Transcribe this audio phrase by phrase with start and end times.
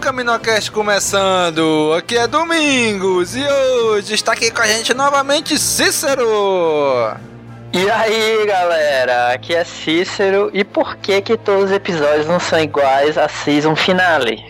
[0.00, 1.92] CaminoCast começando!
[1.96, 7.14] Aqui é Domingos e hoje está aqui com a gente novamente Cícero!
[7.72, 12.58] E aí galera, aqui é Cícero e por que que todos os episódios não são
[12.58, 14.42] iguais à season finale?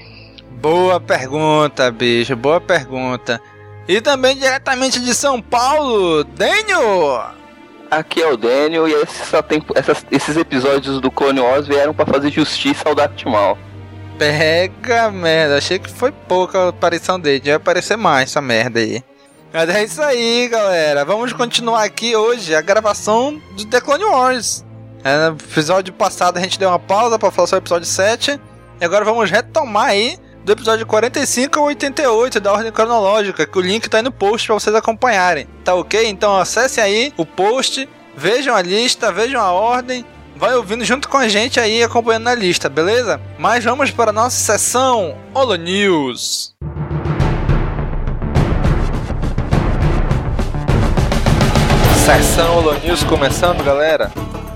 [0.52, 3.40] Boa pergunta, bicho, boa pergunta.
[3.88, 7.24] E também diretamente de São Paulo, Daniel!
[7.90, 11.92] Aqui é o Daniel e esse só tem, essas- esses episódios do Clone Wars vieram
[11.92, 13.58] pra fazer justiça ao Darth Maul.
[14.20, 19.02] Pega merda, achei que foi pouca a aparição dele, vai aparecer mais essa merda aí.
[19.50, 21.06] Mas é isso aí, galera.
[21.06, 24.62] Vamos continuar aqui hoje a gravação do The Clone Wars.
[25.02, 28.38] É, no episódio passado a gente deu uma pausa para falar sobre o episódio 7.
[28.78, 33.62] E agora vamos retomar aí do episódio 45 ao 88 da ordem cronológica, que o
[33.62, 35.48] link tá aí no post para vocês acompanharem.
[35.64, 36.06] Tá ok?
[36.06, 40.04] Então acessem aí o post, vejam a lista, vejam a ordem,
[40.40, 43.20] vai ouvindo junto com a gente aí, acompanhando na lista, beleza?
[43.38, 46.54] Mas vamos para a nossa sessão Holo News.
[52.06, 54.10] Sessão Holo News começando, galera.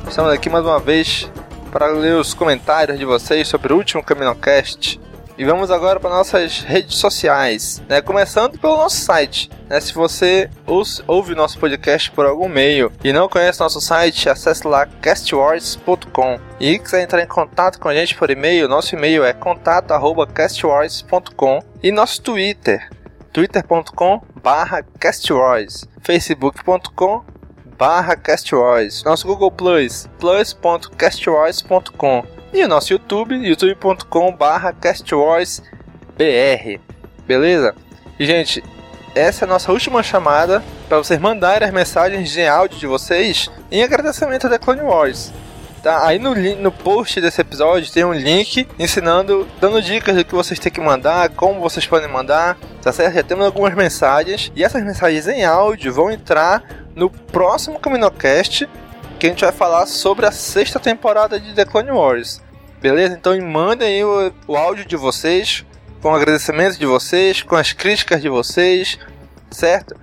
[0.09, 1.31] Estamos aqui mais uma vez
[1.71, 4.99] para ler os comentários de vocês sobre o último CaminoCast.
[5.37, 8.01] E vamos agora para nossas redes sociais, né?
[8.01, 9.51] Começando pelo nosso site.
[9.69, 9.81] Né?
[9.81, 10.49] Se você
[11.09, 16.39] ouve, nosso podcast por algum meio e não conhece nosso site, acesse lá castwars.com.
[16.61, 21.91] E quiser entrar em contato com a gente por e-mail, nosso e-mail é contato@castwars.com e
[21.91, 22.89] nosso Twitter,
[23.33, 27.25] twitter.com barra castwars, facebook.com
[27.77, 35.65] barra castwars, nosso Google Plus, plus.castwars.com e o nosso YouTube, youtube.com barra castwarsbr,
[37.27, 37.75] beleza?
[38.17, 38.63] E gente,
[39.13, 43.51] essa é a nossa última chamada para vocês mandarem as mensagens de áudio de vocês
[43.73, 45.33] em agradecimento da Clone Wars.
[45.83, 46.07] Tá?
[46.07, 50.59] Aí no, no post desse episódio tem um link ensinando, dando dicas do que vocês
[50.61, 53.17] têm que mandar, como vocês podem mandar, tá certo?
[53.17, 56.63] Já temos algumas mensagens e essas mensagens em áudio vão entrar
[56.95, 58.69] no próximo CaminoCast
[59.19, 62.44] que a gente vai falar sobre a sexta temporada de The Clone Wars.
[62.85, 63.15] Beleza?
[63.15, 65.65] Então mandem aí o, o áudio de vocês,
[66.03, 68.99] com o agradecimento de vocês, com as críticas de vocês,
[69.51, 69.97] certo?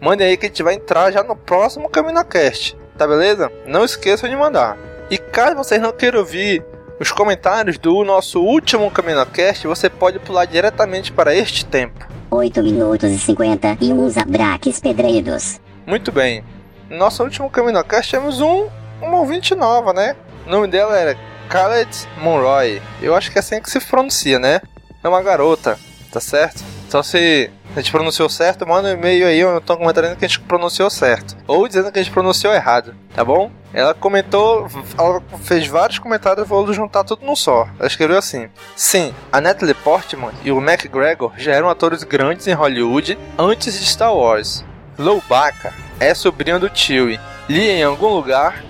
[0.00, 3.52] Mandem aí que a gente vai entrar já no próximo CaminoCast, tá beleza?
[3.68, 4.76] Não esqueçam de mandar.
[5.08, 6.64] E caso vocês não queiram ouvir
[6.98, 12.04] os comentários do nosso último CaminoCast, você pode pular diretamente para este tempo.
[12.32, 15.60] 8 minutos e 51 abraques pedreiros.
[15.86, 16.42] Muito bem.
[16.90, 18.66] No nosso último CaminoCast temos um,
[19.00, 20.16] uma ouvinte nova, né?
[20.44, 21.16] O nome dela era
[21.48, 22.80] Khaled Monroy.
[23.00, 24.60] Eu acho que é assim que se pronuncia, né?
[25.02, 25.78] É uma garota,
[26.10, 26.62] tá certo?
[26.86, 30.28] Então se a gente pronunciou certo, manda um e-mail aí ou então comentário que a
[30.28, 31.36] gente pronunciou certo.
[31.46, 33.50] Ou dizendo que a gente pronunciou errado, tá bom?
[33.72, 37.68] Ela comentou, ela fez vários comentários, vou juntar tudo num só.
[37.78, 42.52] Ela escreveu assim: Sim, a Natalie Portman e o McGregor já eram atores grandes em
[42.52, 44.64] Hollywood antes de Star Wars.
[44.96, 47.18] Lowbacca é sobrinho do Chewie.
[47.48, 48.62] Li em algum lugar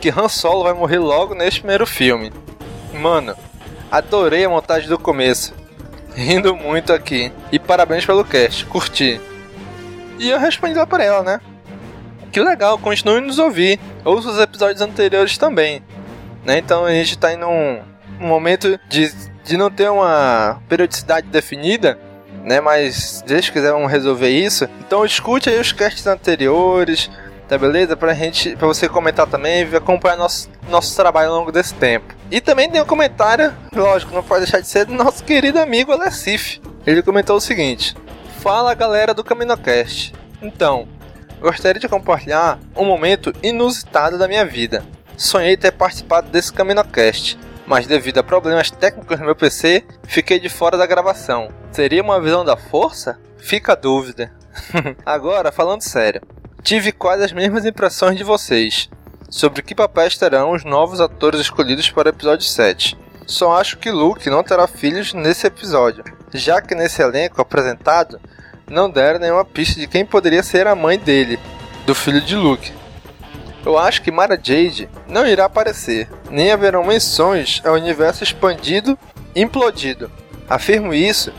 [0.00, 2.32] que Han Solo vai morrer logo neste primeiro filme.
[2.92, 3.36] Mano,
[3.90, 5.54] adorei a montagem do começo.
[6.14, 7.32] Rindo muito aqui.
[7.52, 9.20] E parabéns pelo cast, curti.
[10.18, 11.40] E eu respondi lá pra ela, né?
[12.32, 13.78] Que legal, continue nos ouvir.
[14.04, 15.82] Ouça os episódios anteriores também.
[16.44, 16.58] Né?
[16.58, 17.80] Então a gente tá em um,
[18.20, 21.98] um momento de de não ter uma periodicidade definida,
[22.44, 22.60] né?
[22.60, 27.10] Mas se vocês quiserem resolver isso, então escute aí os casts anteriores,
[27.50, 27.96] tá beleza?
[27.96, 32.14] Pra gente, pra você comentar também e acompanhar nosso, nosso trabalho ao longo desse tempo.
[32.30, 35.90] E também tem um comentário, lógico, não pode deixar de ser do nosso querido amigo
[35.90, 36.60] Alessif.
[36.86, 37.96] Ele comentou o seguinte:
[38.40, 40.14] Fala galera do CaminoCast.
[40.40, 40.86] Então,
[41.40, 44.84] gostaria de compartilhar um momento inusitado da minha vida.
[45.16, 47.36] Sonhei ter participado desse CaminoCast,
[47.66, 51.48] mas devido a problemas técnicos no meu PC, fiquei de fora da gravação.
[51.72, 53.18] Seria uma visão da força?
[53.38, 54.32] Fica a dúvida.
[55.04, 56.22] Agora, falando sério,
[56.62, 58.88] tive quase as mesmas impressões de vocês
[59.30, 62.98] sobre que papéis terão os novos atores escolhidos para o episódio 7.
[63.26, 66.02] Só acho que Luke não terá filhos nesse episódio,
[66.34, 68.20] já que nesse elenco apresentado
[68.68, 71.38] não deram nenhuma pista de quem poderia ser a mãe dele,
[71.86, 72.72] do filho de Luke.
[73.64, 78.98] Eu acho que Mara Jade não irá aparecer, nem haverão menções ao universo expandido
[79.34, 80.10] e implodido.
[80.48, 81.32] Afirmo isso,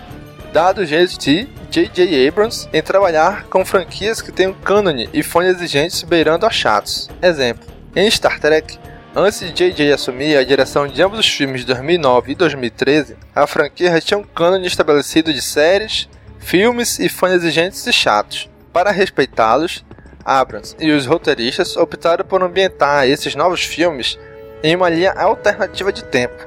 [0.52, 2.28] dado o jeito de J.J.
[2.28, 7.10] Abrams em trabalhar com franquias que têm um cânone e fãs exigentes beirando a chatos.
[7.22, 8.78] Exemplo, em Star Trek,
[9.16, 9.94] antes de J.J.
[9.94, 14.24] assumir a direção de ambos os filmes de 2009 e 2013, a franquia tinha um
[14.24, 16.10] cânone estabelecido de séries,
[16.40, 18.50] filmes e fãs exigentes e chatos.
[18.74, 19.86] Para respeitá-los,
[20.26, 24.20] Abrams e os roteiristas optaram por ambientar esses novos filmes
[24.64, 26.46] em uma linha alternativa de tempo.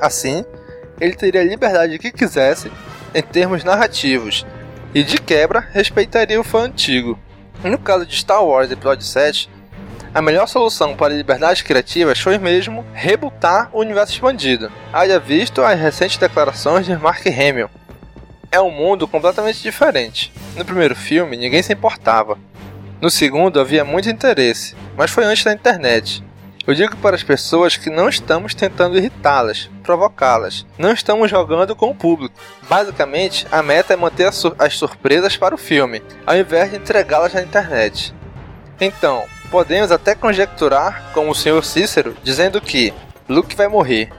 [0.00, 0.44] Assim,
[1.00, 2.70] ele teria a liberdade que quisesse
[3.14, 4.46] em termos narrativos
[4.94, 7.18] e, de quebra, respeitaria o fã antigo.
[7.62, 9.48] No caso de Star Wars Episódio 7,
[10.14, 14.70] a melhor solução para liberdades criativas foi mesmo rebutar o universo expandido.
[14.92, 17.70] Haja visto as recentes declarações de Mark Hamill.
[18.50, 20.30] É um mundo completamente diferente.
[20.54, 22.36] No primeiro filme, ninguém se importava.
[23.00, 26.22] No segundo, havia muito interesse, mas foi antes da internet.
[26.64, 30.64] Eu digo para as pessoas que não estamos tentando irritá-las, provocá-las.
[30.78, 32.38] Não estamos jogando com o público.
[32.68, 34.28] Basicamente, a meta é manter
[34.58, 38.14] as surpresas para o filme, ao invés de entregá-las na internet.
[38.80, 41.64] Então, podemos até conjecturar, como o Sr.
[41.64, 42.94] Cícero, dizendo que
[43.28, 44.12] Luke vai morrer.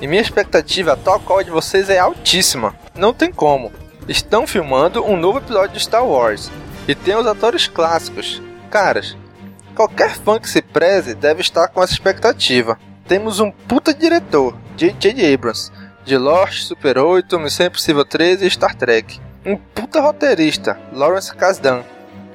[0.00, 2.74] E minha expectativa, tal qual de vocês, é altíssima.
[2.94, 3.72] Não tem como.
[4.08, 6.50] Estão filmando um novo episódio de Star Wars.
[6.86, 8.40] E tem os atores clássicos.
[8.70, 9.16] Caras,
[9.80, 12.78] qualquer fã que se preze deve estar com essa expectativa.
[13.08, 15.32] Temos um puta diretor, J.J.
[15.32, 15.72] Abrams,
[16.04, 19.18] de Lost, Super 8, Missão Impossível 13 e Star Trek.
[19.42, 21.82] Um puta roteirista, Lawrence Kasdan,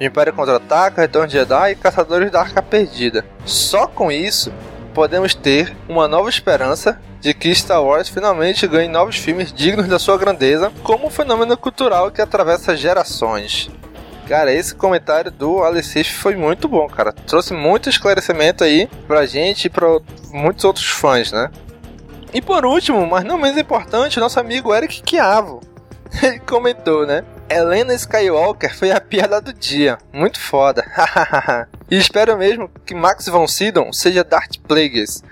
[0.02, 3.24] Império Contra-Ataca, Retorno de Jedi e Caçadores da Arca Perdida.
[3.46, 4.52] Só com isso,
[4.92, 10.00] podemos ter uma nova esperança de que Star Wars finalmente ganhe novos filmes dignos da
[10.00, 13.70] sua grandeza, como um fenômeno cultural que atravessa gerações.
[14.28, 17.12] Cara, esse comentário do Alecif foi muito bom, cara.
[17.12, 20.00] Trouxe muito esclarecimento aí pra gente e pra
[20.32, 21.52] muitos outros fãs, né?
[22.34, 25.62] E por último, mas não menos importante, nosso amigo Eric Chiavo.
[26.22, 27.24] Ele comentou, né?
[27.48, 29.98] Helena Skywalker foi a piada do dia.
[30.12, 30.84] Muito foda.
[31.90, 35.24] e espero mesmo que Max von Sydow seja Darth Plagueis.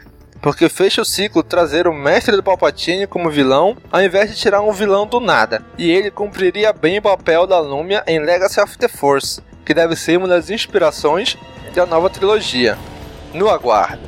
[0.44, 4.62] Porque fecha o ciclo trazer o mestre do Palpatine como vilão, ao invés de tirar
[4.62, 5.63] um vilão do nada.
[5.78, 9.95] E ele cumpriria bem o papel da Lumia em Legacy of the Force, que deve
[9.95, 11.38] ser uma das inspirações
[11.74, 12.78] da nova trilogia.
[13.34, 14.01] No aguardo.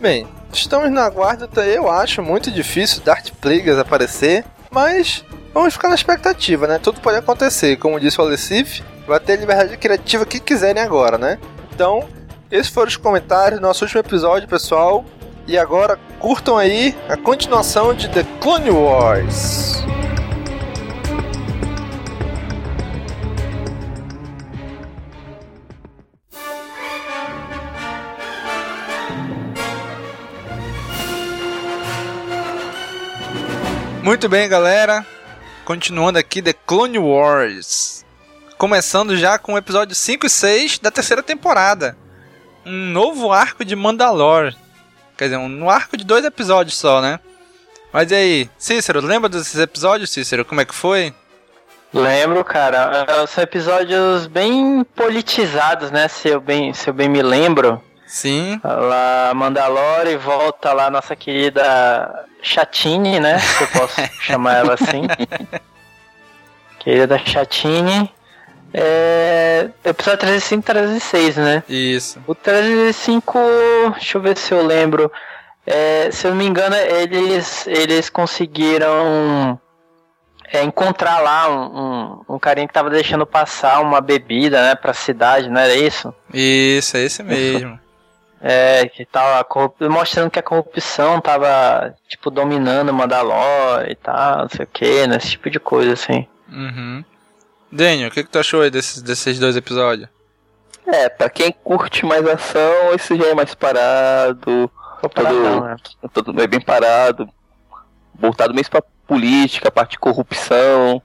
[0.00, 5.94] Bem, estamos no aguardo, eu acho muito difícil Darth Plagueis aparecer, mas vamos ficar na
[5.94, 6.80] expectativa, né?
[6.82, 7.76] Tudo pode acontecer.
[7.76, 11.38] Como disse o Alecif, vai ter liberdade criativa que quiserem agora, né?
[11.70, 12.08] Então,
[12.50, 15.04] esses foram os comentários do nosso último episódio, pessoal.
[15.46, 19.84] E agora curtam aí a continuação de The Clone Wars.
[34.02, 35.04] Muito bem, galera.
[35.66, 38.04] Continuando aqui The Clone Wars.
[38.56, 41.98] Começando já com o episódio 5 e 6 da terceira temporada.
[42.64, 44.63] Um novo arco de Mandalore.
[45.16, 47.20] Quer dizer, um arco de dois episódios só, né?
[47.92, 50.44] Mas e aí, Cícero, lembra desses episódios, Cícero?
[50.44, 51.14] Como é que foi?
[51.92, 53.06] Lembro, cara.
[53.28, 56.08] São episódios bem politizados, né?
[56.08, 57.80] Se eu bem, se eu bem me lembro.
[58.04, 58.60] Sim.
[58.64, 63.38] Lá Mandalore volta lá nossa querida Chatine, né?
[63.38, 65.06] Se eu posso chamar ela assim.
[66.80, 68.12] Querida Chatine.
[68.76, 69.70] É...
[69.84, 71.62] Episódio 305 e 306, né?
[71.68, 72.20] Isso.
[72.26, 73.38] O 305,
[73.92, 75.10] deixa eu ver se eu lembro.
[75.64, 79.58] É, se eu não me engano, eles, eles conseguiram
[80.52, 84.92] é, encontrar lá um, um, um, carinha que tava deixando passar uma bebida, né, pra
[84.92, 86.14] cidade, não era isso?
[86.32, 87.78] Isso, é esse mesmo.
[88.42, 89.80] É, que tava corrup...
[89.88, 95.16] mostrando que a corrupção tava, tipo, dominando Mandalor e tal, não sei o que, né?
[95.16, 96.26] Esse tipo de coisa, assim.
[96.52, 97.02] Uhum.
[97.74, 100.08] Daniel, o que, que tu achou aí desses, desses dois episódios?
[100.86, 104.70] É, pra quem curte mais ação, esse já é mais parado.
[105.02, 105.76] Todo, né?
[106.12, 107.28] todo é bem parado.
[108.14, 111.02] Voltado mesmo pra política, parte de corrupção.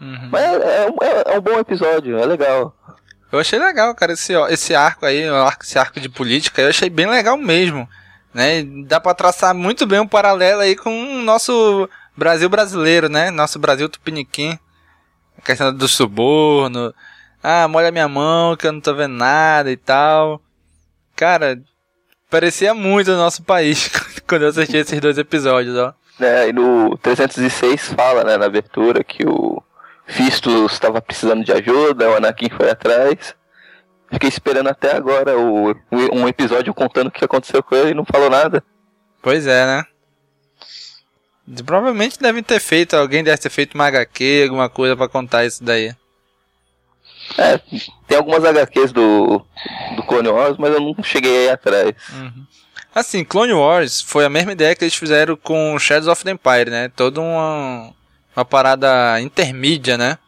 [0.00, 0.28] Uhum.
[0.30, 2.74] Mas é, é um- é- é um bom episódio, é legal.
[3.32, 5.22] Eu achei legal, cara, esse, esse arco aí,
[5.62, 7.88] esse arco de política, eu achei bem legal mesmo.
[8.32, 8.62] Né?
[8.86, 13.30] Dá pra traçar muito bem um paralelo aí com o nosso Brasil brasileiro, né?
[13.30, 14.58] Nosso Brasil tupiniquim.
[15.46, 16.92] Questão do suborno.
[17.40, 20.42] Ah, molha minha mão que eu não tô vendo nada e tal.
[21.14, 21.62] Cara,
[22.28, 23.88] parecia muito o nosso país
[24.26, 25.94] quando eu assisti esses dois episódios, ó.
[26.18, 26.48] né?
[26.48, 29.62] E no 306 fala, né, na abertura, que o
[30.04, 33.36] Fistus estava precisando de ajuda, o Anakin foi atrás.
[34.10, 35.76] Fiquei esperando até agora o,
[36.12, 38.64] um episódio contando o que aconteceu com ele e não falou nada.
[39.22, 39.84] Pois é, né?
[41.64, 45.62] Provavelmente devem ter feito, alguém deve ter feito uma HQ, alguma coisa pra contar isso
[45.62, 45.94] daí.
[47.38, 47.58] É,
[48.06, 49.44] tem algumas HQs do,
[49.96, 51.92] do Clone Wars, mas eu não cheguei aí atrás.
[52.94, 56.70] Assim, Clone Wars foi a mesma ideia que eles fizeram com Shadows of the Empire,
[56.70, 56.88] né?
[56.96, 57.92] Toda uma,
[58.34, 60.18] uma parada intermídia, né?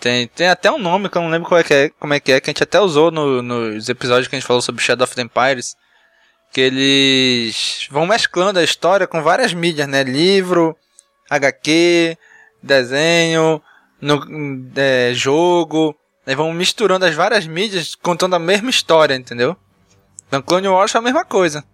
[0.00, 2.20] Tem, tem até um nome que eu não lembro qual é que é, como é
[2.20, 4.82] que é, que a gente até usou no- nos episódios que a gente falou sobre
[4.82, 5.76] Shadow of the Empires.
[6.54, 10.04] Que eles vão mesclando a história com várias mídias, né?
[10.04, 10.76] Livro,
[11.28, 12.16] HQ,
[12.62, 13.60] desenho,
[14.00, 14.24] no,
[14.76, 15.96] é, jogo.
[16.24, 19.56] Aí vão misturando as várias mídias, contando a mesma história, entendeu?
[20.28, 21.64] Então Clone Wars é a mesma coisa.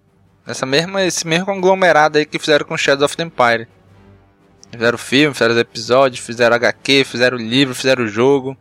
[0.46, 3.68] Essa mesma, esse mesmo conglomerado aí que fizeram com Shadow of the Empire.
[4.72, 8.56] Fizeram filme, fizeram os episódios, fizeram HQ, fizeram livro, fizeram jogo.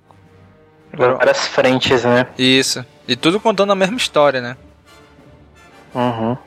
[0.91, 2.27] Várias frentes, né?
[2.37, 2.85] Isso.
[3.07, 4.57] E tudo contando a mesma história, né?
[5.93, 6.37] Uhum.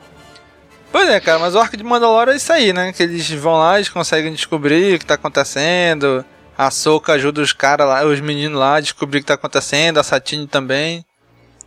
[0.91, 2.93] Pois é, cara, mas o arco de Mandalore é isso aí, né?
[2.93, 6.23] Que eles vão lá, eles conseguem descobrir o que tá acontecendo.
[6.55, 9.97] A Soka ajuda os caras lá, os meninos lá a descobrir o que tá acontecendo,
[9.97, 11.03] a Satine também.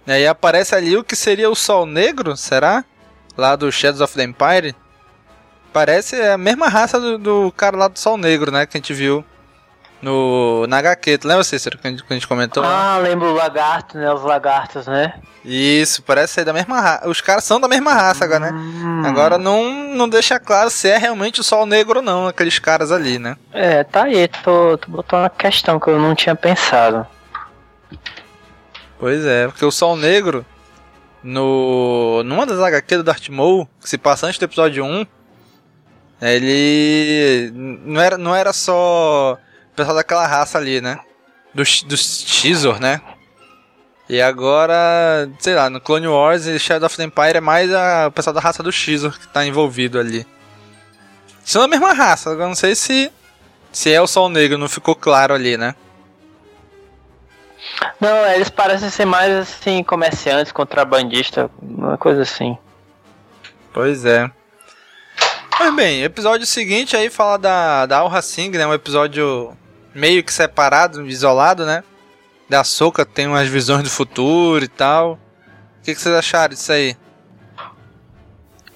[0.06, 2.84] E aí aparece ali o que seria o Sol Negro, será?
[3.36, 4.76] Lá do Shadows of the Empire.
[5.72, 8.64] Parece a mesma raça do, do cara lá do Sol Negro, né?
[8.64, 9.24] Que a gente viu
[10.06, 11.18] no, na HQ.
[11.18, 12.62] Tu lembra, Cícero, que a gente, que a gente comentou?
[12.64, 14.12] Ah, lembro o lagarto, né?
[14.12, 15.14] Os lagartos, né?
[15.44, 17.08] Isso, parece ser da mesma raça.
[17.08, 19.04] Os caras são da mesma raça agora, né?
[19.04, 22.92] Agora não, não deixa claro se é realmente o Sol Negro ou não, aqueles caras
[22.92, 23.36] ali, né?
[23.52, 27.04] É, tá aí, tu, botou uma questão que eu não tinha pensado.
[28.98, 30.46] Pois é, porque o Sol Negro,
[31.22, 35.06] no numa das HQ do Darth Maul, que se passa antes do episódio 1,
[36.22, 37.52] ele
[37.84, 39.38] não era, não era só
[39.76, 40.98] pessoal daquela raça ali, né?
[41.54, 43.00] Dos, dos Xizor, né?
[44.08, 48.06] E agora, sei lá, no Clone Wars e Shadow of the Empire é mais a,
[48.06, 50.26] o pessoal da raça do Xizor que tá envolvido ali.
[51.44, 53.10] São da mesma raça, agora não sei se,
[53.72, 55.74] se é o Sol Negro, não ficou claro ali, né?
[58.00, 62.56] Não, eles parecem ser mais assim, comerciantes, contrabandistas, uma coisa assim.
[63.72, 64.30] Pois é.
[65.58, 68.66] Mas bem, episódio seguinte aí fala da, da Alra Singh, né?
[68.66, 69.56] Um episódio
[69.96, 71.82] meio que separado, isolado, né?
[72.48, 75.12] Da Soca tem umas visões do futuro e tal.
[75.80, 76.96] O que, que vocês acharam disso aí?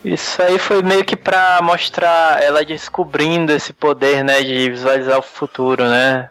[0.05, 5.23] Isso aí foi meio que pra mostrar ela descobrindo esse poder, né, de visualizar o
[5.23, 6.31] futuro, né?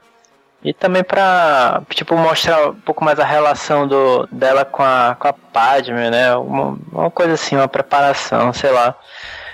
[0.64, 5.28] E também pra, tipo, mostrar um pouco mais a relação do, dela com a, com
[5.28, 6.36] a Padme, né?
[6.36, 8.96] Uma, uma coisa assim, uma preparação, sei lá.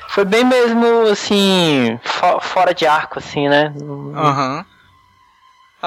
[0.10, 3.72] Foi bem mesmo, assim, fo- fora de arco, assim, né?
[4.16, 4.66] Aham.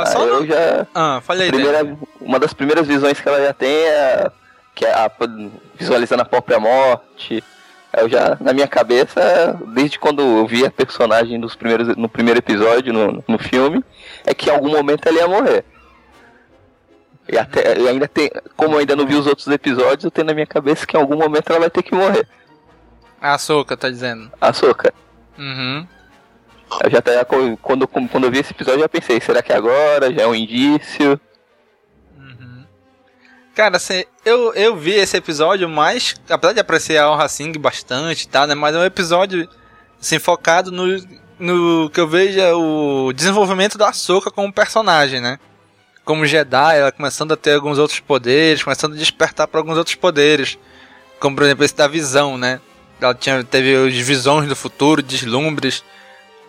[0.03, 0.87] Ah, só Ah, eu não- já.
[0.95, 4.31] Ah, falei primeira, Uma das primeiras visões que ela já tem é
[4.75, 5.11] que é a,
[5.77, 7.43] visualizando a própria morte.
[7.97, 12.39] Eu já, na minha cabeça, desde quando eu vi a personagem dos primeiros, no primeiro
[12.39, 13.83] episódio no, no filme,
[14.27, 15.65] é que em algum momento ela ia morrer.
[17.31, 20.27] E até, eu ainda tem, como eu ainda não vi os outros episódios, eu tenho
[20.27, 22.27] na minha cabeça que em algum momento ela vai ter que morrer.
[23.21, 24.31] A Soca tá dizendo.
[24.41, 24.95] A Soca.
[25.39, 25.87] Uhum.
[26.85, 27.25] Eu já até,
[27.61, 30.13] quando, quando eu vi esse episódio, eu já pensei, será que é agora?
[30.13, 31.21] Já é um indício?
[33.59, 36.15] Cara, assim, eu, eu vi esse episódio mais.
[36.31, 38.55] Apesar de apreciar a Aura Singh bastante tal, né?
[38.55, 39.49] Mas é um episódio
[40.01, 40.87] assim, focado no,
[41.41, 45.41] no que eu vejo é o desenvolvimento da Ahsoka como personagem, né?
[46.05, 49.97] Como Jedi, ela começando a ter alguns outros poderes, começando a despertar para alguns outros
[49.97, 50.57] poderes.
[51.19, 52.61] Como, por exemplo, esse da visão, né?
[53.01, 55.83] Ela tinha, teve as visões do futuro, deslumbres.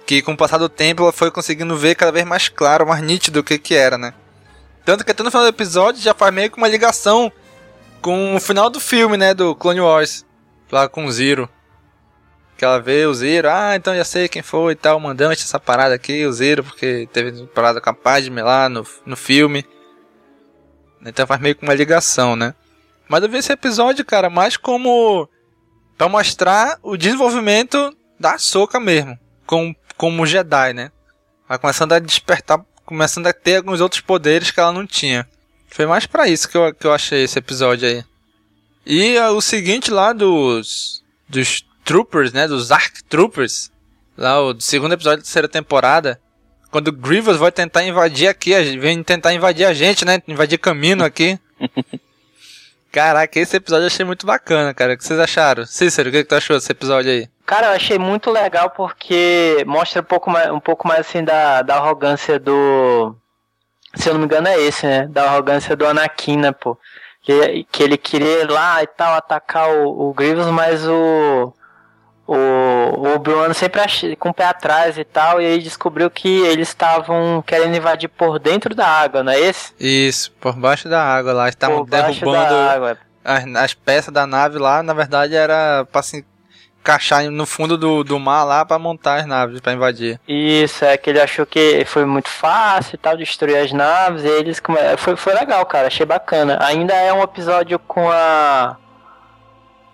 [0.09, 2.99] Que com o passar do tempo ela foi conseguindo ver cada vez mais claro, mais
[2.99, 4.15] nítido o que que era, né?
[4.83, 7.31] Tanto que até no final do episódio já faz meio que uma ligação
[8.01, 9.35] com o final do filme, né?
[9.35, 10.25] Do Clone Wars.
[10.71, 11.47] Lá com o Zero.
[12.57, 15.43] Que ela vê o Zero, ah, então já sei quem foi e tal, o mandante
[15.43, 19.63] essa parada aqui, o Zero, porque teve parada com a Padme lá no, no filme.
[21.05, 22.55] Então faz meio que uma ligação, né?
[23.07, 25.29] Mas eu vi esse episódio, cara, mais como
[25.95, 30.93] para mostrar o desenvolvimento da Soca mesmo, como, como Jedi, né?
[31.45, 35.27] Vai começando a despertar, começando a ter alguns outros poderes que ela não tinha.
[35.67, 38.05] Foi mais para isso que eu, que eu achei esse episódio aí.
[38.85, 43.69] E uh, o seguinte lá dos dos Troopers, né, dos Arc Troopers,
[44.17, 46.17] lá o segundo episódio da terceira temporada,
[46.71, 51.03] quando o Grievous vai tentar invadir aqui, vem tentar invadir a gente, né, invadir caminho
[51.03, 51.37] aqui.
[52.89, 54.93] Caraca, esse episódio eu achei muito bacana, cara.
[54.93, 55.65] O que vocês acharam?
[55.65, 57.29] Cícero, o que, que tu achou desse episódio aí?
[57.49, 61.63] Cara, eu achei muito legal porque mostra um pouco mais, um pouco mais assim da,
[61.63, 63.15] da arrogância do.
[63.95, 65.07] Se eu não me engano, é esse, né?
[65.07, 66.77] Da arrogância do Anakin, né, pô?
[67.23, 71.51] Que, que ele queria ir lá e tal, atacar o, o Grievous, mas o
[72.27, 73.81] o, o Bruno sempre
[74.15, 78.37] com o pé atrás e tal, e aí descobriu que eles estavam querendo invadir por
[78.37, 79.73] dentro da água, não é esse?
[79.79, 84.93] Isso, por baixo da água lá, estavam derrubando as, as, peças da nave lá, na
[84.93, 86.23] verdade era pra se
[86.81, 90.19] encaixar no fundo do, do mar lá para montar as naves para invadir.
[90.27, 94.27] Isso, é que ele achou que foi muito fácil e tal, destruir as naves, e
[94.27, 94.61] eles
[94.97, 96.57] foi, foi legal, cara, achei bacana.
[96.61, 98.77] Ainda é um episódio com a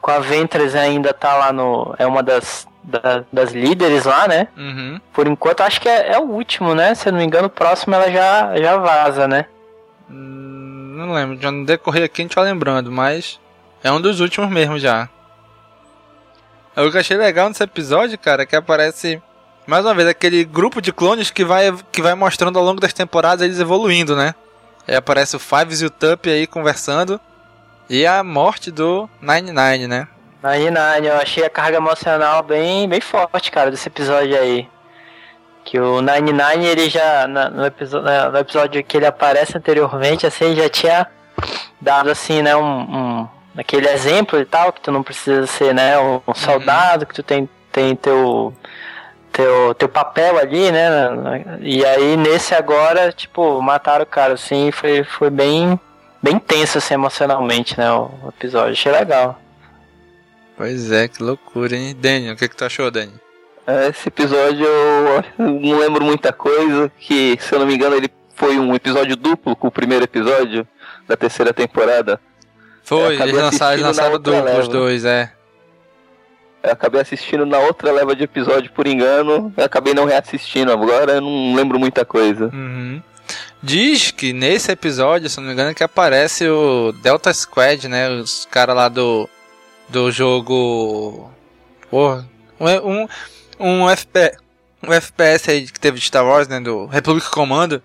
[0.06, 1.96] com a Ventress ainda tá lá no.
[1.98, 4.48] É uma das, da, das líderes lá, né?
[4.56, 5.02] Uhum.
[5.12, 6.94] Por enquanto, acho que é, é, o último, né?
[6.94, 9.48] Se eu não me engano, o próximo ela já, já vaza, né?
[10.08, 13.40] Hum, não lembro, já no decorrer aqui a gente vai lembrando, mas
[13.84, 15.10] é um dos últimos mesmo já.
[16.78, 19.22] O que eu achei legal nesse episódio, cara, é que aparece
[19.66, 22.92] mais uma vez aquele grupo de clones que vai, que vai mostrando ao longo das
[22.92, 24.36] temporadas eles evoluindo, né?
[24.88, 27.20] Aí aparece o Fives e o Tup aí conversando.
[27.90, 30.08] E a morte do Nine Nine, né?
[30.44, 34.68] Nine Nine, eu achei a carga emocional bem, bem forte, cara, desse episódio aí.
[35.64, 40.56] Que o Nine Nine, ele já, no, episódio, no episódio que ele aparece anteriormente, assim,
[40.56, 41.08] já tinha
[41.82, 45.98] dado, assim, né, um, um aquele exemplo e tal, que tu não precisa ser, né,
[46.00, 47.08] um, um soldado, uhum.
[47.08, 48.54] que tu tem, tem teu,
[49.32, 51.10] teu, teu papel ali, né,
[51.62, 55.80] e aí nesse agora, tipo, mataram o cara, assim, foi, foi bem
[56.22, 58.72] bem tenso assim emocionalmente, né, o episódio.
[58.72, 59.40] Achei legal.
[60.58, 61.96] Pois é, que loucura, hein?
[61.96, 63.20] Daniel, o que, que tu achou, Daniel?
[63.68, 68.10] É, esse episódio eu não lembro muita coisa, que se eu não me engano ele
[68.36, 70.68] foi um episódio duplo com o primeiro episódio
[71.08, 72.20] da terceira temporada.
[72.86, 75.32] Foi, eles lançaram, lançaram duplo os dois, é.
[76.64, 81.14] Eu acabei assistindo na outra leva de episódio por engano, eu acabei não reassistindo agora,
[81.14, 82.46] eu não lembro muita coisa.
[82.54, 83.02] Uhum.
[83.62, 88.10] Diz que nesse episódio, se não me engano, que aparece o Delta Squad, né?
[88.10, 89.28] Os caras lá do,
[89.90, 91.32] do jogo.
[91.90, 92.28] Porra.
[92.60, 93.08] Um,
[93.60, 94.38] um, FP,
[94.84, 96.60] um FPS aí que teve de Star Wars, né?
[96.60, 97.82] Do Republic Commando.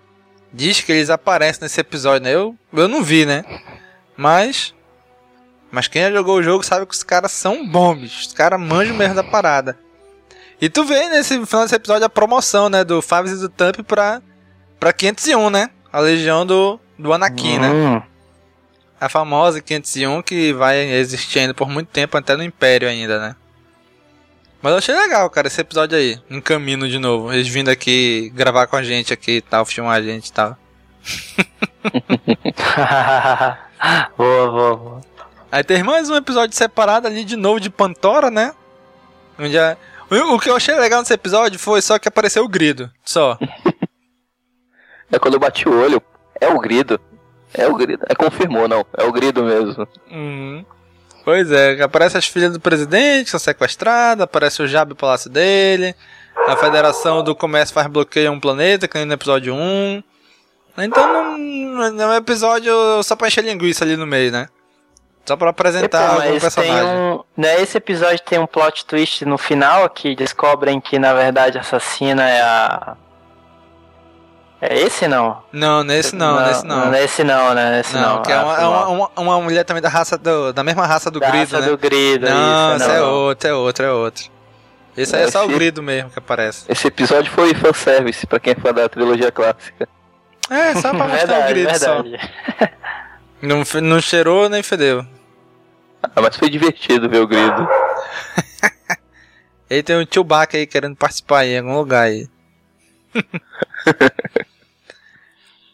[0.53, 2.35] Diz que eles aparecem nesse episódio, né?
[2.35, 3.43] Eu, eu não vi, né?
[4.15, 4.75] Mas.
[5.71, 8.27] Mas quem já jogou o jogo sabe que os caras são bombes.
[8.27, 9.77] Os caras manjam mesmo da parada.
[10.59, 12.83] E tu vê nesse final desse episódio a promoção, né?
[12.83, 14.21] Do Faves e do Thump pra
[14.79, 15.69] pra 501, né?
[15.91, 17.69] A legião do, do Anakin, né?
[17.69, 17.95] hum.
[17.95, 18.03] né?
[18.99, 23.35] A famosa 501 que vai existir ainda por muito tempo, até no Império ainda, né?
[24.61, 26.19] Mas eu achei legal, cara, esse episódio aí.
[26.29, 27.33] Um caminho de novo.
[27.33, 30.55] Eles vindo aqui gravar com a gente aqui e tal, filmar a gente e tal.
[34.15, 35.10] boa, boa, boa.
[35.51, 38.53] Aí tem mais um episódio separado ali de novo de Pantora, né?
[39.37, 39.75] Onde a...
[40.09, 42.89] O que eu achei legal nesse episódio foi só que apareceu o grido.
[43.03, 43.37] Só.
[45.13, 46.01] É quando eu bati o olho,
[46.39, 46.97] é o grido.
[47.53, 48.05] É o grido.
[48.07, 48.85] É confirmou, não.
[48.97, 49.85] É o grido mesmo.
[50.09, 50.65] Uhum.
[51.25, 55.93] Pois é, aparece as filhas do presidente, são sequestradas, aparece o Jab Palácio dele,
[56.47, 60.01] a Federação do Comércio faz bloqueio a um planeta, que nem no episódio 1.
[60.77, 64.47] Então não, não é um episódio só pra encher linguiça ali no meio, né?
[65.25, 66.85] Só pra apresentar algum personagem.
[66.85, 71.57] Um, né, esse episódio tem um plot twist no final que descobrem que na verdade
[71.57, 72.97] a assassina é a
[74.61, 75.41] é esse não?
[75.51, 76.91] Não, nesse não, não nesse não.
[76.91, 77.77] Nesse não, né?
[77.77, 78.15] Nesse não.
[78.17, 78.21] não.
[78.21, 81.09] Que é ah, uma, uma, uma, uma, mulher também da raça do, da mesma raça
[81.09, 81.67] do da grido, raça né?
[81.67, 84.25] do grido, não, isso, esse é outro, é outro, é outro.
[84.95, 86.65] Esse aí é só o grido mesmo que aparece.
[86.69, 89.89] Esse episódio foi fanservice pra quem é fã da trilogia clássica.
[90.47, 92.19] É, só pra mostrar verdade, o grido verdade.
[92.59, 92.91] só.
[93.41, 95.05] Não, não cheirou nem fedeu.
[96.03, 97.67] Ah, mas foi divertido ver o grido.
[99.69, 102.27] Ele tem um Chewbacca aí querendo participar em algum lugar aí.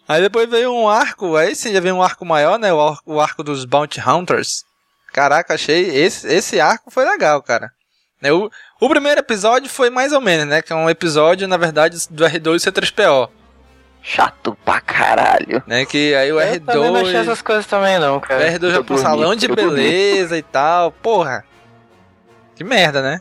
[0.07, 2.71] Aí depois veio um arco, aí sim já veio um arco maior, né?
[2.71, 4.63] O arco, o arco dos Bounty Hunters.
[5.11, 5.83] Caraca, achei.
[5.97, 7.73] Esse, esse arco foi legal, cara.
[8.21, 8.49] Né, o,
[8.79, 10.61] o primeiro episódio foi mais ou menos, né?
[10.61, 13.29] Que é um episódio, na verdade, do R2 e C3PO.
[14.09, 15.61] Chato pra caralho.
[15.67, 16.65] Né, que aí o Eu R2.
[16.65, 18.49] também não achei essas coisas também, não, O cara.
[18.53, 20.93] R2 já Eu pro salão de eu beleza e tal.
[20.93, 21.43] Porra.
[22.55, 23.19] Que merda, né?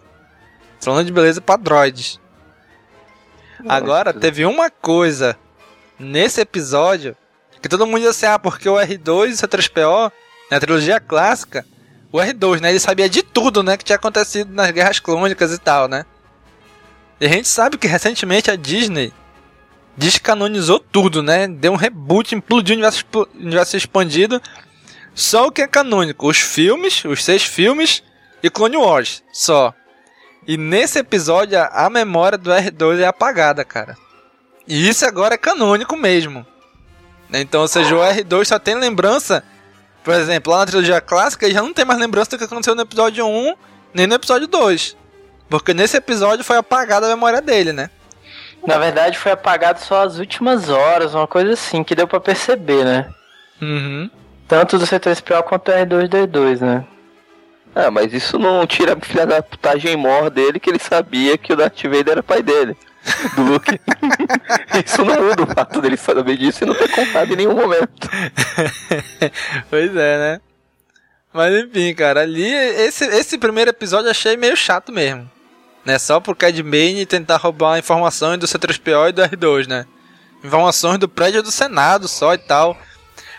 [0.79, 2.20] Salão de beleza pra droids.
[3.68, 5.37] Agora, teve uma coisa
[5.99, 7.16] nesse episódio
[7.61, 10.12] que todo mundo diz assim, ah, porque o R2 e o C3PO,
[10.49, 11.66] na trilogia clássica,
[12.12, 15.59] o R2, né, ele sabia de tudo, né, que tinha acontecido nas guerras clônicas e
[15.59, 16.05] tal, né?
[17.20, 19.12] E a gente sabe que recentemente a Disney
[19.96, 21.48] descanonizou tudo, né?
[21.48, 23.04] Deu um reboot, implodiu o universo,
[23.35, 24.40] universo expandido.
[25.14, 28.02] Só o que é canônico, os filmes, os seis filmes
[28.42, 29.72] e Clone Wars, só.
[30.46, 33.96] E nesse episódio a a memória do R2 é apagada, cara.
[34.68, 36.46] E isso agora é canônico mesmo.
[37.30, 37.40] Né?
[37.40, 39.42] Então, ou seja, o R2 só tem lembrança,
[40.04, 42.74] por exemplo, lá na trilogia clássica, ele já não tem mais lembrança do que aconteceu
[42.74, 43.54] no episódio 1,
[43.94, 44.96] nem no episódio 2.
[45.48, 47.90] Porque nesse episódio foi apagada a memória dele, né?
[48.66, 52.85] Na verdade, foi apagado só as últimas horas, uma coisa assim, que deu pra perceber,
[52.85, 53.09] né?
[53.62, 54.11] Uhum.
[54.48, 56.85] Tanto do C3PO quanto do R2D2, né?
[57.74, 61.52] Ah, mas isso não tira a filha da putagem mor dele que ele sabia que
[61.52, 62.76] o Darth Vader era pai dele.
[63.35, 63.81] Do Luke.
[64.85, 68.09] isso não muda o fato dele saber disso e não ter contado em nenhum momento.
[69.68, 70.40] pois é, né?
[71.33, 75.31] Mas enfim, cara, ali esse, esse primeiro episódio eu achei meio chato mesmo.
[75.87, 75.99] Né?
[75.99, 79.87] Só pro Cad Bane tentar roubar informações do C3PO e do R2, né?
[80.42, 82.77] Informações do prédio do Senado só e tal.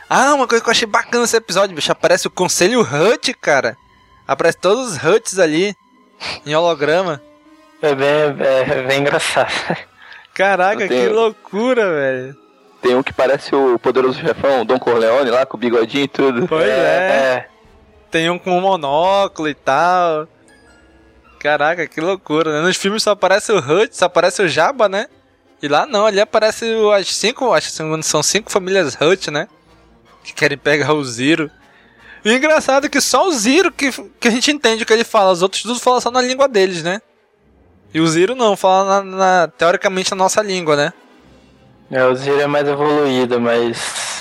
[0.10, 3.76] Ah, uma coisa que eu achei bacana nesse episódio, bicho, aparece o Conselho Hut, cara.
[4.26, 5.76] Aparece todos os Huts ali,
[6.46, 7.22] em holograma.
[7.82, 8.08] É bem,
[8.40, 9.52] é, bem engraçado.
[10.34, 12.36] Caraca, tenho- que loucura, velho.
[12.82, 16.48] Tem um que parece o poderoso chefão, Don Corleone lá, com o bigodinho e tudo.
[16.48, 17.48] Pois é.
[18.10, 20.28] Tem um com um monóculo e tal.
[21.40, 22.68] Caraca, que loucura, né?
[22.68, 25.08] Nos filmes só aparece o Hut, só aparece o Jabba, né?
[25.62, 26.66] E lá não, ali aparece
[26.98, 29.48] as cinco, acho que são cinco famílias Hut, né?
[30.24, 31.50] Que querem pegar o Ziro.
[32.26, 35.04] E o engraçado que só o Ziro que, que a gente entende o que ele
[35.04, 37.02] fala, os outros tudo falam só na língua deles, né?
[37.94, 40.94] E o Ziro não, fala na, na- teoricamente na nossa língua, né?
[41.90, 44.17] É, o Zero é mais evoluído, mas.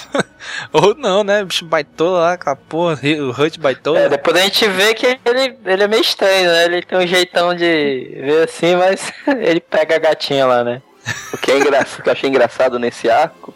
[0.73, 1.45] Ou não, né?
[1.45, 3.99] Bicho baitola lá, aquela porra, o Hut baitola.
[3.99, 6.65] É, depois a gente vê que ele, ele é meio estranho, né?
[6.65, 10.83] Ele tem um jeitão de ver assim, mas ele pega a gatinha lá, né?
[11.33, 13.55] O que, é engraçado, o que eu achei engraçado nesse arco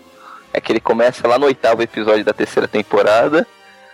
[0.53, 3.47] é que ele começa lá no oitavo episódio da terceira temporada,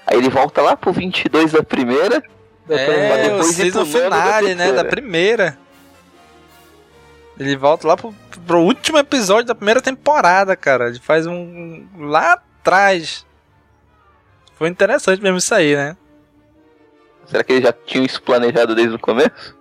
[0.07, 2.23] aí ele volta lá pro 22 da primeira,
[2.69, 4.73] É, o depois ir pro nono da finale, né?
[4.73, 5.59] Da primeira.
[7.39, 8.15] Ele volta lá pro,
[8.47, 10.89] pro último episódio da primeira temporada, cara.
[10.89, 11.87] Ele faz um.
[11.99, 12.43] lá
[14.57, 15.97] Foi interessante mesmo isso aí, né?
[17.27, 19.55] Será que eles já tinham isso planejado desde o começo?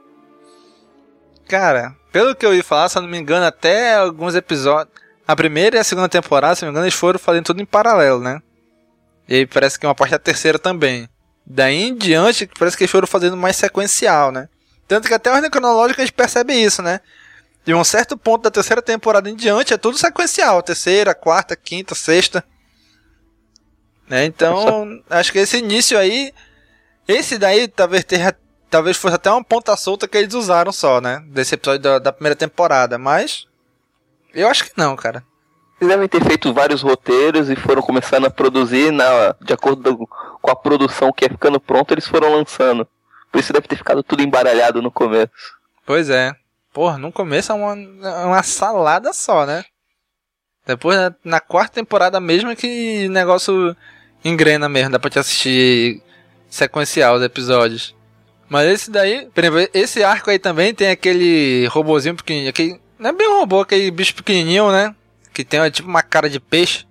[1.48, 4.96] Cara, pelo que eu ouvi falar, se eu não me engano, até alguns episódios.
[5.28, 7.62] A primeira e a segunda temporada, se eu não me engano, eles foram fazendo tudo
[7.62, 8.42] em paralelo, né?
[9.28, 11.10] E aí parece que uma parte da terceira também.
[11.46, 14.48] Daí em diante, parece que eles foram fazendo mais sequencial, né?
[14.88, 17.00] Tanto que até a ordem cronológica a gente percebe isso, né?
[17.64, 20.62] De um certo ponto da terceira temporada em diante é tudo sequencial.
[20.62, 22.44] Terceira, quarta, quinta, sexta.
[24.08, 24.26] Né?
[24.26, 26.34] Então, acho que esse início aí.
[27.08, 28.36] Esse daí talvez tenha.
[28.70, 31.24] Talvez fosse até uma ponta solta que eles usaram só, né?
[31.28, 32.98] Desse episódio da, da primeira temporada.
[32.98, 33.48] Mas.
[34.34, 35.24] Eu acho que não, cara.
[35.80, 40.08] Eles devem ter feito vários roteiros e foram começando a produzir na, de acordo
[40.42, 42.88] com a produção que ia ficando pronta, eles foram lançando.
[43.32, 45.32] Por isso deve ter ficado tudo embaralhado no começo.
[45.86, 46.34] Pois é.
[46.74, 49.66] Porra, no começo é uma, é uma salada só, né?
[50.66, 53.76] Depois, na, na quarta temporada mesmo, é que o negócio
[54.26, 54.92] engrena mesmo.
[54.92, 56.02] Dá pra te assistir
[56.50, 57.96] sequencial os episódios.
[58.50, 62.50] Mas esse daí, por exemplo, esse arco aí também tem aquele robozinho pequenininho.
[62.50, 64.94] Aquele, não é bem um robô, aquele bicho pequenininho, né?
[65.34, 66.86] Que tem ó, tipo uma cara de peixe.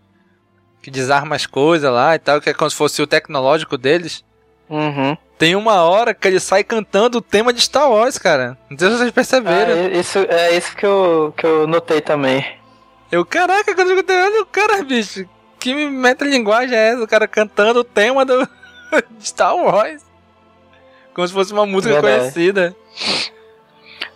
[0.82, 2.40] Que desarma as coisas lá e tal.
[2.40, 4.24] Que é como se fosse o tecnológico deles.
[4.68, 5.16] Uhum.
[5.38, 8.56] Tem uma hora que ele sai cantando o tema de Star Wars, cara.
[8.70, 9.74] Não sei se vocês perceberam.
[9.74, 12.44] Ah, isso, é isso que eu, que eu notei também.
[13.10, 15.28] Eu, caraca, quando eu escutei, olha o cara, bicho.
[15.64, 17.02] Que meta-linguagem é essa?
[17.02, 18.46] O cara cantando o tema do
[19.18, 20.04] Star Wars.
[21.14, 22.18] Como se fosse uma música Verdade.
[22.18, 22.76] conhecida.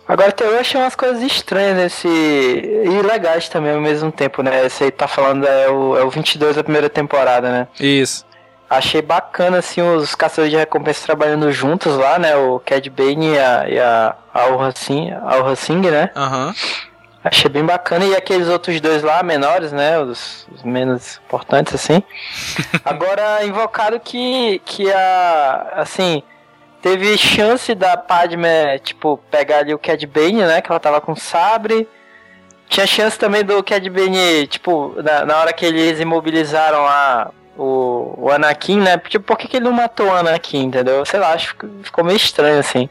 [0.07, 2.07] Agora eu achei umas coisas estranhas nesse.
[2.07, 4.63] e legais também ao mesmo tempo, né?
[4.63, 7.67] Esse aí tá falando é o, é o 22 da primeira temporada, né?
[7.79, 8.23] Isso.
[8.69, 12.35] Achei bacana, assim, os caçadores de recompensa trabalhando juntos lá, né?
[12.35, 16.11] O Cad Bane e a, e a Alra Singh, né?
[16.15, 16.53] Aham.
[17.23, 18.05] Achei bem bacana.
[18.05, 19.99] E aqueles outros dois lá, menores, né?
[19.99, 22.01] Os, os menos importantes, assim.
[22.83, 25.73] Agora, invocado que, que a.
[25.75, 26.23] Assim.
[26.81, 30.61] Teve chance da Padme, tipo, pegar ali o Cad Bane, né?
[30.61, 31.85] Que ela tava com sabre.
[32.69, 38.15] Tinha chance também do Cad Bane, tipo, na, na hora que eles imobilizaram a, o,
[38.17, 38.97] o Anakin, né?
[38.97, 41.05] Tipo, por que, que ele não matou o Anakin, entendeu?
[41.05, 42.89] Sei lá, acho que ficou meio estranho, assim.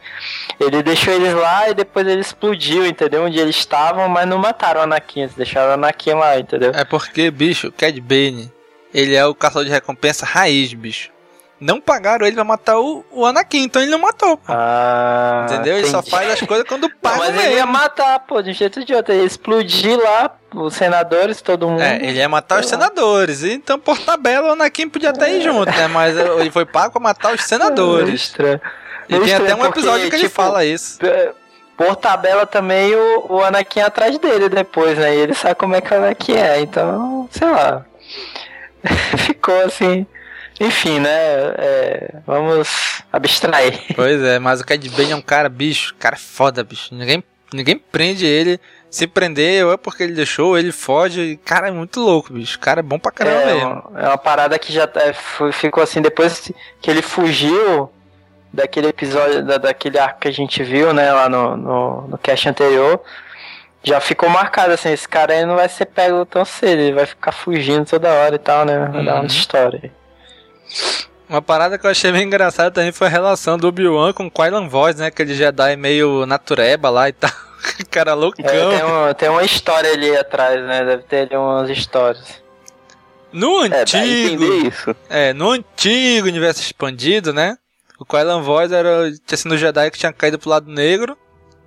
[0.61, 3.25] Ele deixou eles lá e depois ele explodiu, entendeu?
[3.25, 6.73] Onde eles estavam, mas não mataram o Anakin, eles deixaram o Anakin lá, entendeu?
[6.75, 8.53] É porque, bicho, Cad Bane,
[8.93, 11.11] ele é o caçador de recompensa raiz, bicho.
[11.61, 14.37] Não pagaram ele pra matar o, o Anakin, então ele não matou.
[14.37, 14.44] Pô.
[14.47, 15.77] Ah, Entendeu?
[15.77, 18.79] Ele só faz as coisas quando paga mas ele ia matar, pô, de um jeito
[18.79, 19.12] ou de outro.
[19.12, 21.83] Ele ia explodir lá, os senadores, todo mundo.
[21.83, 23.42] É, ele ia matar os senadores.
[23.42, 25.88] Então, por tabela, o Anakin podia até ir junto, né?
[25.88, 28.14] Mas ele foi pago pra matar os senadores.
[28.14, 28.61] Estranho.
[29.09, 30.99] E tem Estranho, até um porque, episódio que ele tipo, fala isso.
[31.77, 35.14] Por tabela também o, o Anakin é atrás dele depois, né?
[35.14, 37.85] E ele sabe como é que o Anakin é, então, sei lá.
[39.18, 40.07] Ficou assim.
[40.61, 41.09] Enfim, né?
[41.11, 43.81] é, vamos abstrair.
[43.94, 46.94] Pois é, mas o Cad Bane é um cara, bicho, cara é foda, bicho.
[46.94, 48.61] Ninguém, ninguém prende ele.
[48.90, 51.38] Se prender, ou é porque ele deixou, ou ele foge.
[51.44, 52.57] Cara, é muito louco, bicho.
[52.57, 53.83] O cara é bom pra caramba é, mesmo.
[53.97, 55.12] é uma parada que já é,
[55.53, 57.92] ficou assim, depois que ele fugiu
[58.51, 62.49] daquele episódio, da, daquele arco que a gente viu, né, lá no, no, no cast
[62.49, 62.99] anterior,
[63.83, 67.05] já ficou marcado assim, esse cara aí não vai ser pego tão cedo, ele vai
[67.05, 68.88] ficar fugindo toda hora e tal, né?
[68.90, 69.21] Vai dar Uhum.
[69.21, 69.90] uma história aí.
[71.29, 74.31] Uma parada que eu achei bem engraçada também foi a relação do Obi-Wan com o
[74.31, 75.07] Kylan Voss, né?
[75.07, 77.31] Aquele Jedi meio natureba lá e tal.
[77.91, 78.45] cara loucão.
[78.47, 80.85] É, tem, um- tem uma história ali atrás, né?
[80.85, 82.43] Deve ter ali umas histórias.
[83.31, 84.45] No É, antigo.
[84.67, 84.97] isso.
[85.11, 87.59] É, no antigo universo expandido, né?
[87.99, 91.15] O Kylan Voss era, tinha sido o Jedi que tinha caído pro lado negro.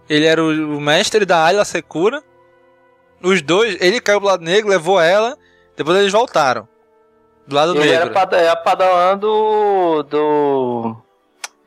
[0.09, 2.23] Ele era o, o mestre da Ayla Secura.
[3.21, 5.37] Os dois, ele caiu pro lado negro, levou ela.
[5.77, 6.67] Depois eles voltaram.
[7.47, 8.13] Do lado ele era negro.
[8.13, 10.03] pada- era padawan do.
[10.03, 10.95] do.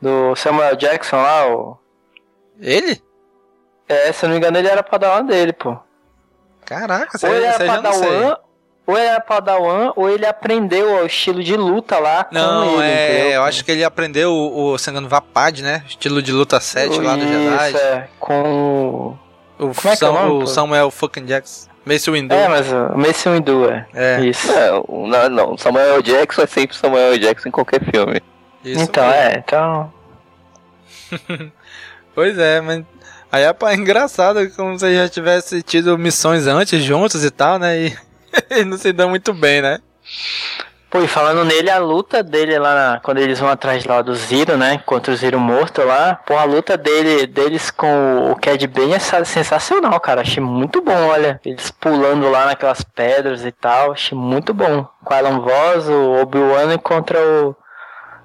[0.01, 1.79] do Samuel Jackson lá, o.
[2.61, 3.03] Ele?
[3.89, 5.77] É, se eu não me engano, ele era padawan dele, pô.
[6.65, 7.67] Caraca, você Ou ele era sei.
[7.67, 8.37] padawan,
[8.87, 12.91] ou ele era padawan, ou ele aprendeu o estilo de luta lá com Não, ele,
[12.91, 13.05] é.
[13.19, 13.31] entendeu?
[13.33, 15.85] Eu acho que ele aprendeu o, o se não me engano, Vapad, né?
[15.87, 17.69] Estilo de luta 7 lá do Jedi.
[17.69, 19.17] Isso, é, com
[19.59, 20.47] O, Como é que é o Sam- nome, o?
[20.47, 21.69] Samuel fucking Jackson.
[21.87, 22.35] Mace Windu.
[22.35, 23.87] É, mas o Mace Windu, é.
[23.95, 24.21] É.
[24.25, 24.51] Isso.
[24.51, 28.21] É, o- não, não, Samuel Jackson é sempre Samuel Jackson em qualquer filme.
[28.65, 29.21] Isso então, mesmo.
[29.21, 29.93] é, então.
[32.15, 32.85] Pois é, mas.
[33.31, 37.77] Aí é pá, engraçado como se já tivesse tido missões antes juntos e tal, né?
[37.89, 37.97] E
[38.65, 39.81] não se dão muito bem, né?
[40.95, 44.57] Pô, e falando nele, a luta dele lá, quando eles vão atrás lá do Ziro,
[44.57, 44.81] né?
[44.87, 46.21] Contra o Ziro morto lá.
[46.25, 50.21] Pô, a luta dele, deles com o Cad Bane é sa- sensacional, cara.
[50.21, 51.41] Achei muito bom, olha.
[51.45, 53.91] Eles pulando lá naquelas pedras e tal.
[53.91, 54.87] Achei muito bom.
[55.05, 57.57] Com a Alan Voss, o Obi-Wan contra o.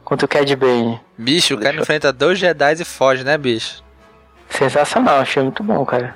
[0.04, 1.02] Contra o Cad Bane.
[1.18, 3.84] Bicho, o cara enfrenta dois Jedi e foge, né, bicho?
[4.48, 6.16] Sensacional, achei muito bom, cara.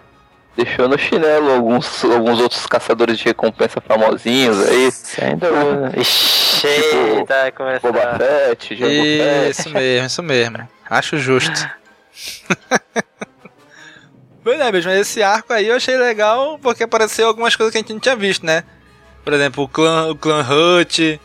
[0.55, 4.91] Deixou no chinelo alguns, alguns outros caçadores de recompensa famosinhos aí.
[4.91, 5.93] Sem dúvida.
[5.97, 6.67] Ixi,
[7.27, 7.91] tá começando.
[7.91, 9.49] Boba Fett, Jango Fett.
[9.49, 10.69] Isso mesmo, isso mesmo.
[10.87, 11.67] Acho justo.
[14.43, 17.79] pois é, bicho, mas esse arco aí eu achei legal porque apareceu algumas coisas que
[17.79, 18.63] a gente não tinha visto, né?
[19.23, 21.19] Por exemplo, o clã, o clã Hut,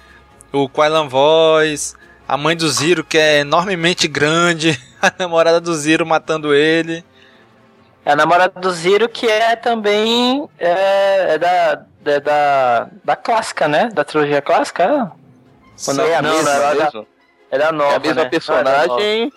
[0.51, 1.95] o Quailan Voice,
[2.27, 7.05] a mãe do Ziro que é enormemente grande, a namorada do Ziro matando ele.
[8.09, 13.69] É a namorada do Ziro, que é também é, é da, é da, da clássica,
[13.69, 13.91] né?
[13.93, 14.83] Da trilogia clássica.
[14.83, 14.89] é?
[15.89, 17.07] Ou não, É a não, mesma não, é da- mesmo?
[17.51, 18.31] É da nova, É a mesma né?
[18.31, 19.33] personagem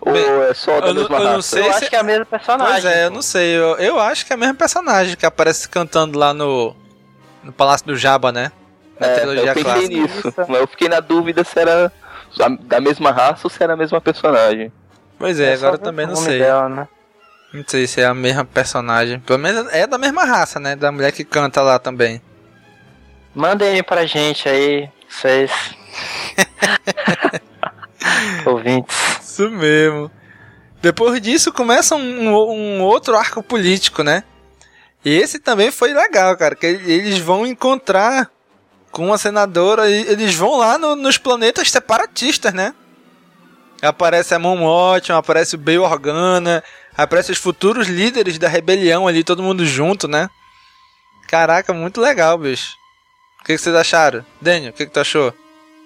[0.00, 1.42] ou é só da eu não- mesma eu não raça?
[1.48, 2.72] sei Eu se- acho que é a mesma personagem.
[2.72, 5.68] Pois é, eu não sei, eu, eu acho que é o mesmo personagem que aparece
[5.68, 6.74] cantando lá no,
[7.44, 8.50] no Palácio do Jabba, né?
[8.98, 9.88] Na É, trilogia eu pensei clássica.
[9.94, 11.92] nisso, mas eu fiquei na dúvida se era
[12.40, 14.72] a- da mesma raça ou se era a mesma personagem.
[15.16, 16.40] Pois é, É agora eu também não sei.
[16.40, 16.88] dela, né?
[17.56, 19.18] Não sei se é a mesma personagem.
[19.20, 20.76] Pelo menos é da mesma raça, né?
[20.76, 22.20] Da mulher que canta lá também.
[23.34, 25.50] Mandem pra gente aí, vocês.
[28.44, 28.96] Ouvintes.
[29.22, 30.10] Isso mesmo.
[30.80, 34.22] Depois disso começa um, um outro arco político, né?
[35.04, 36.54] E esse também foi legal, cara.
[36.54, 38.30] Que eles vão encontrar
[38.90, 42.74] com uma senadora e eles vão lá no- nos planetas separatistas, né?
[43.82, 46.62] Aparece a Mon Mothma, aparece o Bail Organa,
[46.96, 50.30] aparece os futuros líderes da rebelião ali, todo mundo junto, né?
[51.28, 52.76] Caraca, muito legal, bicho.
[53.40, 54.24] O que, que vocês acharam?
[54.40, 55.32] Daniel, o que, que tu achou?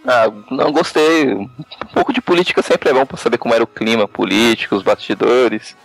[0.06, 1.34] Ah, não gostei.
[1.34, 1.48] Um
[1.92, 5.76] pouco de política sempre é bom pra saber como era o clima político, os bastidores.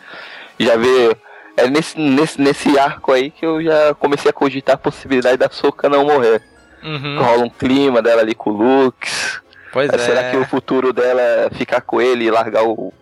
[0.57, 1.17] Já ver
[1.57, 5.49] é nesse, nesse, nesse arco aí que eu já comecei a cogitar a possibilidade da
[5.49, 6.41] Soca não morrer.
[6.83, 7.21] Uhum.
[7.21, 9.41] Rola um clima dela ali com o Lux.
[9.71, 9.97] Pois é.
[9.97, 12.93] Será que o futuro dela é ficar com ele e largar o,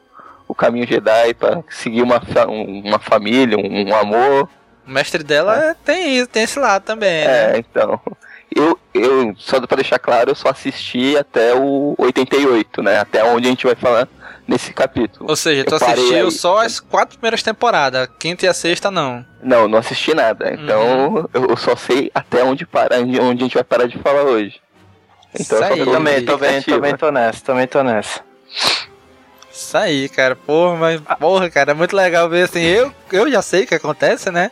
[0.53, 4.47] o caminho Jedi pra seguir uma, fa- um- uma família, um, um amor?
[4.87, 7.55] O mestre dela tem isso, tem esse lado também, né?
[7.55, 7.99] É, então.
[8.55, 12.99] Eu, eu, só pra deixar claro, eu só assisti até o 88, né?
[12.99, 14.07] Até onde a gente vai falar
[14.47, 15.27] nesse capítulo.
[15.27, 16.31] Ou seja, tu assistiu aí.
[16.31, 19.25] só as quatro primeiras temporadas, a quinta e a sexta não.
[19.41, 20.53] Não, não assisti nada.
[20.53, 24.21] Então eu eu só sei até onde para, onde a gente vai parar de falar
[24.23, 24.61] hoje.
[25.33, 25.85] Então Isso aí.
[25.85, 26.79] Também, na tô bem, tô expectativa.
[26.81, 28.21] bem, tô nessa, também tô nessa.
[29.53, 30.35] Isso aí, cara.
[30.35, 32.61] Porra, mas porra, cara, é muito legal ver assim.
[32.61, 34.51] Eu, eu já sei o que acontece, né?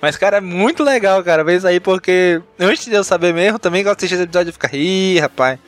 [0.00, 3.58] Mas, cara, é muito legal, cara, ver isso aí, porque antes de eu saber mesmo,
[3.58, 5.58] também que eu assisti esse episódio e ficar, ih, rapaz,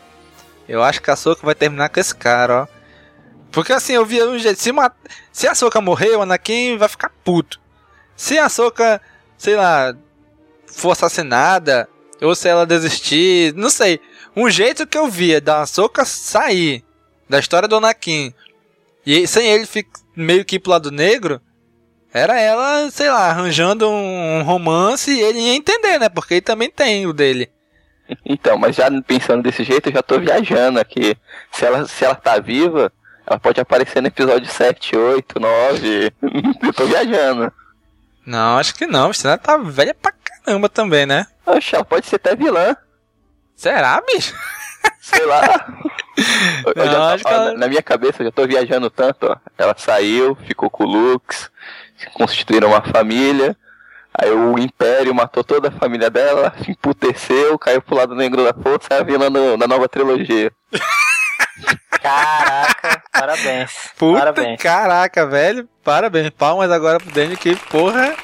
[0.68, 2.66] eu acho que a Soca vai terminar com esse cara, ó.
[3.50, 4.92] Porque assim, eu via um jeito, se, ma-
[5.32, 7.58] se a Soca morrer, o Anakin vai ficar puto.
[8.14, 9.00] Se a Soca,
[9.38, 9.94] sei lá,
[10.66, 11.88] for assassinada,
[12.20, 13.98] ou se ela desistir, não sei.
[14.36, 16.84] Um jeito que eu via da Soca sair
[17.28, 18.34] da história do Anakin
[19.08, 19.66] e sem ele
[20.14, 21.40] meio que ir pro lado negro,
[22.12, 26.10] era ela, sei lá, arranjando um romance e ele ia entender, né?
[26.10, 27.50] Porque ele também tem o dele.
[28.22, 31.16] Então, mas já pensando desse jeito, eu já tô viajando aqui.
[31.50, 32.92] Se ela, se ela tá viva,
[33.26, 36.12] ela pode aparecer no episódio 7, 8, 9.
[36.62, 37.50] eu tô viajando.
[38.26, 39.10] Não, acho que não.
[39.10, 41.26] Você tá velha pra caramba também, né?
[41.46, 42.76] Oxe, ela pode ser até vilã.
[43.56, 44.34] Será, bicho?
[45.00, 45.42] Sei lá.
[46.76, 49.26] Não, já- acho que ó, ela- na, na minha cabeça eu já tô viajando tanto,
[49.30, 49.36] ó.
[49.56, 51.50] Ela saiu, ficou com o Lux,
[52.14, 53.56] constituíram uma família.
[54.20, 58.52] Aí o Império matou toda a família dela, se emputeceu, caiu pro lado negro da
[58.52, 60.50] força, é a vilã no- na nova trilogia.
[62.02, 63.72] Caraca, parabéns.
[63.98, 64.60] Puta parabéns.
[64.62, 65.68] caraca, velho.
[65.82, 66.30] Parabéns.
[66.30, 68.14] Palmas agora pro Daniel que porra.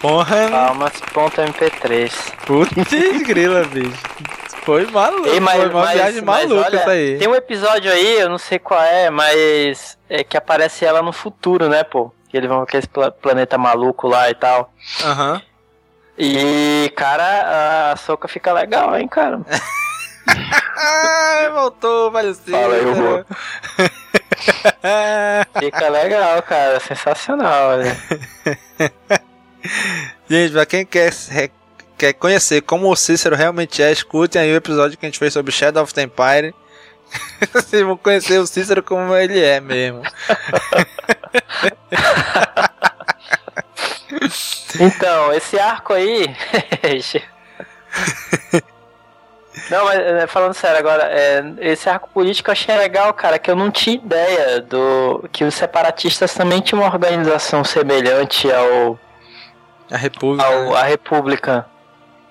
[0.00, 0.48] Porra.
[0.50, 2.10] Palmas.mp3.
[2.46, 2.72] Putz
[3.26, 3.98] grila, bicho.
[4.68, 5.26] Foi maluco.
[5.28, 7.16] Ei, mas, foi uma mas- viagem mas maluca olha, isso aí.
[7.18, 11.10] Tem um episódio aí, eu não sei qual é, mas é que aparece ela no
[11.10, 12.12] futuro, né, pô?
[12.28, 14.70] Que eles vão com esse pla- planeta maluco lá e tal.
[15.02, 15.40] Aham.
[16.18, 19.40] E, cara, a soca fica legal, hein, cara.
[21.54, 22.50] Voltou, valeu sim.
[22.50, 23.24] Fala aí, Hugo.
[25.58, 26.78] Fica legal, cara.
[26.80, 27.96] Sensacional, olha.
[30.28, 31.10] Gente, pra quem quer,
[31.98, 35.32] quer conhecer como o Cícero realmente é, escutem aí o episódio que a gente fez
[35.32, 36.54] sobre Shadow of the Empire.
[37.52, 40.02] Vocês vão conhecer o Cícero como ele é mesmo.
[44.80, 46.24] Então, esse arco aí.
[49.70, 53.50] Não, mas é, falando sério agora, é, esse arco político eu achei legal, cara, que
[53.50, 58.98] eu não tinha ideia do que os separatistas também tinham uma organização semelhante ao,
[59.90, 60.46] A República.
[60.46, 61.66] ao a República.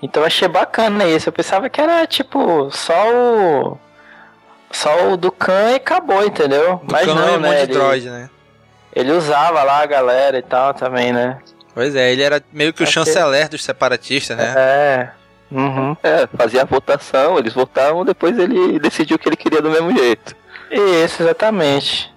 [0.01, 1.29] Então eu achei bacana isso.
[1.29, 3.77] Eu pensava que era tipo só o
[4.71, 6.77] só o Dukan e acabou, entendeu?
[6.83, 7.47] Do mas Khan não, um né?
[7.49, 8.29] monte de Ele, droid, né?
[8.93, 11.37] ele usava lá a galera e tal também, né?
[11.73, 14.53] Pois é, ele era meio que o Achei- chanceler dos separatistas, né?
[14.57, 15.09] É.
[15.49, 15.95] Uhum.
[16.03, 19.95] É, fazia a votação, eles votavam, depois ele decidiu o que ele queria do mesmo
[19.97, 20.35] jeito.
[20.69, 22.13] Isso, exatamente.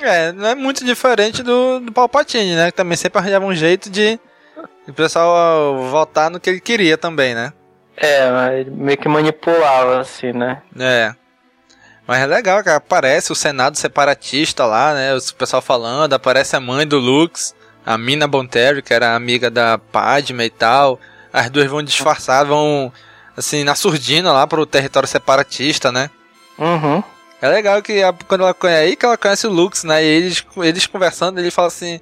[0.00, 2.70] É, não é muito diferente do, do Palpatine, né?
[2.70, 4.18] Que também sempre arranjava um jeito de
[4.90, 7.52] o pessoal votar no que ele queria também, né?
[7.96, 10.62] É, ele meio que manipulava, assim, né?
[10.78, 11.14] É.
[12.06, 12.78] Mas é legal, cara.
[12.78, 15.14] Aparece o Senado separatista lá, né?
[15.14, 19.78] O pessoal falando, aparece a mãe do Lux, a Mina Bonteri, que era amiga da
[19.78, 20.98] Padme e tal.
[21.32, 22.92] As duas vão disfarçar, vão
[23.36, 26.10] assim, na surdina lá pro território separatista, né?
[26.58, 27.02] Uhum.
[27.40, 30.02] É legal que a- quando ela conhece aí que ela conhece o Lux, né?
[30.02, 32.00] E eles, eles conversando, ele fala assim: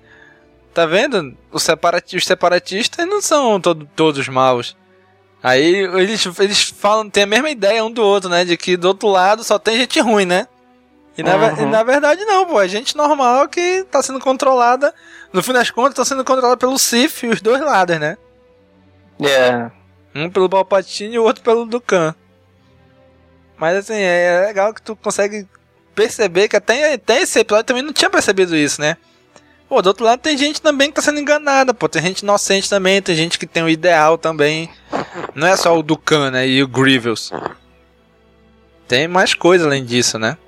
[0.78, 1.36] Tá vendo?
[1.50, 4.76] Os, separati os separatistas não são todo, todos maus.
[5.42, 8.44] Aí eles, eles falam, tem a mesma ideia um do outro, né?
[8.44, 10.46] De que do outro lado só tem gente ruim, né?
[11.16, 11.62] E na, Uhum.
[11.62, 12.60] e na verdade não, pô.
[12.60, 14.94] É gente normal que tá sendo controlada.
[15.32, 18.16] No fim das contas, tá sendo controlada pelo Sif e os dois lados, né?
[19.20, 19.68] É.
[20.14, 22.14] Um pelo Palpatine e o outro pelo Dukan.
[23.56, 25.44] Mas assim, é legal que tu consegue
[25.92, 28.96] perceber que até, até esse episódio também não tinha percebido isso, né?
[29.68, 31.88] Pô, do outro lado tem gente também que tá sendo enganada, pô.
[31.88, 34.70] Tem gente inocente também, tem gente que tem o ideal também.
[35.34, 36.48] Não é só o Dukan, né?
[36.48, 37.30] E o Grievous.
[38.86, 40.38] Tem mais coisa além disso, né?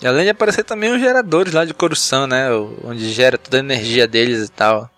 [0.00, 2.50] E além de aparecer também os geradores lá de Coruscant, né?
[2.84, 4.88] Onde gera toda a energia deles e tal.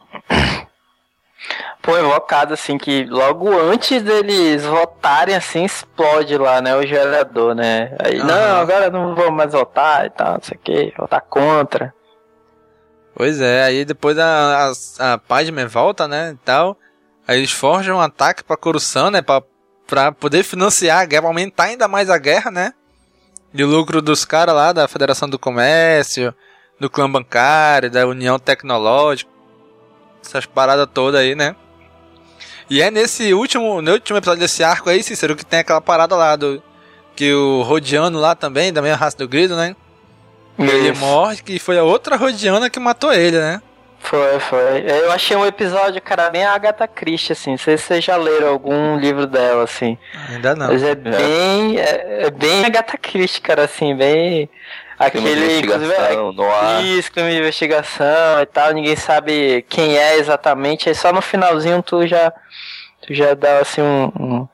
[1.81, 6.75] Pô, evocado, assim, que logo antes deles votarem, assim, explode lá, né?
[6.77, 7.97] O gerador, né?
[8.01, 8.27] Aí, Aham.
[8.27, 11.95] não, agora não vou mais votar e tal, não sei o que, votar contra.
[13.19, 16.79] Pois é, aí depois a, a, a Padme volta, né, e tal.
[17.27, 19.43] Aí eles forjam um ataque pra corrupção, né, pra,
[19.87, 22.75] pra poder financiar a guerra, aumentar ainda mais a guerra, né.
[23.55, 26.35] E o lucro dos caras lá da Federação do Comércio,
[26.79, 29.31] do clã bancário, da União Tecnológica,
[30.23, 31.57] essas paradas todas aí, né.
[32.69, 36.15] E é nesse último, no último episódio desse arco aí, Cícero, que tem aquela parada
[36.15, 36.63] lá do...
[37.15, 39.75] Que o Rodiano lá também, da mesma raça do Grido, né?
[40.59, 43.61] Ele morre, que foi a outra Rodiana que matou ele, né?
[43.99, 44.85] Foi, foi.
[44.87, 47.51] Eu achei um episódio, cara, bem Agatha Christie, assim.
[47.51, 49.99] Não sei se vocês já leram algum livro dela, assim.
[50.29, 50.69] Ainda não.
[50.69, 51.79] Mas é bem.
[51.79, 54.49] É, é bem Agatha Christie, cara, assim, bem.
[54.99, 55.59] Aquele.
[55.59, 58.73] Inclusive, é, isso, crime de investigação e tal.
[58.73, 60.89] Ninguém sabe quem é exatamente.
[60.89, 62.33] Aí só no finalzinho tu já.
[63.03, 64.13] Tu já dá assim um.
[64.19, 64.49] um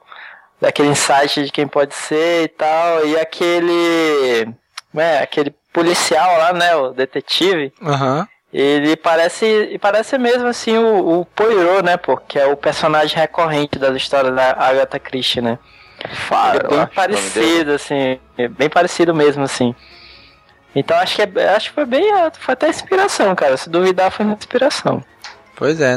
[0.60, 3.06] daquele insight de quem pode ser e tal.
[3.06, 4.48] E aquele.
[4.96, 6.74] É, aquele policial lá, né?
[6.76, 7.72] O detetive.
[7.82, 8.28] Aham.
[8.52, 12.18] Ele parece, parece mesmo assim o, o Poirot, né, pô?
[12.18, 15.58] Que é o personagem recorrente das histórias da Agatha Christie, né?
[16.28, 19.74] Faro, é bem parecido, assim, é bem parecido mesmo, assim.
[20.74, 22.04] Então acho que é, acho que foi bem,
[22.38, 23.56] foi até inspiração, cara.
[23.56, 25.02] Se duvidar, foi uma inspiração.
[25.56, 25.96] Pois é,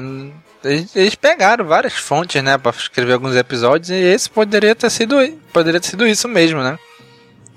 [0.63, 5.17] eles, pegaram várias fontes, né, para escrever alguns episódios e esse poderia ter sido,
[5.51, 6.77] poderia ter sido isso mesmo, né?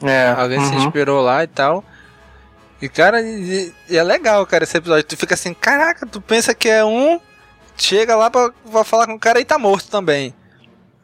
[0.02, 0.34] É.
[0.36, 0.84] Alguém se uhum.
[0.84, 1.84] inspirou lá e tal.
[2.80, 5.02] E, cara, e, e é legal, cara, esse episódio.
[5.04, 7.20] Tu fica assim, caraca, tu pensa que é um,
[7.76, 10.34] chega lá pra, pra falar com o cara e tá morto também.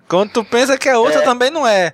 [0.08, 1.24] Quando tu pensa que é outro, É.
[1.24, 1.92] também não é.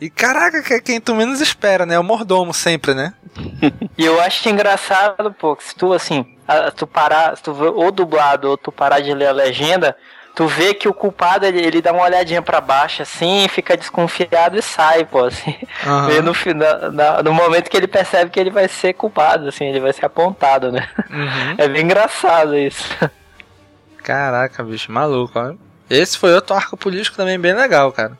[0.00, 1.96] E caraca, que é quem tu menos espera, né?
[1.96, 3.12] É o mordomo sempre, né?
[3.98, 7.90] E eu acho engraçado, pô, que se tu assim, a- tu parar, se tu ou
[7.90, 9.96] dublado ou tu parar de ler a legenda,
[10.38, 14.56] tu vê que o culpado ele, ele dá uma olhadinha pra baixo assim, fica desconfiado
[14.56, 15.52] e sai, pô, assim.
[16.06, 19.64] Meio no, final, na- no momento que ele percebe que ele vai ser culpado, assim,
[19.66, 20.88] ele vai ser apontado, né?
[21.10, 21.54] Uhum.
[21.58, 22.88] É bem engraçado isso.
[24.04, 25.54] Caraca, bicho, maluco, ó.
[25.90, 28.16] Esse foi outro arco político também bem legal, cara.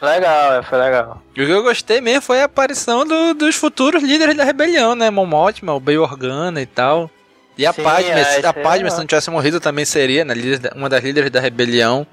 [0.00, 1.20] Legal, é, foi legal.
[1.34, 4.94] E o que eu gostei mesmo foi a aparição do- dos futuros líderes da rebelião,
[4.94, 5.10] né?
[5.10, 7.10] Mon Mothma, o Bail Organa e tal.
[7.58, 8.90] E a Sim, Padme, é, a é Padme, legal.
[8.92, 10.32] se não tivesse morrido, também seria né,
[10.76, 12.06] uma das líderes da rebelião.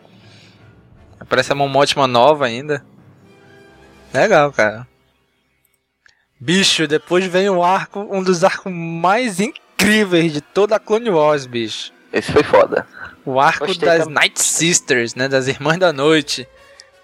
[1.20, 2.84] Aparece a Mon Mothma nova ainda.
[4.12, 4.88] Legal, cara.
[6.40, 11.46] Bicho, depois vem o arco, um dos arcos mais incríveis de toda a Clone Wars,
[11.46, 11.94] bicho.
[12.12, 12.88] Esse foi foda.
[13.24, 14.14] O arco Gostei das também.
[14.16, 15.28] Night Sisters, né?
[15.28, 16.48] Das Irmãs da Noite.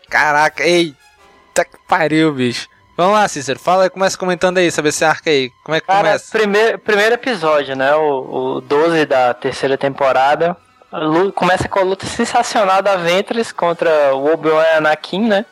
[0.09, 2.67] Caraca, eita que pariu, bicho.
[2.97, 5.49] Vamos lá, Cícero, fala aí, começa comentando aí sobre esse arco aí.
[5.63, 6.37] Como é que Cara, começa?
[6.37, 7.95] primeiro, primeiro episódio, né?
[7.95, 10.55] O, o 12 da terceira temporada.
[10.91, 15.45] A lu- Começa com a luta sensacional da Ventress contra o Obi-Wan e Anakin, né?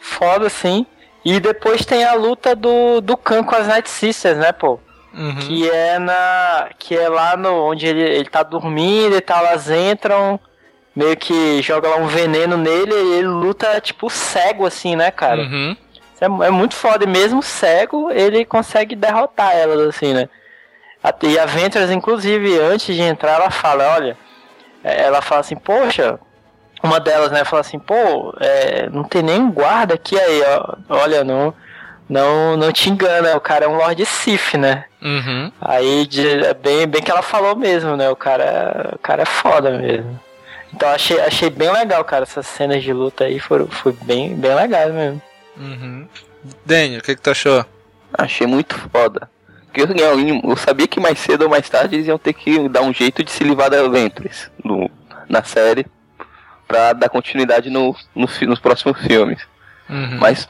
[0.00, 0.84] Foda, sim.
[1.24, 4.78] E depois tem a luta do, do Khan com as Night Sisters, né, pô?
[5.14, 5.36] Uhum.
[5.36, 6.68] Que é na.
[6.78, 7.64] Que é lá no.
[7.70, 10.38] onde ele, ele tá dormindo e tal, elas entram,
[10.98, 15.42] meio que joga lá um veneno nele e ele luta tipo cego, assim, né, cara?
[15.42, 15.76] Uhum.
[16.14, 20.28] Isso É, é muito foda, e mesmo cego, ele consegue derrotar elas, assim, né?
[21.02, 24.16] A- E a Ventress, inclusive, antes de entrar, ela fala, olha,
[24.82, 26.18] é, ela fala assim, poxa,
[26.82, 31.22] uma delas, né, fala assim, pô, é, não tem nenhum guarda aqui aí, ó, olha,
[31.22, 31.54] não,
[32.08, 34.84] não, não te engana, o cara é um Lord Sif, né?
[35.00, 35.52] Uhum.
[35.60, 39.70] Aí, de- bem, bem que ela falou mesmo, né, o cara, o cara é foda
[39.78, 40.18] mesmo.
[40.72, 44.54] Então achei, achei bem legal, cara, essas cenas de luta aí foram, foi bem, bem
[44.54, 45.22] legais mesmo.
[45.56, 46.06] Uhum.
[46.64, 47.64] Daniel, o que, que tu achou?
[48.12, 49.30] Achei muito foda.
[49.66, 52.68] Porque eu, eu, eu sabia que mais cedo ou mais tarde eles iam ter que
[52.68, 54.90] dar um jeito de se livrar da Ventress no,
[55.28, 55.86] na série
[56.66, 59.40] pra dar continuidade no, no nos próximos filmes.
[59.88, 60.18] Uhum.
[60.18, 60.48] Mas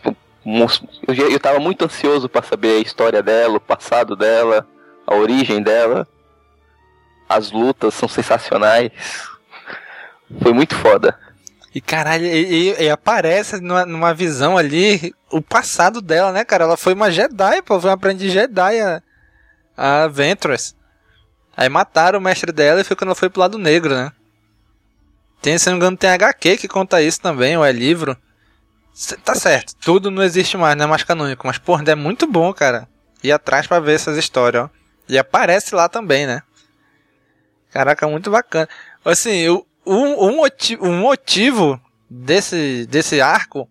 [1.06, 4.66] eu, eu tava muito ansioso pra saber a história dela, o passado dela,
[5.06, 6.06] a origem dela.
[7.28, 8.90] As lutas são sensacionais.
[10.43, 11.18] Foi muito foda.
[11.74, 16.64] E caralho, e, e- e aparece numa, numa visão ali o passado dela, né, cara?
[16.64, 19.03] Ela foi uma Jedi, pô, foi uma aprendiz Jedi, a,
[19.76, 20.74] a Ventress.
[21.57, 24.12] Aí mataram o mestre dela e foi quando ela foi pro lado negro, né?
[25.43, 28.16] Tem, se não me engano, tem HQ que conta isso também, ou é livro.
[28.93, 32.26] Cê- Tá certo, tudo não existe mais, não é mais canônico, mas porra, é muito
[32.26, 32.89] bom, cara.
[33.22, 34.70] Ir atrás pra ver essas histórias, ó.
[35.09, 36.43] E aparece lá também, né?
[37.70, 38.68] Caraca, muito bacana.
[39.05, 43.68] Assim, o, um, um, motivo, um motivo desse, desse arco,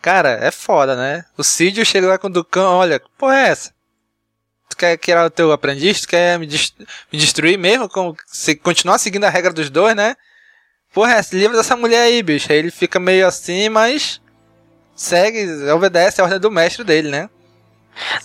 [0.00, 1.24] cara, é foda, né?
[1.36, 3.72] O Cídio chega lá com o Ducan, olha, que porra é essa?
[4.68, 6.00] Tu quer tirar o teu aprendiz?
[6.00, 6.78] Tu quer me, dest-
[7.12, 7.88] me destruir mesmo?
[7.88, 10.16] Com, se continuar seguindo a regra dos dois, né?
[10.92, 12.50] Porra, é, se livra dessa mulher aí, bicho.
[12.50, 14.20] Aí ele fica meio assim, mas
[14.94, 17.28] segue, obedece a ordem do mestre dele, né?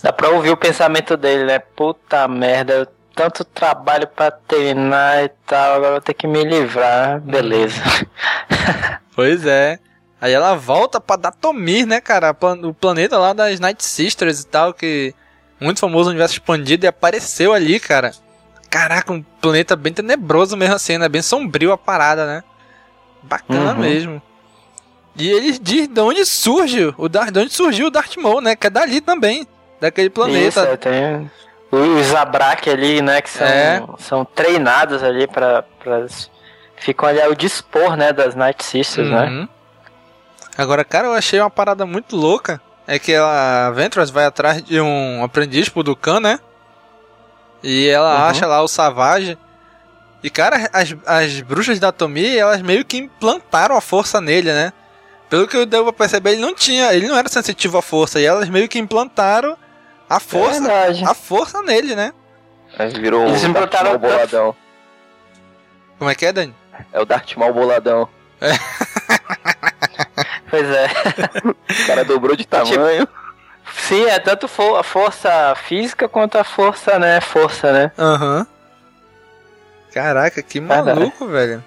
[0.02, 1.58] Dá pra ouvir o pensamento dele, né?
[1.58, 2.86] Puta merda, eu
[3.18, 7.20] tanto trabalho pra terminar e tal, agora vou ter que me livrar.
[7.20, 7.82] Beleza.
[9.14, 9.80] Pois é.
[10.20, 12.30] Aí ela volta pra Datomir, né, cara?
[12.62, 15.12] O planeta lá das Night Sisters e tal, que
[15.60, 18.12] muito famoso universo expandido e apareceu ali, cara.
[18.70, 21.08] Caraca, um planeta bem tenebroso mesmo assim, né?
[21.08, 22.44] Bem sombrio a parada, né?
[23.24, 23.80] Bacana Uhum.
[23.80, 24.22] mesmo.
[25.16, 28.54] E ele diz de onde surge o Darth, de onde surgiu o Darth Maul, né?
[28.54, 29.48] Que é dali também,
[29.80, 30.46] daquele planeta.
[30.48, 31.28] Isso, é, tem
[31.70, 33.82] os Zabrak ali, né, que são, É.
[33.98, 36.06] são treinados ali pra, pra...
[36.76, 39.24] Ficam ali ao dispor, né, das Night Sisters, né?
[39.26, 39.48] Uhum.
[40.56, 42.60] Agora, cara, eu achei uma parada muito louca.
[42.86, 46.40] É que a Ventress vai atrás de um aprendiz pro Dukan, né?
[47.62, 48.24] E ela Uhum.
[48.30, 49.36] acha lá o Savage.
[50.22, 54.72] E, cara, as, as bruxas da Tomi, elas meio que implantaram a força nele, né?
[55.28, 58.18] Pelo que eu devo perceber, ele não tinha, ele não era sensitivo à força.
[58.20, 59.56] E elas meio que implantaram
[60.08, 61.04] a força, verdade.
[61.04, 62.12] a força nele, né?
[62.78, 64.56] Aí virou Eles o Darth Maul boladão.
[65.98, 66.54] Como é que é, Dani?
[66.92, 68.08] É o Darth Maul boladão.
[70.50, 70.86] Pois é.
[71.44, 73.06] O cara dobrou de tamanho.
[73.74, 77.92] Sim, é tanto fo- a força física quanto a força, né, força, né?
[77.98, 78.46] Aham.
[79.92, 81.62] Caraca, que maluco, velho.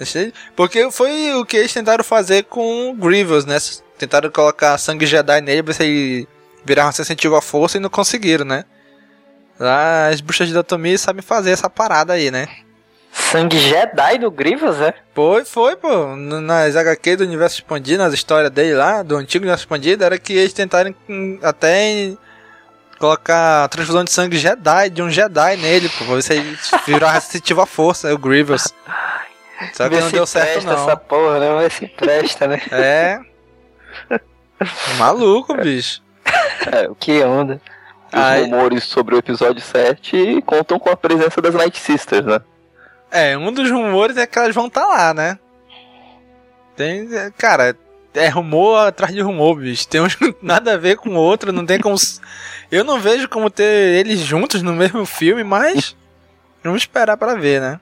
[0.00, 3.56] Achei- Porque foi o que eles tentaram fazer com o Grievous, né?
[3.96, 6.26] Tentaram colocar sangue Jedi nele pra ver
[6.64, 8.64] se ele virava sensitivo à força e não conseguiram, né?
[10.10, 12.48] As bruxas de Datomi sabem fazer essa parada aí, né?
[13.12, 14.92] Sangue Jedi do Grievous, é?
[15.14, 16.16] Foi, foi, pô.
[16.16, 20.32] Nas HQ do universo expandido, nas histórias dele lá, do antigo universo expandido, era que
[20.32, 22.12] eles tentaram hum, até
[22.98, 26.58] colocar a transfusão de sangue Jedi, de um Jedi nele, pô, pra ver se ele
[26.84, 28.74] virava sensitivo à força, o Grievous.
[29.72, 30.72] Só que Vê não deu certo, não.
[30.72, 31.56] essa porra, né?
[31.60, 32.60] Vê se presta, né?
[32.72, 33.20] É.
[34.98, 36.03] Maluco, bicho.
[36.72, 37.60] É, Que onda.
[38.12, 38.42] Os Ai.
[38.42, 42.40] rumores sobre o episódio 7 contam com a presença das Night Sisters, né?
[43.10, 45.38] É, um dos rumores é que elas vão estar lá, né?
[46.76, 47.08] Tem.
[47.14, 47.76] é, Cara,
[48.14, 49.86] é rumor atrás de rumor, bicho.
[49.88, 51.96] Tem uns nada a ver com o outro, não tem como.
[52.70, 53.64] Eu não vejo como ter
[53.98, 55.96] eles juntos no mesmo filme, mas.
[56.62, 57.80] Vamos esperar pra ver, né?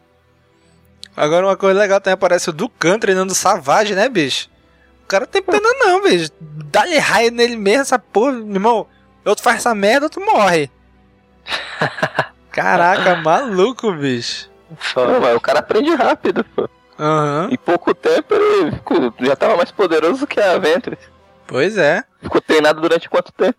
[1.16, 4.49] Agora uma coisa legal também aparece o Ducan treinando o Savage, né, bicho?
[5.12, 6.30] O cara tem pena não, bicho.
[6.40, 8.86] Dá-lhe raio nele mesmo, essa porra, meu irmão.
[9.26, 10.70] Outro faz essa merda, outro morre.
[12.50, 14.50] Caraca, maluco, bicho.
[14.96, 16.66] Não, mas o cara aprende rápido, pô.
[16.98, 17.48] Aham.
[17.50, 21.02] Em pouco tempo ele ficou- já tava mais poderoso que a Ventress.
[21.46, 22.02] Pois é.
[22.22, 23.58] Ficou treinado durante quanto tempo?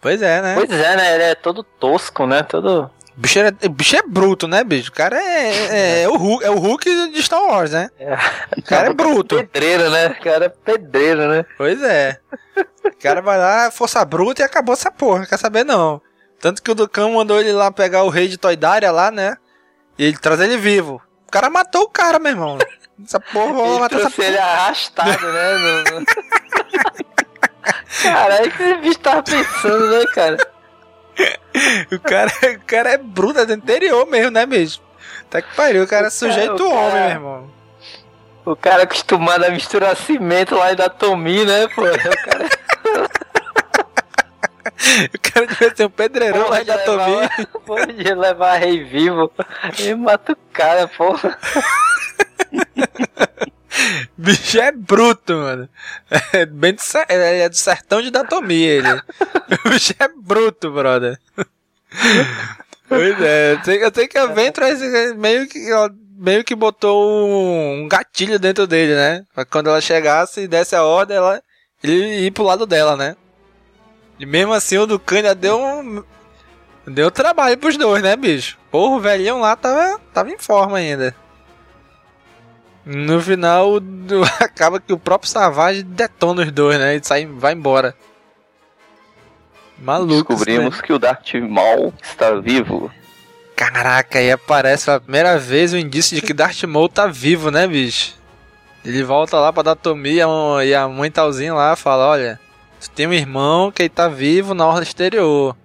[0.00, 0.54] Pois é, né?
[0.54, 1.14] Pois é, né?
[1.16, 2.42] Ele é todo tosco, né?
[2.42, 2.90] Todo.
[3.18, 4.90] O bicho, é, o bicho é bruto, né, bicho?
[4.90, 7.90] O cara é, é, é o Hulk, é o Hulk de Star Wars, né?
[8.56, 9.34] O cara é bruto.
[9.50, 10.06] Pedreiro, né?
[10.06, 11.44] O cara é pedreiro, né?
[11.56, 12.20] Pois é.
[12.84, 16.00] O cara vai lá, força bruta e acabou essa porra, não quer saber não.
[16.38, 19.36] Tanto que o Ducão mandou ele lá pegar o rei de Toidária lá, né?
[19.98, 21.02] E ele traz ele vivo.
[21.26, 22.56] O cara matou o cara, meu irmão.
[23.04, 25.54] Essa porra, Ele matar essa trouxe ele arrastado, né?
[25.90, 26.06] No...
[28.00, 30.36] Caralho, o que esse bicho tava pensando, né, cara?
[31.92, 34.80] O cara, o cara é bruto, é do interior mesmo, né, bicho?
[35.28, 37.50] Tá que pariu, o cara é sujeito o homem, cara- meu irmão.
[38.44, 41.82] O cara acostumado a misturar cimento lá da Tomi, né, pô?
[41.82, 42.48] O cara
[45.14, 47.16] O cara devia ser um pedreirão lá de Atomi.
[47.16, 49.30] levar, pode levar rei vivo
[49.78, 51.36] e mata o cara, porra.
[54.16, 55.68] Bicho é bruto, mano.
[56.32, 58.88] É, bem do, é do sertão de Datomi, ele.
[59.64, 61.18] O bicho é bruto, brother.
[62.88, 64.80] Pois é, eu sei, eu que a Ventress
[65.14, 65.58] meio que,
[66.16, 69.26] meio que botou um, gatilho dentro dele, né?
[69.34, 71.42] Pra quando ela chegasse e desse a ordem, ela,
[71.84, 73.14] ele ir pro lado dela, né?
[74.18, 76.02] E mesmo assim o Ducan ainda deu um.
[76.86, 78.58] Deu trabalho pros dois, né, bicho?
[78.70, 81.14] Porra, o velhinho lá tava, tava em forma ainda.
[82.84, 83.74] No final,
[84.40, 86.96] acaba que o próprio Savage detona os dois, né?
[86.96, 87.94] E sai, vai embora.
[89.78, 90.34] Maluco.
[90.34, 92.90] Descobrimos isso que o Darth Maul está vivo.
[93.54, 97.66] Caraca, aí aparece pela primeira vez o indício de que Darth Maul tá vivo, né,
[97.66, 98.14] bicho?
[98.84, 102.40] Ele volta lá pra Datomi e a- e a mãe Talzinha lá fala: Olha,
[102.78, 105.56] você tem um irmão que ele tá vivo na orla exterior.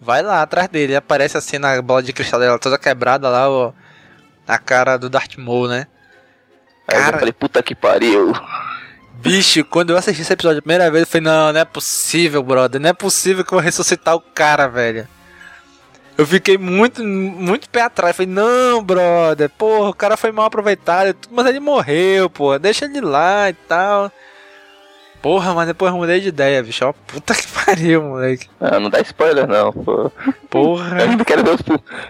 [0.00, 0.92] Vai lá atrás dele.
[0.94, 3.72] E aparece assim na bola de cristal dela toda quebrada lá, ó.
[4.46, 5.86] A cara do Darth Maul, né?
[6.92, 8.32] Aí eu Cara- falei, puta que pariu.
[9.14, 12.42] Bicho, quando eu assisti esse episódio a primeira vez, eu falei, não, não é possível,
[12.42, 12.80] brother.
[12.80, 15.06] Não é possível que eu vou ressuscitar o cara, velho.
[16.18, 18.16] Eu fiquei muito, muito pé atrás.
[18.16, 22.58] Falei, não, brother, porra, o cara foi mal aproveitado, mas ele morreu, porra.
[22.58, 24.10] Deixa ele lá e tal.
[25.22, 26.84] Porra, mas depois eu mudei de ideia, bicho.
[26.84, 28.48] Ó, puta que pariu, moleque.
[28.60, 30.10] Ah, não dá spoiler não, pô.
[30.50, 30.98] Porra.
[31.04, 31.60] Eu quero ver os...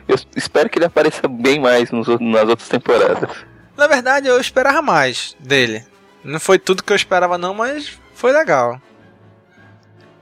[0.09, 3.28] Eu espero que ele apareça bem mais nos, nas outras temporadas.
[3.77, 5.85] Na verdade, eu esperava mais dele.
[6.25, 8.81] Não foi tudo que eu esperava não, mas foi legal.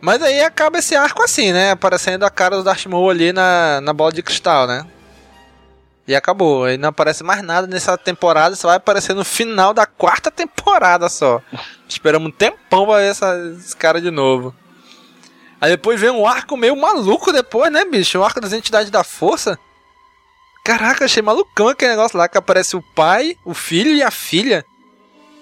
[0.00, 1.72] Mas aí acaba esse arco assim, né?
[1.72, 4.86] Aparecendo a cara do Darth Maul ali na, na bola de cristal, né?
[6.08, 6.64] E acabou.
[6.64, 11.08] Aí não aparece mais nada nessa temporada, só vai aparecer no final da quarta temporada
[11.08, 11.42] só.
[11.86, 14.54] Esperamos um tempão pra ver essa, esse cara de novo.
[15.60, 18.18] Aí depois vem um arco meio maluco depois, né, bicho?
[18.18, 19.58] O arco das entidades da força.
[20.78, 24.64] Caraca, achei malucão aquele negócio lá que aparece o pai, o filho e a filha.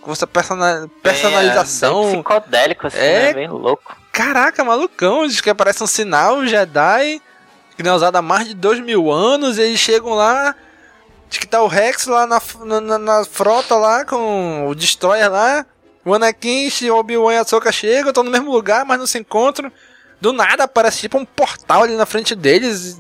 [0.01, 2.01] Com essa persona personalização.
[2.01, 3.23] É, bem psicodélico, assim, É.
[3.25, 3.35] né?
[3.35, 3.95] Bem louco.
[4.11, 5.27] Caraca, malucão.
[5.27, 7.21] Diz que aparece um sinal Jedi
[7.77, 9.59] que não é usado há mais de dois mil anos.
[9.59, 10.55] E eles chegam lá.
[11.29, 12.41] Diz que tá o Rex lá na,
[12.81, 15.67] na, na frota lá com o Destroyer lá.
[16.07, 19.19] O Anakin, o Obi-Wan e a Soka chegam, estão no mesmo lugar, mas não se
[19.19, 19.71] encontram.
[20.23, 22.99] Do nada aparece tipo um portal ali na frente deles.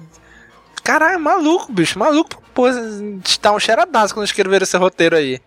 [0.88, 2.42] Caralho, maluco, bicho, maluco.
[2.54, 2.64] Pô,
[3.42, 5.38] tá um cheiradaço quando escreveram esse roteiro aí.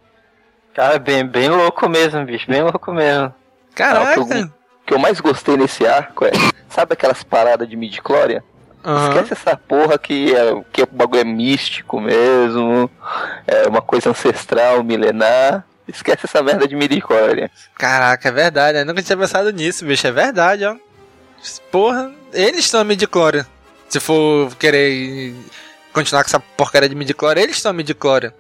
[0.72, 2.46] Cara, bem, bem louco mesmo, bicho.
[2.48, 3.34] Bem louco mesmo.
[3.74, 4.20] Caraca.
[4.20, 4.52] Ah, o, que eu, o
[4.86, 6.32] que eu mais gostei nesse arco é.
[6.70, 8.44] Sabe aquelas paradas de midi-chlorian?
[8.86, 9.08] Uhum.
[9.08, 12.88] Esquece essa porra que, é, que o bagulho é místico mesmo.
[13.48, 15.66] É uma coisa ancestral, milenar.
[15.88, 17.50] Esquece essa merda de midi-chlorian.
[17.80, 18.78] Caraca, é verdade.
[18.78, 20.06] Eu nunca tinha pensado nisso, bicho.
[20.06, 20.76] É verdade, ó.
[21.72, 23.48] Porra, eles estão midi-chlorian.
[23.92, 25.34] Se for querer
[25.92, 28.34] continuar com essa porcaria de midi-chlorian, eles estão midi-chlorian.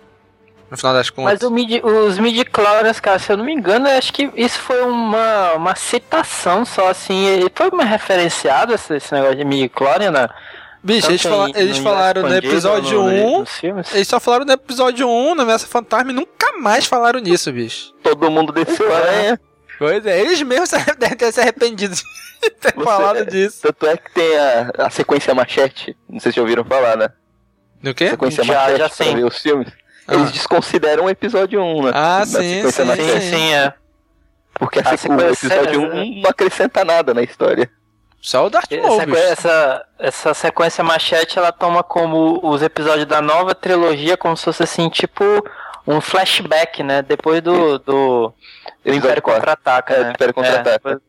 [0.69, 1.41] No final das contas.
[1.41, 4.81] Mas midi, os midi-chlorians, cara, se eu não me engano, eu acho que isso foi
[4.83, 7.25] uma, uma citação só, assim.
[7.25, 10.29] Ele foi uma referenciado esse, esse negócio de midi-chlorian, né?
[10.81, 13.39] Bicho, eles, fala, em- eles falaram no episódio no- 1.
[13.41, 13.93] nos filmes?
[13.93, 17.93] Eles só falaram no episódio 1, na Ameaça Fantasma, e nunca mais falaram nisso, bicho.
[18.01, 19.39] Todo mundo desceu a aranha.
[19.81, 20.69] Pois é, eles mesmos
[20.99, 22.03] devem ter se arrependido de
[22.61, 23.61] ter Você- falado disso.
[23.63, 25.97] Tanto é que tem a, a sequência machete.
[26.07, 27.09] Não sei se já ouviram falar, né?
[27.81, 28.09] Do quê?
[28.11, 29.15] Sequência Já- machete já pra sim.
[29.15, 29.67] ver os filmes.
[30.07, 30.13] Ah.
[30.13, 31.91] Eles desconsideram o episódio 1, né?
[31.95, 33.21] Ah, sim, sequência sim, machete.
[33.21, 33.73] Sim, sim, é.
[34.53, 37.67] Porque a A sequ- o sequência- episódio 1 não acrescenta nada na história.
[38.21, 43.55] Só o Darth Maul, essa, essa sequência machete, ela toma como os episódios da nova
[43.55, 45.23] trilogia, como se fosse assim, tipo
[45.87, 47.01] um flashback, né?
[47.01, 48.33] Depois do, do,
[48.83, 49.21] do Império.
[49.21, 50.11] Contra-Ataca, É, né?
[50.11, 51.01] Império Contra-Ataca.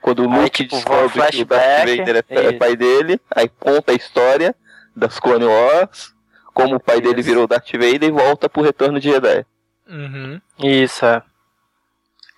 [0.00, 2.58] Quando o Aí, Luke tipo, descobre que o Darth Vader é, é isso.
[2.58, 4.54] pai dele, aí conta a história
[4.96, 6.14] das Clone Wars,
[6.54, 7.28] como o pai dele Isso.
[7.28, 9.44] virou Darth Vader e volta pro Retorno de Jedi.
[9.88, 10.40] Uhum.
[10.58, 11.22] Isso, é.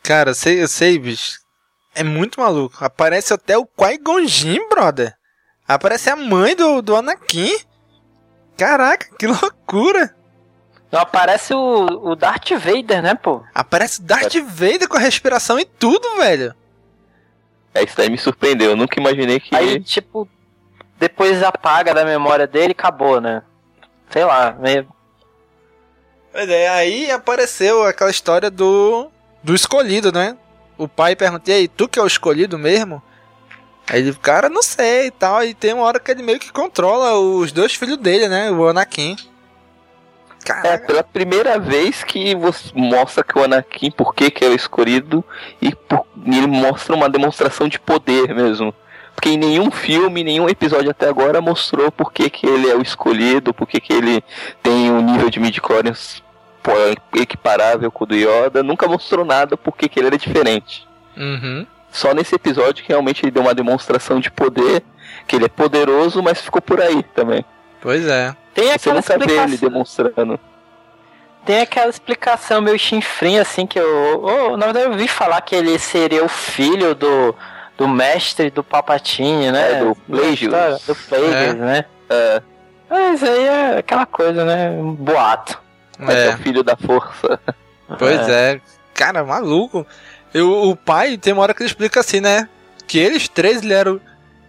[0.03, 1.39] Cara, eu sei, eu sei, bicho.
[1.95, 2.85] É muito maluco.
[2.85, 5.15] Aparece até o Qui-Gon Jinn, brother.
[5.69, 7.55] Aparece a mãe do, do Anakin.
[8.57, 10.15] Caraca, que loucura.
[10.93, 13.43] Não, aparece o, o Darth Vader, né, pô?
[13.55, 16.55] Aparece o Darth Vader com a respiração e tudo, velho.
[17.75, 18.73] É, isso daí me surpreendeu.
[18.73, 19.57] Eu nunca imaginei que.
[19.57, 20.29] Aí, tipo,
[20.99, 23.43] depois apaga da memória dele e acabou, né?
[24.11, 24.87] Sei lá, meio...
[26.31, 29.11] Pois é, aí apareceu aquela história do
[29.43, 30.37] do escolhido, né?
[30.77, 33.03] O pai pergunta, e aí, tu que é o escolhido mesmo?
[33.89, 35.43] Aí ele, cara, não sei e tal.
[35.43, 38.51] E tem uma hora que ele meio que controla os dois filhos dele, né?
[38.51, 39.17] O Anakin.
[40.45, 40.87] É Caraca.
[40.87, 45.25] pela primeira vez que você mostra que o Anakin, por que, que é o escolhido,
[45.61, 48.75] e, por- e ele mostra uma demonstração de poder mesmo.
[49.15, 52.83] Porque em nenhum filme, nenhum episódio até agora mostrou por que, que ele é o
[52.83, 54.25] escolhido, por que, que ele
[54.63, 56.23] tem um nível de midichlorians
[57.15, 58.63] equiparável com o do Yoda.
[58.63, 60.87] Nunca mostrou nada por que, que ele era diferente.
[61.17, 61.67] Uhum.
[61.91, 64.83] Só nesse episódio que realmente ele deu uma demonstração de poder,
[65.27, 67.45] que ele é poderoso, mas ficou por aí também.
[67.81, 68.35] Pois é.
[68.55, 69.69] Tem Você aquela nunca vê ele explicação...
[69.69, 70.41] demonstrando.
[71.45, 75.55] Tem aquela explicação meio chinfrinha, assim, que eu, eu- Na verdade, eu ouvi falar que
[75.57, 77.35] ele seria o filho do,
[77.77, 79.73] do mestre do Palpatine, né?
[79.73, 80.41] É, do Plagueis.
[80.87, 81.53] Do Plagueis, É.
[81.55, 81.85] né?
[82.11, 82.43] É,
[82.89, 84.71] Mas aí é aquela coisa, né?
[84.71, 85.61] Um boato.
[85.99, 86.35] mas é É.
[86.35, 87.41] o filho da força.
[87.99, 88.61] Pois é.
[88.95, 89.87] Cara, maluco.
[90.33, 92.49] Eu, o pai tem uma hora que ele explica assim, né?
[92.87, 94.01] Que eles três eles eram,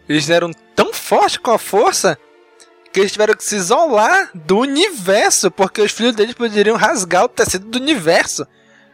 [0.08, 2.18] eles eram tão fortes com a força
[2.94, 7.28] que eles tiveram que se isolar do universo, porque os filhos deles poderiam rasgar o
[7.28, 8.46] tecido do universo.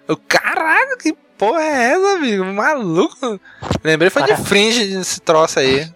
[0.08, 2.46] Eu, caralho, que porra é essa, amigo?
[2.46, 3.40] Maluco.
[3.84, 5.92] Lembrei foi de Para- fringe esse troço aí.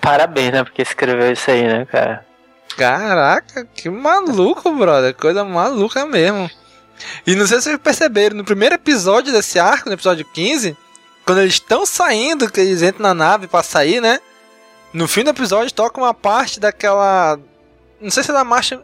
[0.00, 0.64] Parabéns, né?
[0.64, 2.26] Porque escreveu isso aí, né, cara?
[2.76, 5.14] Caraca, que maluco, brother.
[5.14, 6.50] Coisa maluca mesmo.
[7.26, 10.76] E não sei se vocês perceberam, no primeiro episódio desse arco, no episódio 15,
[11.24, 14.18] quando eles estão saindo, que eles entram na nave pra sair, né?
[14.94, 17.38] No fim do episódio toca uma parte daquela.
[18.00, 18.80] Não sei se é da marcha.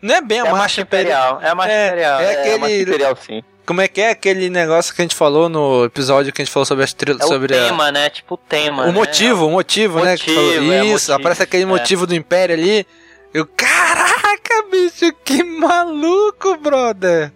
[0.00, 2.24] Não é bem a, É a marcha, marcha imperial, é a marcha é, imperial, É,
[2.24, 2.58] é a aquele.
[2.58, 3.42] marcha imperial, sim.
[3.66, 6.52] Como é que é aquele negócio que a gente falou no episódio que a gente
[6.52, 7.22] falou sobre as trilhas.
[7.22, 8.10] É o sobre a- tema, né?
[8.10, 8.82] Tipo o tema.
[8.82, 8.92] o né?
[8.92, 10.18] motivo, o motivo, né?
[10.18, 10.72] que Motivo, falou.
[10.74, 11.66] é, Isso, motivo, aparece aquele é.
[11.66, 12.86] motivo do Império ali.
[13.32, 17.32] Eu, caraca, bicho, que maluco, brother.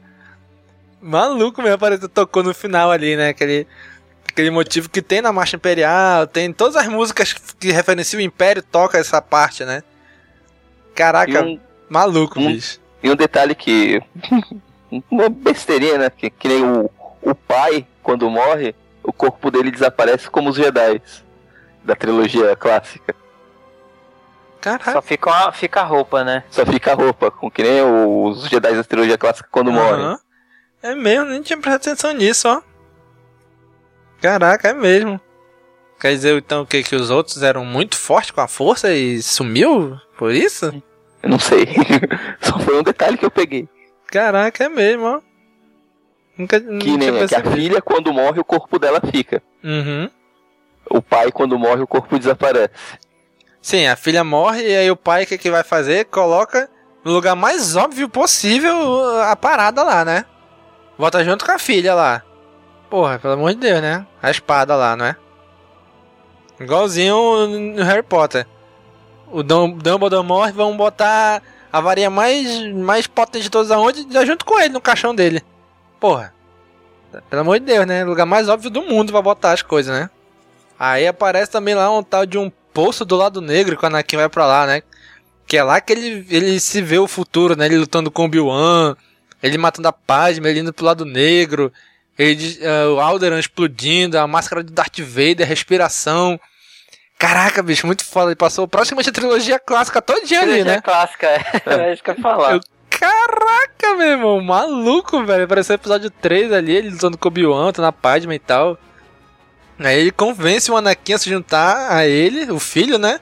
[1.00, 3.30] Maluco mesmo, apareceu, tocou no final ali, né?
[3.30, 3.66] Aquele,
[4.38, 8.62] aquele motivo que tem na Marcha Imperial, tem todas as músicas que referenciam o Império,
[8.62, 9.82] toca essa parte, né?
[10.94, 11.58] Caraca, um-
[11.88, 12.78] maluco, um- bicho.
[13.02, 14.00] E um detalhe que.
[15.10, 16.10] Uma besteirinha, né?
[16.10, 21.02] Que, que nem o, o pai, quando morre, o corpo dele desaparece como os Jedi
[21.84, 23.14] da trilogia clássica.
[24.92, 26.42] Só fica, uma, fica a roupa, né?
[26.50, 30.04] Só fica a roupa, com que nem os Jedi da trilogia clássica quando morrem.
[30.06, 30.18] Aham.
[30.82, 32.62] É mesmo, nem tinha prestado atenção nisso, ó.
[34.20, 35.20] Caraca, é mesmo.
[36.00, 36.82] Quer dizer, então, que?
[36.82, 40.82] Que os outros eram muito fortes com a força e sumiu por isso?
[41.22, 41.66] Eu não sei.
[42.40, 43.68] Só foi um detalhe que eu peguei.
[44.06, 45.20] Caraca, é mesmo, ó.
[46.36, 49.42] Nunca, Que nunca nem é que a filha, quando morre, o corpo dela fica.
[49.62, 50.08] Uhum.
[50.88, 52.70] O pai, quando morre, o corpo desaparece.
[53.60, 56.04] Sim, a filha morre e aí o pai o que, que vai fazer?
[56.06, 56.70] Coloca
[57.04, 60.24] no lugar mais óbvio possível a parada lá, né?
[60.96, 62.22] Bota junto com a filha lá.
[62.90, 64.06] Porra, pelo amor de Deus, né?
[64.22, 65.16] A espada lá, não é?
[66.60, 68.46] Igualzinho no Harry Potter.
[69.30, 74.06] O Dum- Dumbledore morre, vão botar a varinha mais, mais potente de todas aonde?
[74.10, 75.42] Já junto com ele no caixão dele.
[76.00, 76.32] Porra.
[77.28, 78.04] Pelo amor de Deus, né?
[78.04, 80.10] Lugar mais óbvio do mundo pra botar as coisas, né?
[80.78, 84.16] Aí aparece também lá um tal de um poço do lado negro que o Anakin
[84.16, 84.82] vai pra lá, né?
[85.46, 87.66] Que é lá que ele, ele se vê o futuro, né?
[87.66, 88.94] Ele lutando com o Obi-Wan,
[89.42, 91.72] ele matando a Padme, ele indo pro lado negro,
[92.18, 96.38] ele, eh, o Alderan explodindo, a máscara de Darth Vader, a respiração.
[97.18, 98.28] Caraca, bicho, muito foda.
[98.30, 100.80] Ele passou praticamente a trilogia clássica todinha ali, Trilogia né?
[100.80, 101.26] clássica,
[101.66, 101.88] é.
[101.88, 102.52] É isso que eu ia falar.
[102.54, 102.60] Eu-
[102.90, 105.46] Caraca, meu irmão, maluco, velho.
[105.46, 108.76] Pareceu o episódio 3 ali, ele lutando com o Obi-Wan, lutando a Padme e tal.
[109.78, 113.20] Aí ele convence o Anakin a se juntar a ele, o filho, né?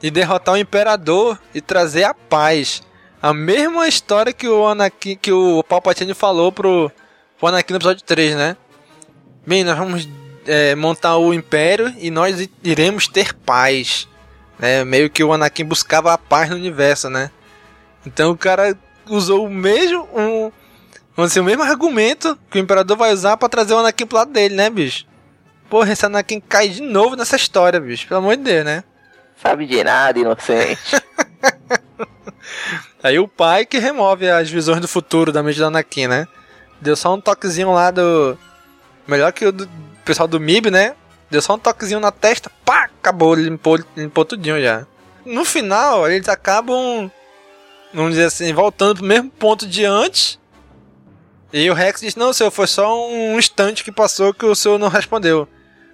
[0.00, 2.82] E derrotar o Imperador e trazer a paz.
[3.20, 6.90] A mesma história que o Anakin, que o Palpatine falou pro,
[7.42, 8.56] pro Anakin no episódio 3, né?
[9.44, 10.08] Bem, nós vamos
[10.46, 14.08] é, montar o Império e nós iremos ter paz.
[14.56, 14.84] Né?
[14.84, 17.32] Meio que o Anakin buscava a paz no universo, né?
[18.06, 18.78] Então o cara
[19.08, 20.52] usou o mesmo um,
[21.16, 24.18] vamos dizer, o mesmo argumento que o imperador vai usar pra trazer o Anakin pro
[24.18, 25.04] lado dele, né, bicho?
[25.68, 28.06] Porra, esse Anakin cai de novo nessa história, bicho.
[28.06, 28.84] Pelo amor de Deus, né?
[29.42, 30.94] Sabe de nada, inocente.
[33.02, 36.28] Aí o pai que remove as visões do futuro da mente do Anakin, né?
[36.82, 38.36] Deu só um toquezinho lá do.
[39.06, 39.68] Melhor que o do
[40.04, 40.96] pessoal do MIB, né?
[41.30, 44.84] Deu só um toquezinho na testa, pá, acabou, limpou, limpou tudinho já.
[45.24, 47.08] No final, eles acabam,
[47.94, 50.40] vamos dizer assim, voltando pro mesmo ponto de antes.
[51.52, 54.76] E o Rex diz: Não, senhor, foi só um instante que passou que o senhor
[54.76, 55.46] não respondeu.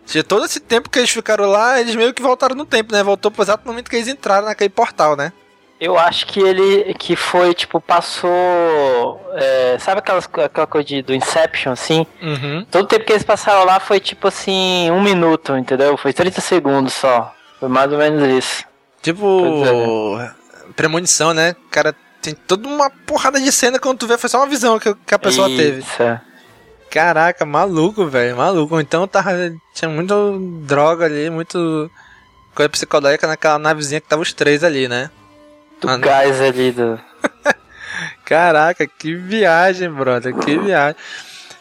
[0.07, 3.03] Seja, todo esse tempo que eles ficaram lá, eles meio que voltaram no tempo, né?
[3.03, 5.35] Voltou pro exato momento que eles entraram naquele portal, né?
[5.81, 8.31] Eu acho que ele que foi, tipo, passou.
[9.35, 12.05] é, sabe aquelas, aquela coisa de, do Inception, assim?
[12.21, 12.67] Uhum.
[12.71, 15.97] Todo o tempo que eles passaram lá foi tipo assim, um minuto, entendeu?
[15.97, 17.33] Foi 30 segundos só.
[17.61, 18.65] Foi mais ou menos isso.
[19.01, 20.19] Tipo,
[20.75, 21.55] premonição, né?
[21.71, 24.93] Cara, tem toda uma porrada de cena quando tu vê, foi só uma visão que,
[24.95, 25.81] que a pessoa teve.
[25.81, 26.21] Isso, é.
[26.91, 28.81] Caraca, maluco, velho, maluco.
[28.81, 29.31] Então tava,
[29.75, 31.91] tinha muito droga ali, muito
[32.55, 35.11] coisa psicodélica naquela navezinha que tava os três ali, né?
[35.81, 36.99] Do Ah, gás ali do.
[38.25, 40.97] Caraca, que viagem, brother, que viagem.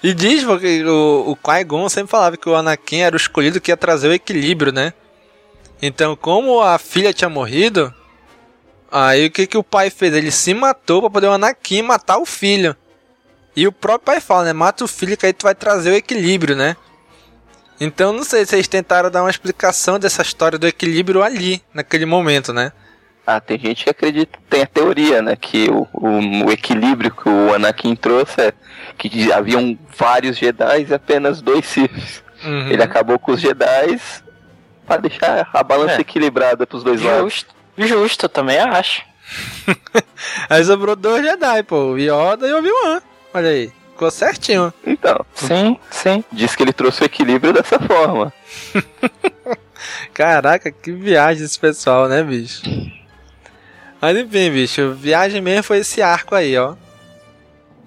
[0.03, 3.71] E diz porque o, o Qui-Gon sempre falava que o Anakin era o escolhido que
[3.71, 4.93] ia trazer o equilíbrio, né?
[5.81, 7.93] Então, como a filha tinha morrido,
[8.91, 10.13] aí o que, que o pai fez?
[10.13, 12.75] Ele se matou pra poder o Anakin matar o filho.
[13.55, 14.53] E o próprio pai fala, né?
[14.53, 16.75] Mata o filho que aí tu vai trazer o equilíbrio, né?
[17.79, 22.05] Então, não sei se eles tentaram dar uma explicação dessa história do equilíbrio ali, naquele
[22.05, 22.71] momento, né?
[23.29, 25.35] Ah, tem gente que acredita, tem a teoria, né?
[25.35, 28.53] Que o, o, o equilíbrio que o Anakin trouxe é
[28.97, 32.23] que haviam vários Jedi e apenas dois Siths.
[32.41, 32.69] Uhum.
[32.69, 33.99] Ele acabou com os Jedi
[34.85, 35.99] pra deixar a balança É.
[36.01, 37.33] equilibrada pros dois lados.
[37.33, 37.55] Justo.
[37.77, 39.03] Justo, também acho.
[40.49, 43.01] Aí sobrou dois Jedi, pô, o Yoda e o Obi-Wan.
[43.33, 44.73] Olha aí, ficou certinho.
[44.85, 46.23] Então, Sim, sim.
[46.31, 48.31] diz que ele trouxe o equilíbrio dessa forma.
[50.13, 52.61] Caraca, que viagem esse pessoal, né, bicho?
[54.01, 56.75] Mas enfim, bicho, viagem mesmo foi esse arco aí, ó.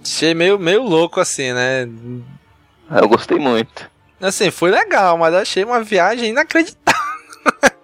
[0.03, 1.89] Achei meio, meio louco assim, né?
[2.91, 3.89] Eu gostei muito.
[4.21, 7.01] Assim, foi legal, mas eu achei uma viagem inacreditável.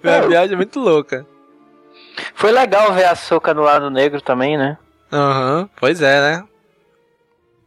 [0.00, 0.28] Foi uma É.
[0.28, 1.24] viagem muito louca.
[2.34, 4.76] Foi legal ver a Soca do lado negro também, né?
[5.12, 6.44] Aham, uhum, pois é, né?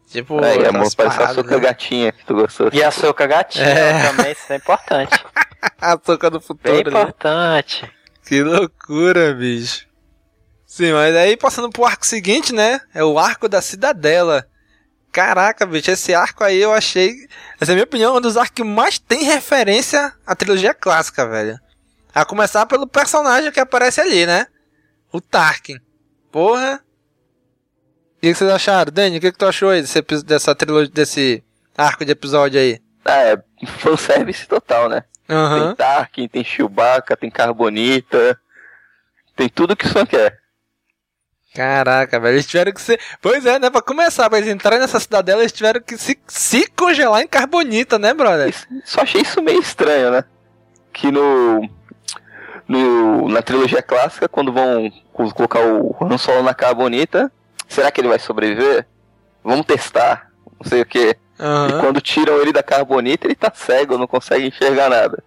[0.09, 1.61] Tipo, é, amor, parece a Soca né?
[1.61, 2.69] gatinha que tu gostou.
[2.71, 4.01] E a Soca gatinha é.
[4.07, 5.25] também, isso é importante.
[5.81, 6.71] a Soca do futuro.
[6.71, 7.89] Bem importante.
[8.27, 9.87] Que loucura, bicho.
[10.65, 12.81] Sim, mas aí passando pro arco seguinte, né?
[12.93, 14.45] É o arco da Cidadela.
[15.13, 17.15] Caraca, bicho, esse arco aí eu achei.
[17.57, 21.25] Essa é a minha opinião, um dos arcos que mais tem referência à trilogia clássica,
[21.25, 21.57] velho.
[22.13, 24.45] A começar pelo personagem que aparece ali, né?
[25.09, 25.79] O Tarkin.
[26.29, 26.83] Porra.
[28.17, 28.91] O que, vocês acharam?
[28.91, 31.41] Dani, o que, que tu achou aí desse, dessa trilogia, desse
[31.77, 32.81] arco de episódio aí?
[33.05, 33.41] É
[33.79, 35.05] fanservice total, né?
[35.29, 35.67] Uhum.
[35.67, 38.39] Tem Tarkin, tem Chewbacca, tem Carbonita.
[39.35, 40.39] Tem tudo que só quer.
[41.53, 42.99] Caraca, velho, eles tiveram que ser.
[43.21, 43.69] Pois é, né?
[43.69, 47.97] Pra começar, pra eles entrarem nessa cidadela, eles tiveram que se, se congelar em carbonita,
[47.97, 48.49] né, brother?
[48.49, 50.23] Isso, só achei isso meio estranho, né?
[50.93, 51.67] Que no
[52.67, 57.31] no, na trilogia clássica, quando vão colocar o Han Solo na carbonita,
[57.67, 58.85] será que ele vai sobreviver?
[59.43, 60.29] Vamos testar,
[60.59, 61.15] não sei o que.
[61.39, 61.67] Uhum.
[61.67, 65.23] E quando tiram ele da carbonita, ele tá cego, não consegue enxergar nada.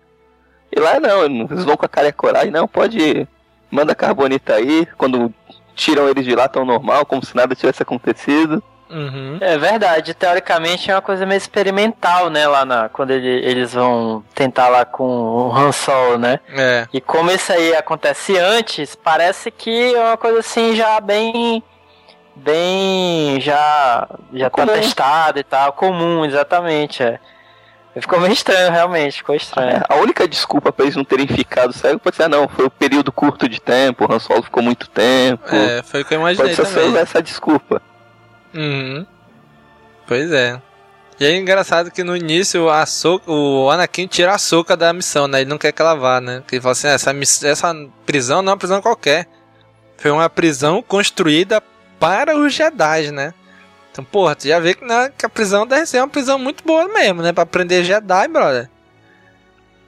[0.75, 3.27] E lá não, eles vão com a cara e a coragem, não, pode.
[3.71, 5.33] Manda a carbonita aí, quando
[5.75, 8.63] tiram eles de lá tão normal, como se nada tivesse acontecido.
[8.91, 9.39] Uhum.
[9.41, 12.47] É verdade, teoricamente é uma coisa meio experimental, né?
[12.49, 16.41] Lá na, quando ele, eles vão tentar lá com o Han Solo, né?
[16.49, 16.89] É.
[16.93, 21.63] E como isso aí acontece antes, parece que é uma coisa assim já bem.
[22.43, 23.41] Bem.
[23.41, 24.09] Já.
[24.33, 25.73] Já tá testada e tal.
[25.73, 27.03] Comum, exatamente.
[27.03, 27.19] É.
[28.01, 29.79] Ficou meio estranho, realmente, ficou estranho.
[29.79, 32.67] É, a única desculpa pra eles não terem ficado cego pode ser, ah, não, foi
[32.67, 35.45] um período curto de tempo, o Han Solo ficou muito tempo.
[35.53, 37.01] É, foi o que eu imaginei pode ser também.
[37.03, 37.83] essa desculpa.
[38.55, 39.05] Uhum.
[40.07, 40.61] Pois é.
[41.19, 45.27] E é engraçado que no início a Soka, o Anakin tira a Soka da missão,
[45.27, 45.41] né?
[45.41, 46.41] Ele não quer que ela vá, né?
[46.41, 47.13] Porque ele fala assim, ah, essa,
[47.47, 47.75] essa
[48.07, 49.27] prisão não é uma prisão qualquer.
[49.99, 51.63] Foi uma prisão construída
[52.01, 53.35] para os Jedi, né?
[53.93, 56.65] Então, porra, tu já vê que, né, que a prisão deve ser uma prisão muito
[56.65, 57.33] boa mesmo, né?
[57.33, 58.71] Pra prender Jedi, brother.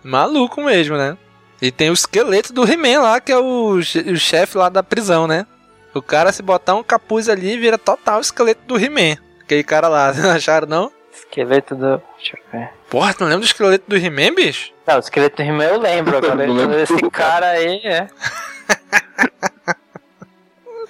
[0.04, 1.16] Maluco mesmo, né?
[1.60, 5.26] E tem o esqueleto do He-Man lá, que é o, o chefe lá da prisão,
[5.26, 5.46] né?
[5.94, 9.16] O cara, se botar um capuz ali, vira total esqueleto do He-Man.
[9.40, 10.92] Aquele cara lá, não acharam não?
[11.12, 12.02] Esqueleto do.
[12.16, 12.70] Deixa eu ver.
[12.90, 14.72] Porra, tu não lembra do esqueleto do He-Man, bicho?
[14.86, 16.16] Não, o esqueleto do He-Man eu lembro.
[16.18, 18.08] Agora eu lembro esse cara aí, é.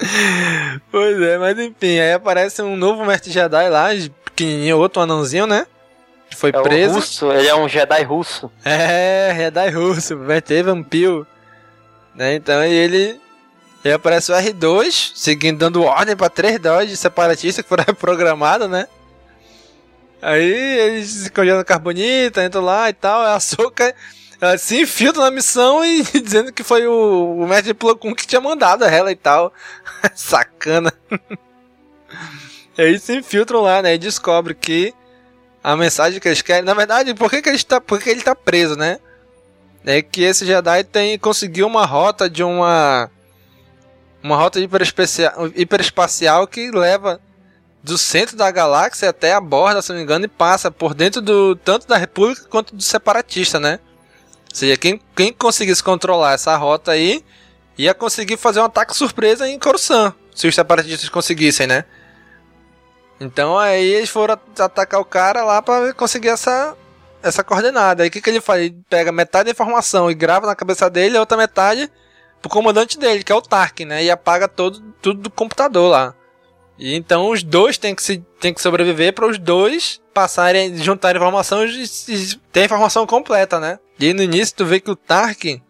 [0.91, 3.89] pois é, mas enfim, aí aparece um novo mestre Jedi lá,
[4.25, 5.67] pequenininho, outro anãozinho, né?
[6.31, 6.95] Que foi é preso.
[6.95, 8.51] russo, ele é um Jedi russo.
[8.65, 11.27] É, Jedi russo, Verter Vampiro.
[12.15, 12.35] Né?
[12.35, 13.21] Então ele
[13.85, 18.71] e aí aparece o R2, seguindo, dando ordem para três dodges separatistas que foram reprogramados,
[18.71, 18.87] né?
[20.21, 23.93] Aí eles se congelam carbonita, entram lá e tal, a Soca
[24.43, 28.41] ela se infiltra na missão e dizendo que foi o, o mestre Plo que tinha
[28.41, 29.53] mandado ela e tal.
[30.17, 30.93] Sacana.
[32.77, 33.95] e aí se infiltram lá, né?
[33.95, 34.93] E descobre que
[35.63, 36.65] a mensagem que eles querem.
[36.65, 38.99] Na verdade, por que, que, ele, está, por que ele tá preso, né?
[39.87, 43.09] É que esse Jedi tem, conseguiu uma rota de uma
[44.23, 47.21] uma rota hiperespacial que leva
[47.83, 51.21] do centro da galáxia até a borda, se não me engano, e passa por dentro
[51.21, 53.81] do tanto da República quanto do separatista, né?
[54.53, 57.25] Ou seja, quem, quem conseguisse controlar essa rota aí
[57.79, 61.87] ia conseguir fazer um ataque surpresa em Coruscant, se os separatistas conseguissem, né?
[63.19, 66.77] Então aí eles foram atacar o cara lá para conseguir essa
[67.23, 68.03] essa coordenada.
[68.03, 68.61] Aí o que, que ele faz?
[68.61, 71.91] Ele pega metade da informação e grava na cabeça dele, a outra metade
[72.43, 74.05] pro comandante dele, que é o Tarkin, né?
[74.05, 76.15] E apaga todo, tudo do computador lá.
[76.79, 81.17] E então os dois têm que, se, têm que sobreviver para os dois passarem, juntarem
[81.17, 83.79] informação e, e ter a informação completa, né?
[84.03, 85.63] E no início tu vê que o Tarkin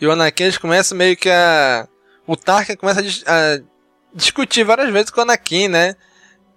[0.00, 1.88] e o Anakin eles começam meio que a.
[2.24, 3.60] O Tarkin começa a, a
[4.14, 5.96] discutir várias vezes com o Anakin, né?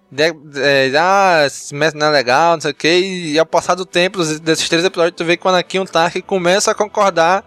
[0.08, 3.32] De, é, ah, esse mestre não é legal, não sei o que.
[3.32, 5.84] E ao passar do tempo desses três episódios, tu vê que o Anakin e o
[5.86, 7.44] Tarkin começam a concordar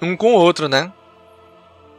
[0.00, 0.90] um com o outro, né?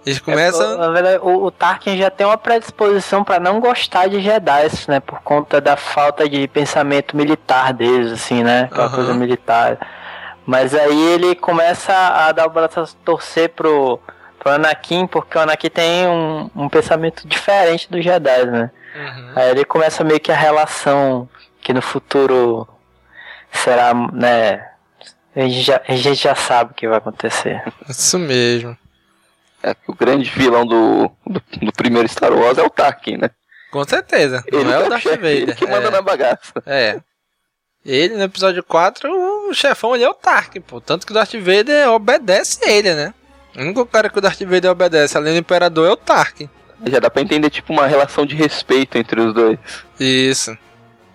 [0.04, 0.74] Eles é, começam.
[0.74, 4.70] É, na verdade, o, o, Tarkin já tem uma predisposição para não gostar de Jedi,
[4.88, 5.00] né?
[5.00, 8.64] Por conta da falta de pensamento militar deles, assim, né?
[8.64, 8.96] Aquela uhum.
[8.96, 10.01] coisa militar.
[10.46, 14.00] Mas aí ele começa a dar o braço a torcer pro,
[14.40, 18.72] pro Anakin, porque o Anakin tem um, um pensamento diferente dos Jedi, né?
[18.96, 19.32] Uhum.
[19.36, 21.30] Aí ele começa meio que a relação
[21.62, 22.68] que no futuro
[23.52, 24.68] será, né?
[25.36, 27.64] A gente já, a gente já sabe o que vai acontecer.
[27.88, 28.78] Isso mesmo.
[29.64, 33.30] É que o grande vilão do, do, do, primeiro Star Wars é o Tarkin, né?
[33.72, 34.44] Com certeza.
[34.48, 35.26] Ele não é, é o Darth Vader.
[35.26, 35.92] Ele que manda é.
[35.92, 36.52] na bagaça.
[36.66, 37.00] É.
[37.86, 39.10] Ele, no episódio 4,
[39.50, 40.80] o chefão ele é o Tarkin, pô.
[40.80, 43.14] Tanto que o Darth Vader obedece ele, né?
[43.56, 46.48] O único cara que o Darth Vader obedece, além do Imperador, é o Tarkin.
[46.86, 49.58] Já dá pra entender, tipo, uma relação de respeito entre os dois.
[50.00, 50.56] Isso.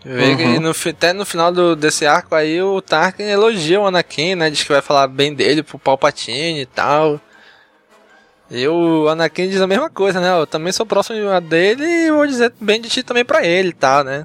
[0.05, 0.61] Uhum.
[0.61, 4.51] no, até no final do, desse arco aí, o Tarkin elogia o Anakin, né?
[4.51, 7.21] Diz que vai falar bem dele pro Palpatine e tal.
[8.49, 10.39] E o Anakin diz a mesma coisa, né?
[10.39, 13.71] Eu também sou próximo a dele e vou dizer bem de ti também pra ele
[13.71, 14.25] e tal, né?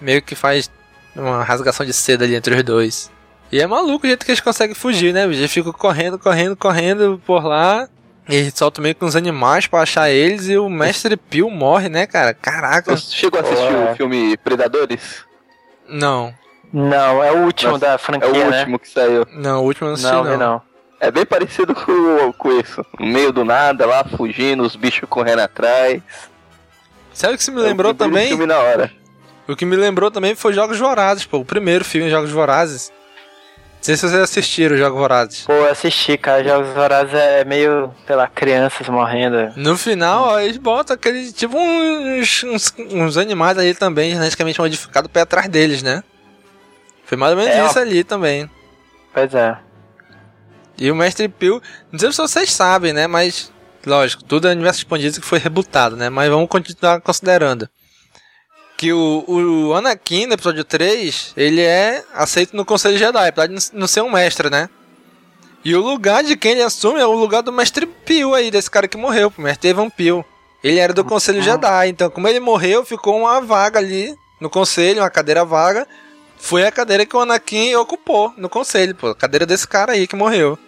[0.00, 0.70] Meio que faz
[1.14, 3.10] uma rasgação de seda ali entre os dois.
[3.50, 5.24] E é maluco o jeito que eles conseguem fugir, né?
[5.24, 7.86] Eles ficam correndo, correndo, correndo por lá.
[8.28, 11.88] E eles soltam meio que uns animais pra achar eles e o Mestre Pio morre,
[11.88, 12.32] né, cara?
[12.32, 12.96] Caraca.
[12.96, 13.92] Você chegou a assistir É.
[13.92, 15.24] o filme Predadores?
[15.88, 16.32] Não.
[16.72, 18.58] Não, é o último Nossa, da É franquia, o né?
[18.60, 19.26] último que saiu.
[19.34, 20.36] Não, o último eu não assisti, Não, não.
[20.38, 20.62] não.
[21.00, 22.86] É bem parecido com, com isso.
[22.98, 26.00] No meio do nada, lá fugindo, os bichos correndo atrás.
[27.12, 28.28] Sabe o que isso me É o lembrou primeiro também?
[28.28, 28.90] filme na hora.
[29.48, 31.38] O que me lembrou também foi Jogos Vorazes, pô.
[31.38, 32.92] O primeiro filme, Jogos Vorazes.
[33.76, 35.40] Não sei se vocês assistiram Jogos Vorazes.
[35.44, 36.44] Pô, eu assisti, cara.
[36.44, 39.52] Jogos Vorazes é meio, lá, crianças morrendo.
[39.56, 45.10] No final, ó, eles botam aquele, tipo, uns, uns, uns animais ali também, geneticamente modificados
[45.12, 46.04] ir atrás deles, né?
[47.04, 47.66] Foi mais ou menos É, ó.
[47.66, 48.48] isso ali também.
[49.12, 49.56] Pois é.
[50.78, 53.08] E o Mestre Pio, não sei se vocês sabem, né?
[53.08, 53.52] Mas,
[53.84, 56.08] lógico, tudo é universo expandido que foi rebutado, né?
[56.08, 57.68] Mas vamos continuar considerando.
[58.82, 63.70] Que o, o Anakin, no episódio 3, ele é aceito no Conselho Jedi, apesar de
[63.72, 64.68] não ser um mestre, né?
[65.64, 68.68] E o lugar de quem ele assume é o lugar do Mestre Pio aí, desse
[68.68, 70.24] cara que morreu, o Mestre Evan Pio.
[70.64, 75.00] Ele era do Conselho Jedi, então como ele morreu, ficou uma vaga ali no Conselho,
[75.00, 75.86] uma cadeira vaga.
[76.36, 79.10] Foi a cadeira que o Anakin ocupou no Conselho, pô.
[79.10, 80.58] A cadeira desse cara aí que morreu.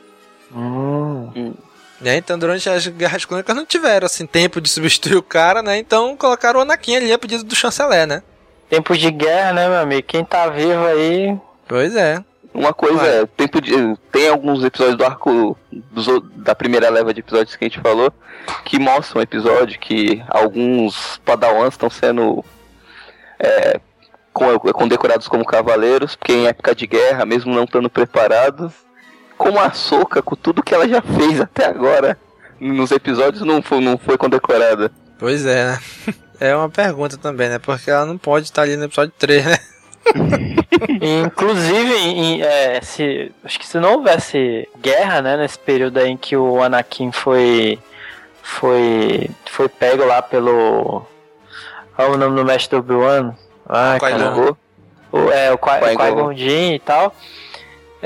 [0.55, 1.53] Hum.
[2.01, 2.17] Né?
[2.17, 5.79] Então, durante as guerras clônicas não tiveram assim tempo de substituir o cara, né?
[5.79, 8.23] Então colocaram o Anakin ali a pedido do chanceler, né?
[8.69, 10.03] Tempos de guerra, né, meu amigo?
[10.07, 11.39] Quem tá vivo aí.
[11.69, 12.23] Pois é.
[12.53, 13.73] Uma coisa é, tempo de,
[14.13, 18.13] tem alguns episódios do arco dos da primeira leva de episódios que a gente falou
[18.65, 22.45] que mostram um episódio que alguns padawans estão sendo
[23.41, 23.81] é,
[24.33, 28.73] com- condecorados como cavaleiros, porque em época de guerra, mesmo não estando preparado,
[29.37, 32.19] como a Soca, com tudo que ela já fez até agora
[32.61, 34.91] nos episódios, não foi, não foi condecorada.
[35.19, 35.79] Pois é, né?
[36.41, 37.59] É uma pergunta também, né?
[37.59, 39.59] Porque ela não pode estar ali no episódio 3, né?
[41.01, 46.17] Inclusive, em- é, se, acho que se não houvesse guerra, né, nesse período aí em
[46.17, 47.79] que o Anakin foi
[48.43, 51.03] foi foi pego lá pelo
[51.97, 53.35] qual é o nome do mestre do Obi-Wan?
[53.67, 54.35] Ah, cara.
[55.13, 56.35] O, é, o Qui- Qui-Gon.
[56.35, 57.15] Jinn e tal.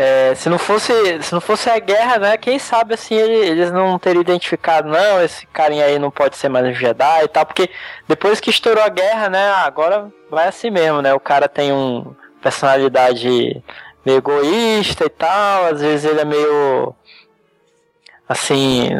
[0.00, 0.92] É, se não fosse
[1.24, 5.20] se não fosse a guerra, né, quem sabe assim ele- eles não teriam identificado, não,
[5.20, 7.68] esse carinha aí não pode ser mais um Jedi e tal, porque
[8.06, 12.14] depois que estourou a guerra, né, agora vai assim mesmo, né, o cara tem um
[12.40, 13.60] personalidade
[14.06, 16.94] meio egoísta e tal, às vezes ele é meio
[18.28, 18.90] assim,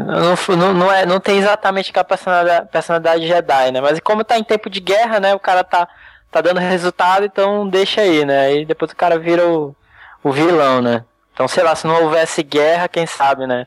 [0.57, 3.81] não, não, é, não tem exatamente aquela personalidade, personalidade Jedi, né?
[3.81, 5.33] Mas como tá em tempo de guerra, né?
[5.35, 5.87] O cara tá,
[6.31, 8.47] tá dando resultado, então deixa aí, né?
[8.47, 9.77] Aí depois o cara vira o,
[10.29, 11.05] o vilão, né?
[11.33, 13.67] Então, sei lá, se não houvesse guerra, quem sabe, né?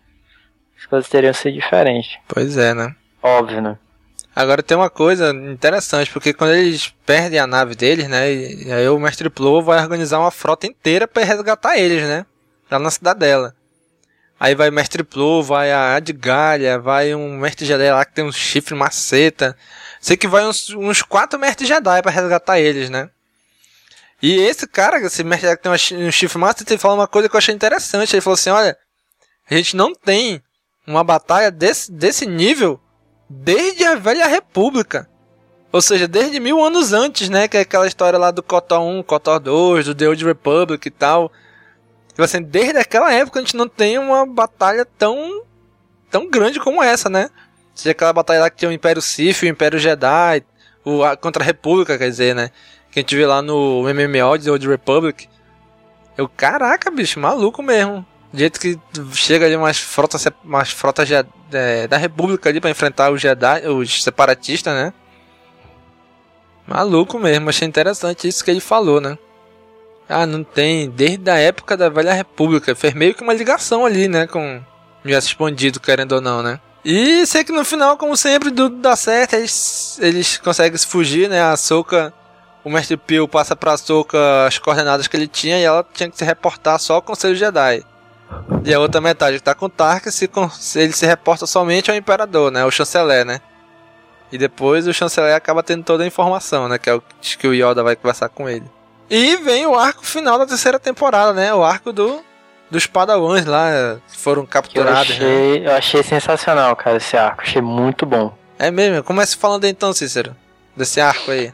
[0.77, 2.17] As coisas teriam sido diferentes.
[2.27, 2.95] Pois é, né?
[3.21, 3.77] Óbvio, né?
[4.35, 8.31] Agora tem uma coisa interessante, porque quando eles perdem a nave deles, né?
[8.33, 12.25] E aí o Mestre Plo vai organizar uma frota inteira pra resgatar eles, né?
[12.69, 13.53] Lá na cidadela.
[14.39, 18.23] Aí vai o Mestre Plo, vai a Adgalha, vai um Mestre Jedi lá que tem
[18.23, 19.55] um chifre maceta.
[19.99, 23.09] Sei que vai uns, uns quatro Mestres Jedi pra resgatar eles, né?
[24.21, 27.35] E esse cara, esse Mestre que tem um chifre maceta, ele falou uma coisa que
[27.35, 28.13] eu achei interessante.
[28.13, 28.77] Ele falou assim, olha,
[29.49, 30.41] a gente não tem
[30.85, 32.79] uma batalha desse, desse nível
[33.29, 35.09] desde a velha república.
[35.71, 37.47] Ou seja, desde mil anos antes, né?
[37.47, 40.91] Que é aquela história lá do KOTOR 1, KOTOR 2, do The Old Republic e
[40.91, 41.31] tal.
[42.09, 45.43] Tipo assim, desde aquela época a gente não tem uma batalha tão
[46.09, 47.23] tão grande como essa, né?
[47.23, 50.43] Ou seja, aquela batalha lá que tinha o Império Sith, o Império Jedi,
[50.83, 52.51] o, a, contra a República, quer dizer, né?
[52.91, 55.27] Que a gente vê lá no MMO de Old Republic.
[56.17, 58.05] Eu, caraca, bicho, maluco mesmo.
[58.31, 58.79] Do jeito que
[59.13, 61.09] chega ali umas frotas, umas frotas
[61.51, 64.93] é, da República ali pra enfrentar os Jedi, os separatistas, né?
[66.67, 69.17] Maluco mesmo, achei interessante isso que ele falou, né?
[70.07, 74.07] Ah, não tem, desde a época da Velha República, fez meio que uma ligação ali,
[74.07, 74.61] né, com
[75.03, 76.59] o expandido, querendo ou não, né?
[76.83, 81.29] E sei que no final, como sempre, tudo dá certo, eles, eles conseguem se fugir,
[81.29, 82.13] né, a Soka,
[82.63, 86.17] o Mestre Pio passa pra Soka as coordenadas que ele tinha e ela tinha que
[86.17, 87.83] se reportar só ao Conselho Jedi.
[88.63, 90.29] E a outra metade que tá com o Tark, se,
[90.75, 93.41] ele se reporta somente ao Imperador, né, o Chanceler, né?
[94.31, 96.77] E depois o chanceler acaba tendo toda a informação, né?
[96.77, 98.63] Que é o que o Yoda vai conversar com ele.
[99.09, 101.53] E vem o arco final da terceira temporada, né?
[101.53, 102.23] O arco do
[102.69, 105.09] dos padawans lá foram capturados.
[105.09, 105.67] Eu achei, né?
[105.67, 107.41] eu achei sensacional, cara, esse arco.
[107.41, 108.33] Achei muito bom.
[108.57, 109.03] É mesmo?
[109.03, 110.33] Comece falando então, Cícero,
[110.77, 111.51] desse arco aí.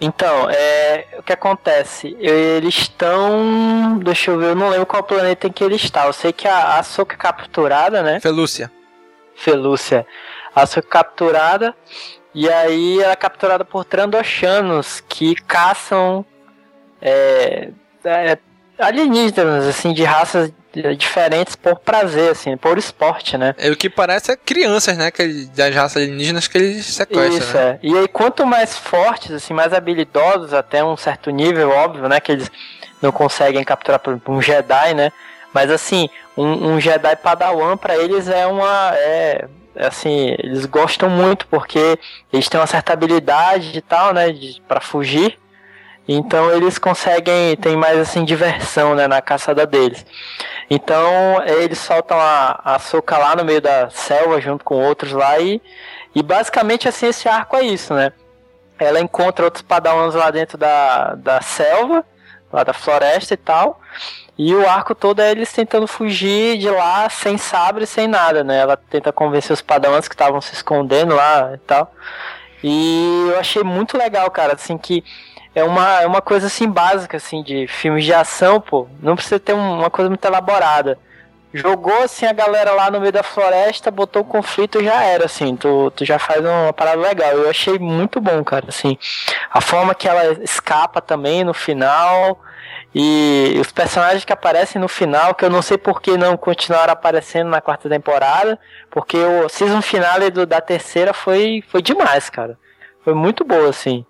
[0.00, 2.16] Então, é, o que acontece?
[2.20, 3.98] Eles estão.
[3.98, 6.06] Deixa eu ver, eu não lembro qual planeta em que ele está.
[6.06, 8.20] Eu sei que a, a Soca é capturada, né?
[8.20, 8.70] Felúcia.
[9.34, 10.06] Felúcia.
[10.54, 11.74] A Soca é capturada.
[12.32, 16.24] E aí ela é capturada por Trandoshanos que caçam
[17.02, 17.70] é,
[18.04, 18.38] é,
[18.78, 20.52] alienígenas, assim, de raças
[20.96, 23.54] diferentes por prazer, assim, por esporte, né?
[23.58, 25.10] É, o que parece é crianças, né?
[25.10, 27.38] Que, das raças alienígenas que eles sequestram.
[27.38, 27.62] Isso, né?
[27.62, 27.78] é.
[27.82, 32.20] E aí, quanto mais fortes, assim, mais habilidosos até um certo nível, óbvio, né?
[32.20, 32.50] Que eles
[33.00, 35.12] não conseguem capturar, por exemplo, um Jedi, né?
[35.52, 38.92] Mas assim, um, um Jedi Padawan para eles é uma.
[38.94, 41.98] É, assim, eles gostam muito porque
[42.32, 44.26] eles têm uma certa habilidade e tal, né?
[44.66, 45.38] para fugir.
[46.06, 50.04] Então eles conseguem, tem mais assim diversão né, na caçada deles.
[50.70, 55.38] Então eles soltam a, a soca lá no meio da selva junto com outros lá
[55.38, 55.62] e,
[56.14, 58.12] e basicamente assim esse arco é isso, né?
[58.78, 62.04] Ela encontra outros padawans lá dentro da, da selva,
[62.52, 63.80] lá da floresta e tal.
[64.36, 68.58] E o arco todo é eles tentando fugir de lá sem sabre, sem nada, né?
[68.58, 71.92] Ela tenta convencer os padawans que estavam se escondendo lá e tal.
[72.62, 75.04] E eu achei muito legal, cara, assim que
[75.58, 78.88] é uma, é uma coisa assim básica assim de filmes de ação, pô.
[79.02, 80.98] Não precisa ter uma coisa muito elaborada.
[81.52, 85.56] Jogou assim a galera lá no meio da floresta, botou o conflito já era assim.
[85.56, 87.30] Tu, tu já faz uma parada legal.
[87.30, 88.98] Eu achei muito bom, cara, assim.
[89.50, 92.38] A forma que ela escapa também no final
[92.94, 96.92] e os personagens que aparecem no final, que eu não sei por que não continuaram
[96.92, 98.58] aparecendo na quarta temporada,
[98.90, 102.58] porque o season finale do, da terceira foi foi demais, cara.
[103.02, 104.04] Foi muito boa assim.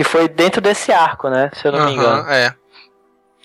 [0.00, 1.50] Que foi dentro desse arco, né?
[1.52, 2.26] Se eu não uhum, me engano.
[2.30, 2.54] É.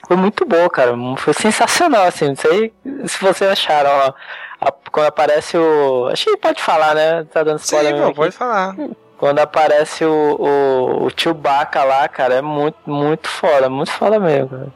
[0.08, 0.94] Foi muito boa, cara.
[1.18, 2.30] Foi sensacional, assim.
[2.30, 2.74] Não sei
[3.06, 4.14] se vocês acharam, ó.
[4.62, 6.08] A, quando aparece o.
[6.08, 7.26] Acho que pode falar, né?
[7.26, 7.98] Tá dando spoiler.
[7.98, 8.74] Sim, pô, pode falar.
[9.18, 13.70] Quando aparece o, o, o Chewbacca lá, cara, é muito, muito foda.
[13.70, 14.74] Muito foda mesmo, cara.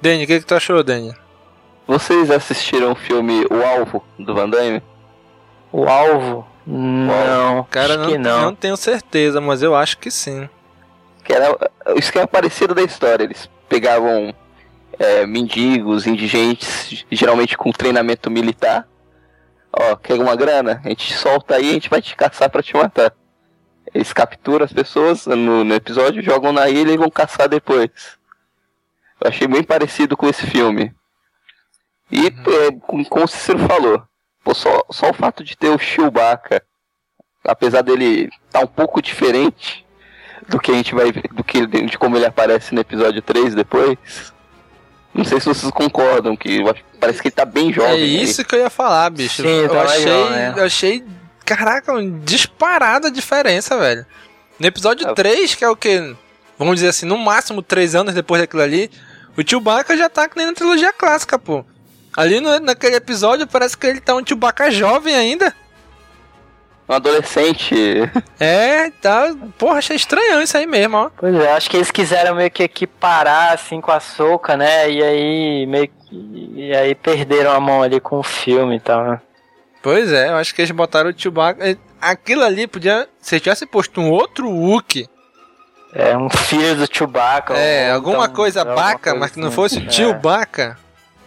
[0.00, 1.12] Danny, o que, que tu achou, Danny?
[1.84, 4.80] Vocês assistiram o filme O Alvo, do Van Damme?
[5.72, 6.46] O Alvo?
[6.64, 8.42] Não, cara, não, não.
[8.42, 10.48] não tenho certeza, mas eu acho que sim.
[11.26, 11.58] Que era
[11.88, 13.24] o esquema parecido da história.
[13.24, 14.32] Eles pegavam
[14.96, 18.86] é, mendigos, indigentes, geralmente com treinamento militar.
[19.72, 20.80] Ó, quer uma grana?
[20.84, 23.12] A gente solta aí, a gente vai te caçar para te matar.
[23.92, 27.90] Eles capturam as pessoas no, no, episódio, jogam na ilha e vão caçar depois.
[29.20, 30.94] Eu achei bem parecido com esse filme.
[32.10, 32.28] E, uhum.
[32.28, 34.02] é, como o Cícero falou,
[34.44, 36.62] pô, só, só o fato de ter o Chewbacca,
[37.44, 39.85] apesar dele estar tá um pouco diferente,
[40.48, 43.54] do que a gente vai ver, do que de como ele aparece no episódio 3
[43.54, 43.96] depois.
[45.12, 46.62] Não sei se vocês concordam, que
[47.00, 47.94] parece que ele tá bem jovem.
[47.94, 48.46] É isso aí.
[48.46, 49.42] que eu ia falar, bicho.
[49.42, 50.54] Sim, eu, tá achei, legal, né?
[50.56, 51.04] eu achei,
[51.44, 51.92] caraca,
[52.22, 54.04] disparada a diferença, velho.
[54.58, 55.14] No episódio é.
[55.14, 56.14] 3, que é o que,
[56.58, 58.90] vamos dizer assim, no máximo 3 anos depois daquilo ali,
[59.36, 61.64] o Chewbacca já tá que nem na trilogia clássica, pô.
[62.14, 65.54] Ali no, naquele episódio parece que ele tá um Chewbacca jovem ainda
[66.88, 67.74] um adolescente.
[68.38, 69.34] É, tá.
[69.58, 71.10] Porra, achei estranho isso aí mesmo, ó.
[71.16, 74.90] Pois é, acho que eles quiseram meio que equiparar assim com a soca, né?
[74.90, 75.94] E aí meio que.
[76.54, 79.20] E aí perderam a mão ali com o filme e tal, né?
[79.82, 81.78] Pois é, eu acho que eles botaram o Chewbacca.
[82.00, 83.08] Aquilo ali podia.
[83.20, 85.08] Se tivesse posto um outro Wookie.
[85.92, 87.54] É, um filho do Chewbacca.
[87.54, 89.56] É, alguma então, coisa baca, mas que não assim.
[89.56, 89.90] fosse o é.
[89.90, 90.76] Chewbacca.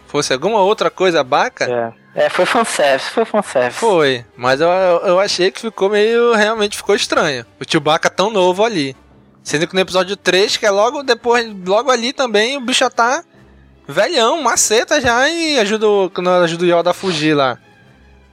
[0.06, 1.64] Fosse alguma outra coisa baca.
[1.64, 1.99] É.
[2.14, 3.78] É, foi fanservice, foi fanservice.
[3.78, 6.34] Foi, mas eu, eu achei que ficou meio.
[6.34, 7.46] Realmente ficou estranho.
[7.60, 8.96] O Chewbacca tão novo ali.
[9.42, 12.90] Sendo que no episódio 3, que é logo depois, logo ali também, o bicho já
[12.90, 13.24] tá
[13.88, 15.86] velhão, maceta já e ajuda,
[16.44, 17.58] ajuda o Yoda a fugir lá.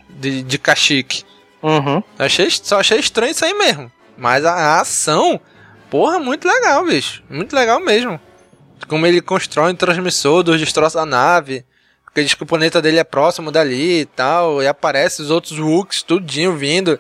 [0.09, 1.23] De, de Kashyyyk.
[1.61, 2.01] Uhum.
[2.17, 3.91] Achei, só achei estranho isso aí mesmo.
[4.17, 5.39] Mas a, a ação,
[5.89, 7.23] porra, muito legal, bicho.
[7.29, 8.19] Muito legal mesmo.
[8.87, 11.65] Como ele constrói um transmissor dos destroços da nave
[12.17, 14.63] porque diz que o planeta dele é próximo dali e tal.
[14.63, 16.99] E aparece os outros Wooks tudinho vindo.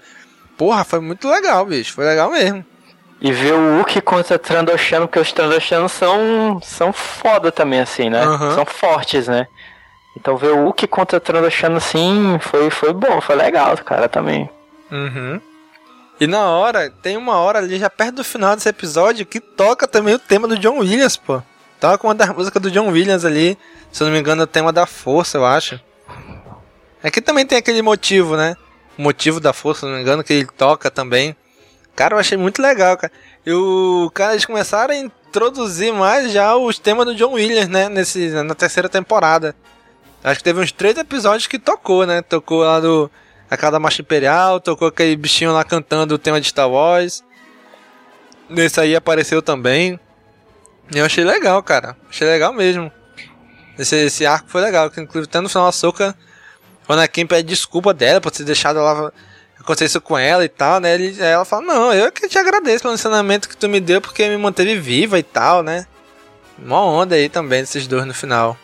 [0.55, 1.93] Porra, foi muito legal, bicho.
[1.93, 2.63] Foi legal mesmo.
[3.19, 8.23] E ver o Wookie contra Trandoshan, porque os Trandoshan são, são foda também, assim, né?
[8.27, 8.53] Uhum.
[8.53, 9.47] São fortes, né?
[10.15, 14.47] Então ver o Wookie contra Trandoshan, assim, foi, foi bom, foi legal, cara, também.
[14.91, 15.41] Uhum.
[16.19, 19.87] E na hora, tem uma hora ali, já perto do final desse episódio, que toca
[19.87, 21.41] também o tema do John Williams, pô.
[21.79, 23.57] Toca uma das músicas do John Williams ali.
[23.91, 25.79] Se eu não me engano, é o tema da força, eu acho.
[27.03, 28.55] Aqui também tem aquele motivo, né?
[28.97, 31.35] O motivo da força, se não me engano, que ele toca também.
[31.95, 33.11] Cara, eu achei muito legal, cara.
[33.45, 37.89] E o cara, eles começaram introduzir mais já os temas do John Williams, né?
[37.89, 39.55] Nesse, na terceira temporada.
[40.23, 42.21] Acho que teve uns três episódios que tocou, né?
[42.21, 43.09] Tocou lá do
[43.49, 47.23] A Cada Marcha Imperial, tocou aquele bichinho lá cantando o tema de Star Wars.
[48.49, 49.99] Nesse aí apareceu também.
[50.93, 51.95] Eu achei legal, cara.
[52.09, 52.91] Achei legal mesmo.
[53.77, 54.87] Esse, esse arco foi legal.
[54.87, 56.15] Inclusive, até no final, a Soca,
[56.85, 59.11] quando a Anakin pede desculpa dela por ter deixado ela
[59.59, 60.93] acontecer isso com ela e tal, né?
[60.93, 64.27] Ele, ela fala: Não, eu que te agradeço pelo ensinamento que tu me deu porque
[64.29, 65.85] me manteve viva e tal, né?
[66.57, 68.57] Uma onda aí também desses dois no final.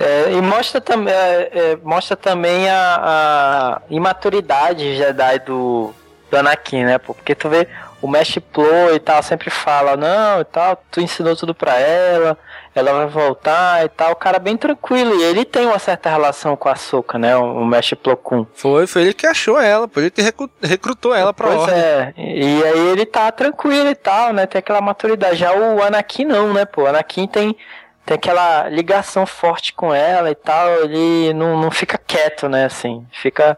[0.00, 5.94] É, e mostra, tam é, é, mostra também a, a imaturidade Jedi do,
[6.30, 6.98] do Anakin, né?
[6.98, 7.68] Porque tu vê
[8.02, 12.36] o Mestre Plo e tal sempre fala, não, e tal, tu ensinou tudo pra ela,
[12.74, 16.56] ela vai voltar e tal, o cara bem tranquilo, e ele tem uma certa relação
[16.56, 18.44] com a Soca, né, o Mestre Plo Kun.
[18.54, 20.22] Foi, foi ele que achou ela, foi ele que
[20.60, 21.78] recrutou ela pra pois ordem.
[21.78, 26.24] é, e aí ele tá tranquilo e tal, né, tem aquela maturidade, já o Anakin
[26.24, 27.56] não, né, pô, o Anakin tem
[28.04, 33.06] tem aquela ligação forte com ela e tal, ele não, não fica quieto, né, assim,
[33.12, 33.56] fica...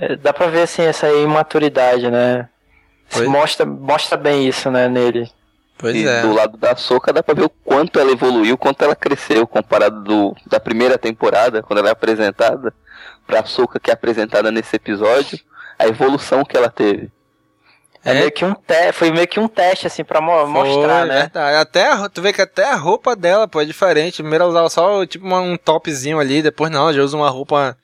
[0.00, 2.48] É, dá pra ver, assim, essa imaturidade, né,
[3.28, 5.30] Mostra, mostra bem isso, né, nele.
[5.76, 6.22] Pois e é.
[6.22, 9.46] do lado da Soca dá pra ver o quanto ela evoluiu, o quanto ela cresceu
[9.46, 12.74] comparado do, da primeira temporada, quando ela é apresentada,
[13.26, 15.38] pra Soca que é apresentada nesse episódio,
[15.78, 17.10] a evolução que ela teve.
[18.04, 21.04] É, meio que um te foi meio que um teste, assim, pra mo Foi, mostrar,
[21.04, 21.20] né?
[21.22, 21.56] verdade.
[21.56, 24.22] Até, a- tu vê que até a roupa dela, pô, é diferente.
[24.22, 27.76] Primeiro ela usava só, tipo, uma- um topzinho ali, depois não, já usa uma roupa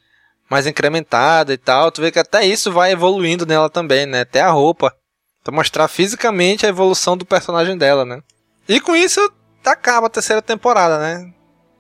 [0.49, 1.91] mais incrementada e tal.
[1.91, 4.21] Tu vê que até isso vai evoluindo nela também, né?
[4.23, 4.95] Até a roupa.
[5.45, 8.23] Pra mostrar fisicamente a evolução do personagem dela, né?
[8.67, 9.21] E com isso,
[9.65, 11.31] acaba a terceira temporada, né?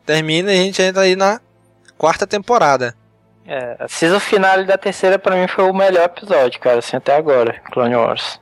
[0.04, 1.40] Termina e a gente entra aí na
[1.96, 2.94] quarta temporada.
[3.46, 7.16] É, a season finale da terceira pra mim foi o melhor episódio, cara, assim, até
[7.16, 8.38] agora, Clone Wars.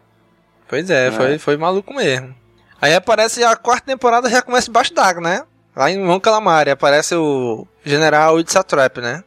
[0.68, 2.34] Pois é, Foi, foi maluco mesmo.
[2.80, 5.44] Aí aparece a quarta temporada já começa embaixo d'água, né?
[5.76, 9.22] Lá em Mon Calamari aparece o General It's a Trap, né?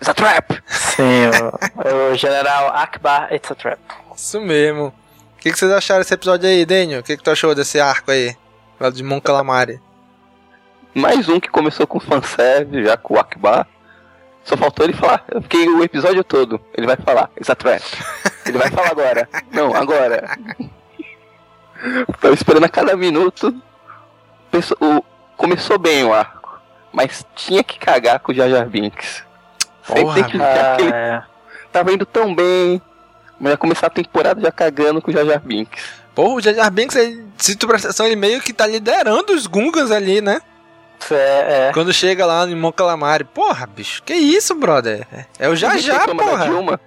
[0.00, 0.62] It's a Trap!
[0.68, 3.80] Sim, o, o General Akbar It's a Trap.
[4.14, 4.94] Isso mesmo.
[5.46, 6.98] O que, que vocês acharam desse episódio aí, Daniel?
[6.98, 8.36] O que, que tu achou desse arco aí?
[8.80, 9.80] Lá de Mon Calamari.
[10.92, 13.64] Mais um que começou com fanservice, já com o Akbar.
[14.42, 15.22] Só faltou ele falar.
[15.30, 16.60] Eu fiquei o episódio todo.
[16.76, 17.30] Ele vai falar.
[17.36, 17.80] It's a trap.
[18.44, 19.28] Ele vai falar agora.
[19.52, 20.36] Não, agora.
[22.20, 23.54] Tava esperando a cada minuto.
[24.80, 25.04] O-
[25.36, 26.60] Começou bem o arco.
[26.92, 29.22] Mas tinha que cagar com o Jar Jar Binks.
[29.84, 31.22] Sempre Porra, tem que Ah, aquele- é.
[31.70, 32.82] Tava indo tão bem.
[33.40, 35.82] Mas ia começar a temporada já cagando com o Jar Jar Binks.
[36.14, 39.32] Porra, o Jar Jar Binks, ele, se tu prestar atenção, ele meio que tá liderando
[39.34, 40.40] os Gungans ali, né?
[41.10, 41.70] É, é.
[41.74, 43.24] Quando chega lá em Mon Calamari.
[43.24, 45.06] Porra, bicho, que isso, brother?
[45.12, 46.44] É- É o A Já gente Já, reclama da porra.
[46.46, 46.80] Dilma.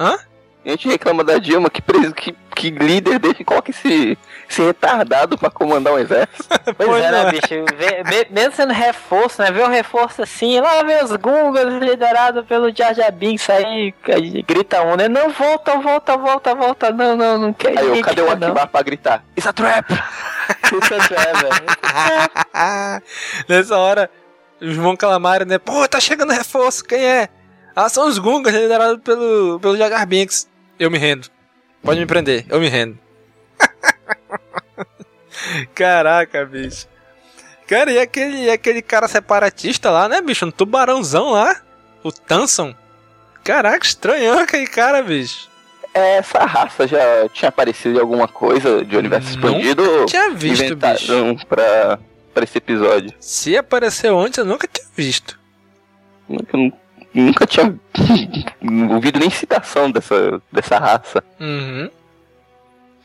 [0.00, 0.18] Hã?
[0.64, 5.36] A gente reclama da Dilma, que, pres- que, que líder deixa, coloca esse, esse retardado
[5.38, 6.44] pra comandar um exército.
[6.76, 7.30] Pois Pois é, né, é.
[7.32, 7.64] bicho?
[7.76, 9.50] Vê- vê- mesmo sendo reforço, né?
[9.50, 13.94] Vê o reforço assim, lá vem os Gungas liderado pelo Jar Jar Binks aí,
[14.46, 15.08] grita um, né?
[15.08, 16.90] Não, volta, volta, volta, volta.
[16.90, 18.30] Não, não, não quer Aí eu, cadê o.
[18.30, 19.24] Akibar pra gritar?
[19.36, 19.90] It's a trap!
[19.92, 23.02] Isso é, velho.
[23.48, 24.10] Nessa hora,
[24.60, 25.58] os Mon Calamari, né?
[25.58, 27.28] Pô, tá chegando reforço, quem é?
[27.74, 30.48] Ah, são os Gungas liderados pelo, pelo Jar Binks.
[30.78, 31.28] Eu me rendo.
[31.82, 32.98] Pode me prender, eu me rendo.
[35.74, 36.86] Caraca, bicho.
[37.66, 40.46] Cara, e aquele, e aquele cara separatista lá, né, bicho?
[40.46, 41.60] Um tubarãozão lá.
[42.02, 42.74] O Tanson.
[43.42, 45.48] Caraca, estranhão aquele cara, bicho.
[45.92, 46.98] Essa raça já
[47.32, 49.82] tinha aparecido em alguma coisa de universo expandido?
[49.82, 51.98] ou tinha visto, inventaram Pra,
[52.34, 53.12] pra esse episódio.
[53.18, 55.38] Se apareceu antes, eu nunca tinha visto.
[56.28, 56.58] Nunca,
[57.14, 57.74] nunca tinha
[58.94, 61.24] ouvido nem citação dessa, dessa raça.
[61.40, 61.90] Uhum.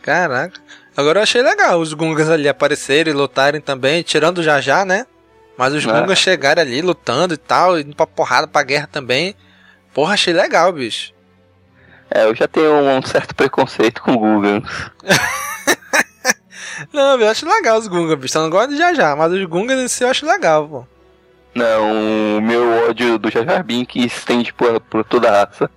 [0.02, 0.60] Caraca.
[0.96, 5.06] Agora eu achei legal os Gungas ali aparecerem e lutarem também, tirando o Jajá, né?
[5.58, 5.92] Mas os É.
[5.92, 9.36] Gungas chegarem ali lutando e tal, indo pra porrada, pra guerra também.
[9.94, 11.14] Porra, achei legal, bicho.
[12.10, 14.62] É, eu já tenho um certo preconceito com Google.
[16.92, 18.38] Não, eu acho legal os Gungas, bicho.
[18.38, 20.86] Eu não gosto de Jajá, mas os Gungas em si eu acho legal, pô.
[21.54, 25.70] Não, o meu ódio do Jar Jar Binks que estende por, por toda a raça.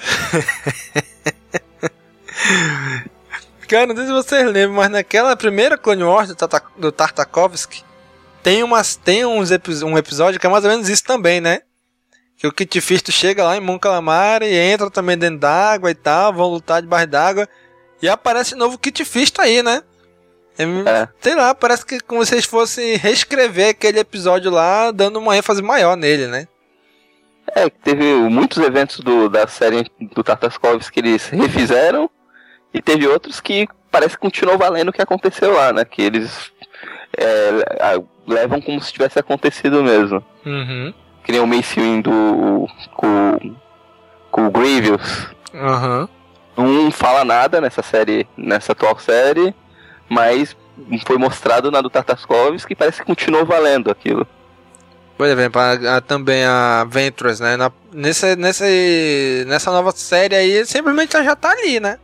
[3.70, 7.84] Cara, não sei se vocês lembram, mas naquela primeira Clone Wars do, Tata, do Tartakovsky,
[8.42, 9.52] tem, umas, tem uns
[9.84, 11.60] um episódio que é mais ou menos isso também, né?
[12.36, 15.94] Que o Kit Fisto chega lá em Mon Calamari e entra também dentro d'água e
[15.94, 17.48] tal, vão lutar debaixo d'água.
[18.02, 19.84] E aparece novo Kit Fisto aí, né?
[20.58, 21.08] É, É.
[21.20, 25.62] Sei lá, parece que como se vocês fossem reescrever aquele episódio lá, dando uma ênfase
[25.62, 26.48] maior nele, né?
[27.54, 32.10] É, teve muitos eventos do, da série do Tartaskovs que eles refizeram.
[32.72, 35.84] E teve outros que parece que continuou valendo o que aconteceu lá, né?
[35.84, 36.52] Que eles
[37.16, 40.24] é, levam como se tivesse acontecido mesmo.
[40.46, 40.94] Uhum.
[41.24, 43.56] Que nem o Mace Windu com,
[44.30, 45.28] com o Grievous.
[45.54, 46.08] Aham.
[46.56, 49.54] Não fala nada nessa série, nessa atual série,
[50.08, 50.56] mas
[51.06, 54.26] foi mostrado na do Tartaskovs que parece que continuou valendo aquilo.
[55.16, 57.56] Por exemplo, a, a, também a Ventress, né?
[57.56, 58.64] Na, nessa, nessa,
[59.46, 61.98] nessa nova série aí, simplesmente ela já tá ali, né?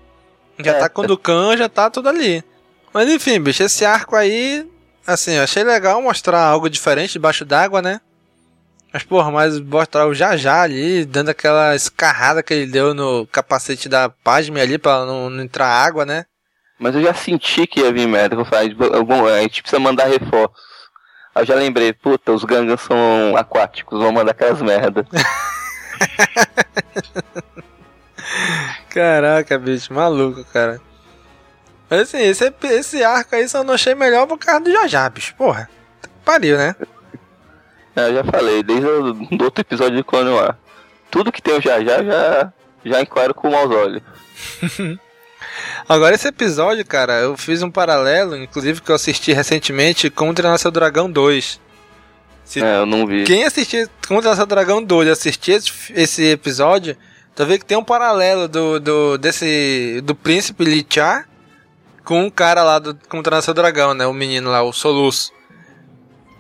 [0.59, 0.79] Já É.
[0.79, 2.43] tá com o Dukan, já tá tudo ali.
[2.93, 4.67] Mas enfim, bicho, esse arco aí,
[5.07, 8.01] assim, eu achei legal mostrar algo diferente debaixo d'água, né?
[8.93, 13.89] Mas, porra, mas mostrar o Jajá ali, dando aquela escarrada que ele deu no capacete
[13.91, 16.25] da Pasme ali pra não, não entrar água, né?
[16.79, 18.37] Mas eu já senti que ia vir merda.
[18.37, 20.57] Eu falei, "Ah, bom, a gente precisa mandar reforços.
[21.35, 25.07] Aí eu já lembrei, puta, os Gangans são aquáticos, vão mandar aquelas merda.
[28.97, 30.81] Caraca, bicho, maluco, cara.
[31.91, 35.35] Mas assim, esse, esse arco aí só não achei melhor por causa do Jajá, bicho.
[35.37, 35.69] Porra,
[36.25, 36.75] pariu, né?
[37.95, 40.57] É, eu já falei, desde o outro episódio de Clone War.
[41.11, 42.51] Tudo que tem o já já,
[42.83, 44.03] já, enquadro com maus olhos.
[45.87, 50.35] Agora, esse episódio, cara, eu fiz um paralelo, inclusive que eu assisti recentemente com o
[50.35, 51.61] Treinar Seu Dragão 2.
[52.45, 53.25] Se É, eu não vi.
[53.25, 56.97] quem assistir o Treinar Seu Dragão 2 e assistir esse, esse episódio,
[57.37, 61.29] tu vê que tem um paralelo do, do, desse, do príncipe Lichar
[62.03, 64.07] com o cara lá do com o Seu Dragão, né?
[64.07, 65.31] O menino lá, o Soluço.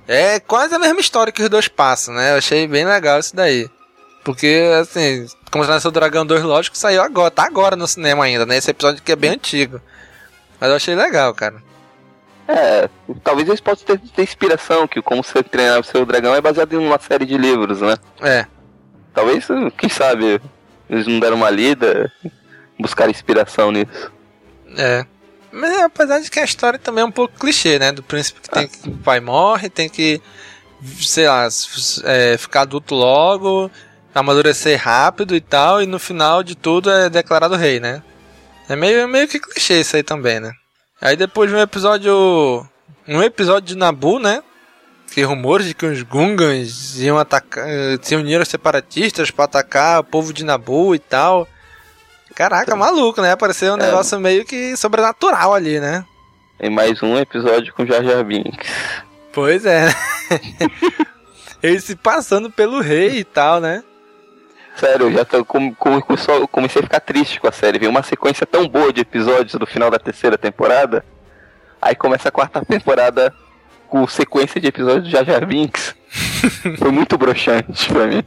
[0.09, 2.33] É quase a mesma história que os dois passam, né?
[2.33, 3.69] Eu achei bem legal isso daí.
[4.25, 8.57] Porque, assim, como Seu Dragão 2, lógico, saiu agora, tá agora no cinema ainda, né?
[8.57, 9.81] Esse episódio aqui é bem antigo.
[10.59, 11.63] Mas eu achei legal, cara.
[12.49, 12.89] É,
[13.23, 16.73] talvez eles possam ter, ter inspiração, que como você treinar o seu dragão é baseado
[16.73, 17.97] em uma série de livros, né?
[18.23, 18.47] É.
[19.13, 19.47] Talvez,
[19.77, 20.41] quem sabe,
[20.89, 22.13] eles não deram uma lida,
[22.79, 24.13] buscar inspiração nisso.
[24.77, 25.07] É.
[25.53, 27.91] Mas é, apesar de que a história também é um pouco clichê, né?
[27.91, 28.89] Do príncipe que tem que.
[28.89, 30.21] O pai morre, tem que.
[31.01, 31.49] Sei lá,
[32.05, 33.71] é, ficar adulto logo,
[34.15, 38.03] amadurecer rápido e tal, e no final de tudo é declarado rei, né?
[38.69, 40.53] É meio, meio que clichê isso aí também, né?
[41.01, 42.67] Aí depois de um episódio.
[43.09, 44.43] Um episódio de Nabu, né?
[45.13, 47.65] Que rumores de que os Gungans iam atacar.
[47.69, 51.49] eh, se uniram aos separatistas pra atacar o povo de Nabu e tal.
[52.35, 53.33] Caraca, maluco, né?
[53.33, 53.83] Apareceu um É.
[53.87, 56.05] negócio meio que sobrenatural ali, né?
[56.61, 58.69] Em mais um episódio com Jar Jar Binks.
[59.33, 59.89] Pois é.
[61.63, 63.83] Ele se passando pelo rei e tal, né?
[64.77, 67.79] Sério, eu já tô, com, com, com- só- comecei a ficar triste com a série.
[67.79, 71.03] Veio uma sequência tão boa de episódios do final da terceira temporada.
[71.81, 73.33] Aí começa a quarta temporada
[73.87, 75.95] com sequência de episódios do Jar Jar Binks.
[76.79, 78.23] Foi muito broxante pra mim.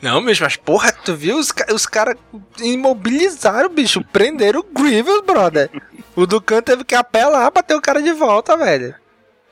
[0.00, 1.38] Não, bicho, mas porra, tu viu?
[1.38, 2.16] Os, os caras
[2.60, 4.04] imobilizaram, bicho.
[4.12, 5.70] Prenderam o Grievous, brother.
[6.14, 8.94] O Dukan teve que apelar pra ter o cara de volta, velho.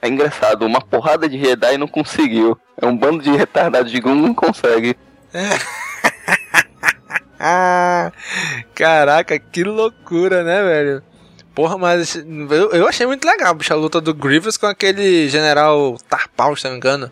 [0.02, 2.58] É engraçado, uma porrada de Jedi não conseguiu.
[2.80, 4.96] É um bando de retardados de Gun não consegue.
[7.46, 8.10] Ah,
[8.74, 11.02] caraca, que loucura, né, velho?
[11.54, 15.96] Porra, mas eu, eu achei muito legal, bicho, a luta do Grievous com aquele general
[16.08, 17.10] Tarpal, se não me engano.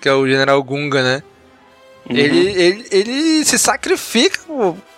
[0.00, 1.22] Que é o general Gunga, né?
[2.08, 4.40] Ele, ele, ele se sacrifica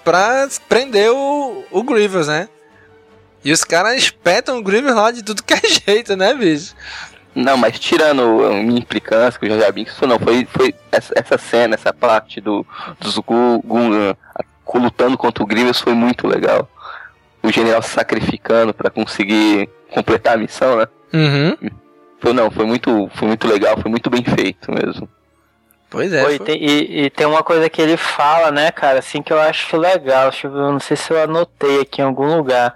[0.04, 2.48] pra prender o, o Grievous, né?
[3.44, 6.74] E os caras espetam o Grievous lá de tudo que é jeito, né, bicho?
[7.34, 11.12] Não, mas tirando a minha implicância com o Jar Binks, isso não, foi, foi essa,
[11.16, 12.66] essa cena, essa parte do,
[13.00, 14.16] dos Gu- Gungan
[14.74, 16.68] lutando contra o Grievous foi muito legal.
[17.42, 20.86] O general se sacrificando pra conseguir completar a missão, né?
[21.12, 21.56] Uhum.
[22.20, 25.08] Foi, não, foi muito, foi muito legal, foi muito bem feito mesmo.
[25.90, 26.34] Pois é.
[26.34, 29.40] E, tem, e- e tem uma coisa que ele fala, né, cara, assim que eu
[29.40, 30.30] acho legal.
[30.30, 32.74] Deixa eu não sei se eu anotei aqui em algum lugar.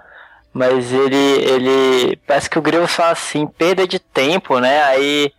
[0.53, 1.15] Mas ele.
[1.15, 2.15] ele.
[2.27, 4.83] Parece que o Grievous fala assim, perda de tempo, né?
[4.83, 5.31] Aí.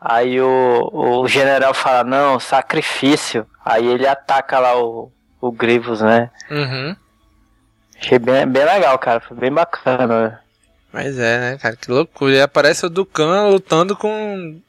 [0.00, 3.46] Aí o, o general fala, não, sacrifício.
[3.64, 6.30] Aí ele ataca lá o, o Grievous, né?
[6.50, 6.96] Uhum.
[8.00, 9.20] Achei bem, bem legal, cara.
[9.20, 10.40] Foi bem bacana.
[10.92, 12.34] Mas é, né, cara, que loucura.
[12.34, 14.60] E aparece o Dukan lutando com.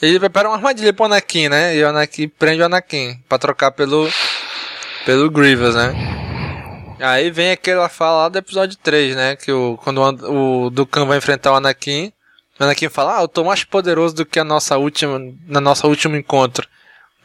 [0.00, 1.76] Ele prepara uma armadilha pro Anakin, né?
[1.76, 4.08] E o Anakin prende o Anakin pra trocar pelo.
[5.04, 5.92] pelo Grievous, né?
[7.00, 9.36] Aí vem aquela fala lá do episódio 3, né?
[9.36, 12.12] Que o, quando o, o Dukan vai enfrentar o Anakin,
[12.58, 15.20] o Anakin fala: Ah, eu tô mais poderoso do que a nossa última.
[15.46, 16.66] na nossa último encontro.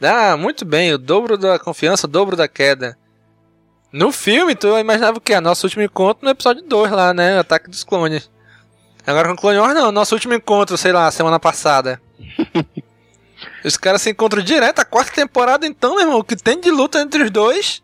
[0.02, 2.98] Ah, muito bem, o dobro da confiança, o dobro da queda.
[3.92, 5.38] No filme, tu imaginava o que?
[5.40, 7.38] Nosso último encontro no episódio 2 lá, né?
[7.38, 8.30] Ataque dos Clones.
[9.06, 9.92] Agora com o Clone Wars, não.
[9.92, 12.00] Nosso último encontro, sei lá, semana passada.
[13.64, 14.78] os caras se encontram direto.
[14.78, 17.82] A quarta temporada, então, meu irmão, o que tem de luta entre os dois.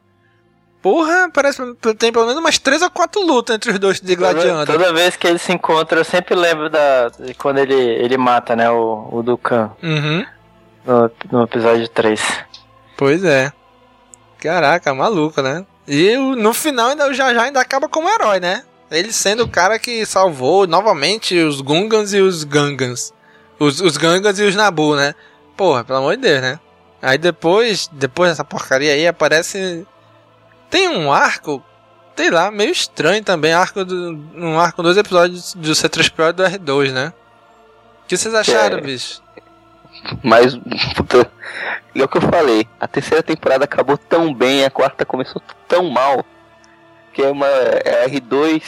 [0.80, 4.14] Porra, parece que tem pelo menos umas três ou quatro lutas entre os dois de
[4.14, 4.64] gladiando.
[4.64, 8.16] Toda, toda vez que eles se encontram, eu sempre lembro da de quando ele, ele
[8.16, 9.72] mata, né, o, o Dukan.
[9.82, 10.24] Uhum.
[10.86, 12.22] No, no episódio 3.
[12.96, 13.52] Pois é.
[14.38, 15.66] Caraca, maluco, né?
[15.88, 18.62] E no final ainda o Jajá ainda acaba como herói, né?
[18.90, 23.12] Ele sendo o cara que salvou novamente os Gungans e os Gangans.
[23.58, 25.14] Os, os Gangans e os Nabu, né?
[25.56, 26.60] Porra, pelo amor de Deus, né?
[27.00, 29.86] Aí depois, depois dessa porcaria aí, aparece.
[30.70, 31.62] Tem um arco,
[32.16, 33.52] sei lá, meio estranho também.
[33.52, 37.12] Arco do, um arco, dois episódios do C3PO e do R2, né?
[38.04, 38.80] O que vocês acharam, É.
[38.80, 39.22] bicho?
[40.22, 40.56] Mas,
[40.96, 41.30] puta,
[41.94, 45.90] é o que eu falei, a terceira temporada acabou tão bem, a quarta começou tão
[45.90, 46.24] mal,
[47.12, 48.62] que é uma é R2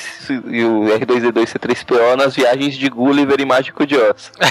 [0.46, 4.32] e o R2D2 C3PO nas viagens de Gulliver e Mágico de Oz.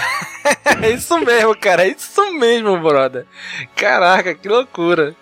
[0.82, 1.84] É isso mesmo, cara.
[1.84, 3.26] É isso mesmo, brother.
[3.76, 5.14] Caraca, que loucura.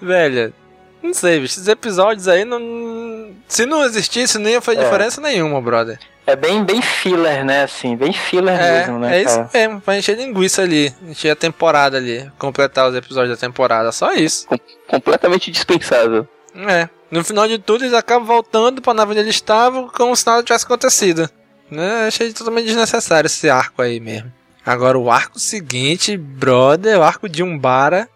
[0.00, 0.54] Velho,
[1.02, 1.54] não sei, bicho.
[1.54, 3.34] Esses episódios aí não.
[3.48, 4.84] Se não existisse, não ia fazer É.
[4.84, 5.98] diferença nenhuma, brother.
[6.30, 9.50] É bem, bem filler, né, assim, bem filler É, mesmo, né, é isso cara?
[9.54, 10.94] mesmo, pra encher linguiça ali.
[11.02, 12.30] Encher a temporada ali.
[12.38, 13.90] Completar os episódios da temporada.
[13.92, 14.46] Só isso.
[14.86, 16.28] Completamente dispensável.
[16.54, 16.86] É.
[17.10, 20.42] No final de tudo, eles acabam voltando pra nave onde eles estavam, como se nada
[20.42, 21.30] tivesse acontecido.
[21.70, 22.06] Né?
[22.06, 24.30] Achei totalmente desnecessário esse arco aí mesmo.
[24.66, 28.06] Agora, o arco seguinte, brother, o arco de Umbara.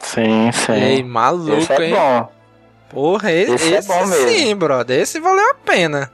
[0.00, 0.72] Sim, sim.
[0.72, 1.94] Ei, maluco, Esse é hein?
[1.94, 2.32] bom.
[2.90, 4.28] Porra, esse, Esse é bom mesmo.
[4.28, 5.00] sim, brother.
[5.00, 6.10] Esse valeu a pena.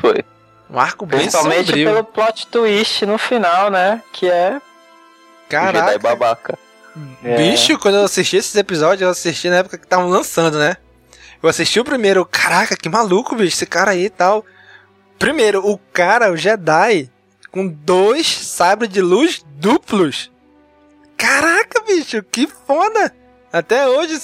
[0.00, 0.24] Foi.
[0.70, 1.86] Um arco bem Principalmente sombrio.
[1.86, 4.60] pelo plot twist no final, né, que é...
[5.48, 5.98] Caraca.
[5.98, 6.58] Babaca.
[7.22, 10.76] é, Bicho, quando eu assisti esses episódios, eu assisti na época que estavam lançando, né?
[11.42, 14.46] Eu assisti o primeiro, caraca, que maluco, bicho, esse cara aí e tal.
[15.18, 17.10] Primeiro, o cara, o Jedi,
[17.50, 20.30] com dois sabres de luz duplos.
[21.18, 23.14] Caraca, bicho, que foda!
[23.52, 24.18] Até hoje,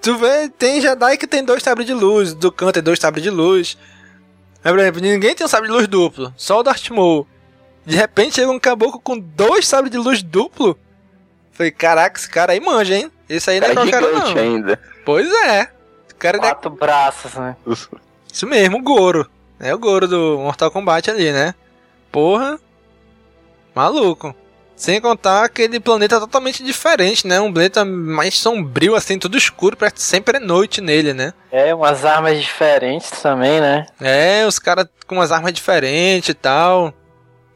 [0.00, 3.22] tu vê, tem Jedi que tem dois sabres de luz, do canto tem dois sabres
[3.22, 3.76] de luz.
[4.64, 7.26] Mas, por exemplo, ninguém tem um sabre de luz duplo, só o Darth Maul.
[7.84, 10.78] De repente chega um caboclo com dois sabres de luz duplo.
[11.52, 13.12] Falei, caraca, esse cara aí manja, hein?
[13.28, 14.42] Esse aí não é É qualquer um, gigante não.
[14.42, 14.80] ainda.
[15.04, 15.68] Pois é.
[16.10, 17.56] O cara é Quatro braços, né?
[18.32, 19.28] isso mesmo, o Goro.
[19.60, 21.54] É o Goro do Mortal Kombat ali, né?
[22.10, 22.58] Porra.
[23.74, 24.34] Maluco.
[24.76, 27.40] Sem contar aquele planeta totalmente diferente, né?
[27.40, 31.32] Um planeta mais sombrio, assim, tudo escuro, parece sempre é noite nele, né?
[31.52, 33.86] É, umas armas diferentes também, né?
[34.00, 36.92] É, os caras com umas armas diferentes e tal.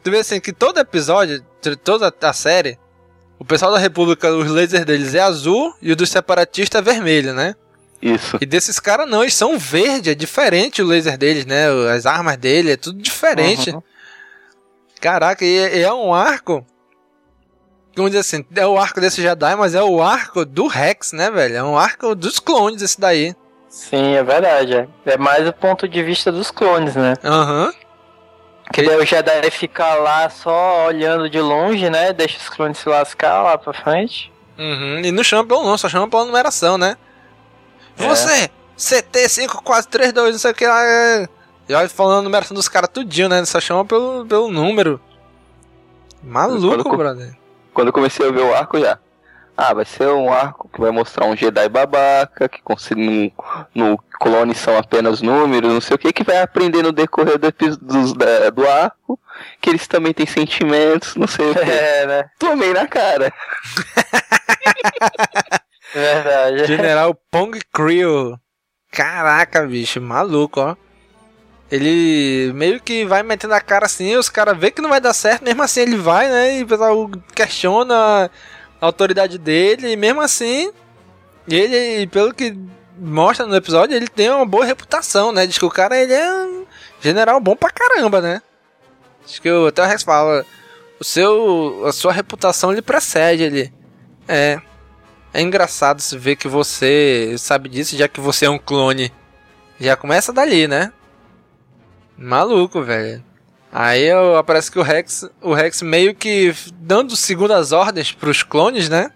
[0.02, 1.44] Tu vê assim que todo episódio,
[1.82, 2.78] toda a série,
[3.38, 7.34] o pessoal da República, os lasers deles é azul e o dos separatistas é vermelho,
[7.34, 7.54] né?
[8.00, 8.38] Isso.
[8.40, 11.66] E desses caras não, eles são verde, é diferente o laser deles, né?
[11.92, 13.70] As armas dele, é tudo diferente.
[13.70, 13.82] Uhum.
[15.00, 16.64] Caraca, e é, e é um arco.
[17.98, 21.30] Vamos dizer assim, é o arco desse Jedi, mas é o arco do Rex, né,
[21.30, 21.56] velho?
[21.56, 23.34] É um arco dos clones esse daí.
[23.68, 24.74] Sim, é verdade.
[24.74, 27.14] É, é mais o ponto de vista dos clones, né?
[27.24, 27.72] Aham.
[28.72, 32.12] Que daí o Jedi fica lá só olhando de longe, né?
[32.12, 34.32] Deixa os clones se lascar lá pra frente.
[34.58, 35.00] Uhum.
[35.00, 36.96] E não chama pelo nome, só chama pela numeração, né?
[37.98, 38.06] É.
[38.06, 40.84] Você, CT5432, não sei o que lá.
[40.84, 41.28] é.
[41.68, 43.44] E olha falando a numeração dos caras tudinho, né?
[43.44, 45.00] Só chama pelo, pelo número.
[46.22, 47.36] Maluco, brother.
[47.78, 48.98] Quando eu comecei a ver o arco já.
[49.56, 52.60] Ah, vai ser um arco que vai mostrar um Jedi babaca, que
[52.96, 53.32] no,
[53.72, 57.52] no clone são apenas números, não sei o que, que vai aprender no decorrer do,
[58.14, 59.16] da- do arco,
[59.60, 61.60] que eles também têm sentimentos, não sei o que.
[61.70, 62.24] É, né?
[62.36, 63.32] Tomei na cara.
[65.94, 66.64] É verdade.
[66.66, 68.40] General Pong Creel.
[68.90, 70.74] Caraca, bicho, maluco, ó.
[71.70, 75.12] Ele meio que vai metendo a cara assim, os caras vê que não vai dar
[75.12, 76.58] certo, mesmo assim ele vai, né?
[76.58, 78.30] E o pessoal questiona
[78.80, 80.72] a autoridade dele, e mesmo assim,
[81.46, 82.56] ele, pelo que
[82.98, 85.46] mostra no episódio, ele tem uma boa reputação, né?
[85.46, 86.66] Diz que o cara ele é um
[87.00, 88.42] general bom pra caramba, né?
[89.26, 90.46] Diz que o até o Rex fala,
[90.98, 93.72] o seu, a sua reputação lhe precede ele.
[94.26, 94.60] É.
[95.32, 99.12] É engraçado se ver que você sabe disso, já que você é um clone.
[99.78, 100.92] Já começa dali, né?
[102.18, 103.22] Maluco, velho.
[103.70, 108.88] Aí eu- parece que o Rex, o Rex meio que dando segundas ordens pros clones,
[108.88, 109.10] né?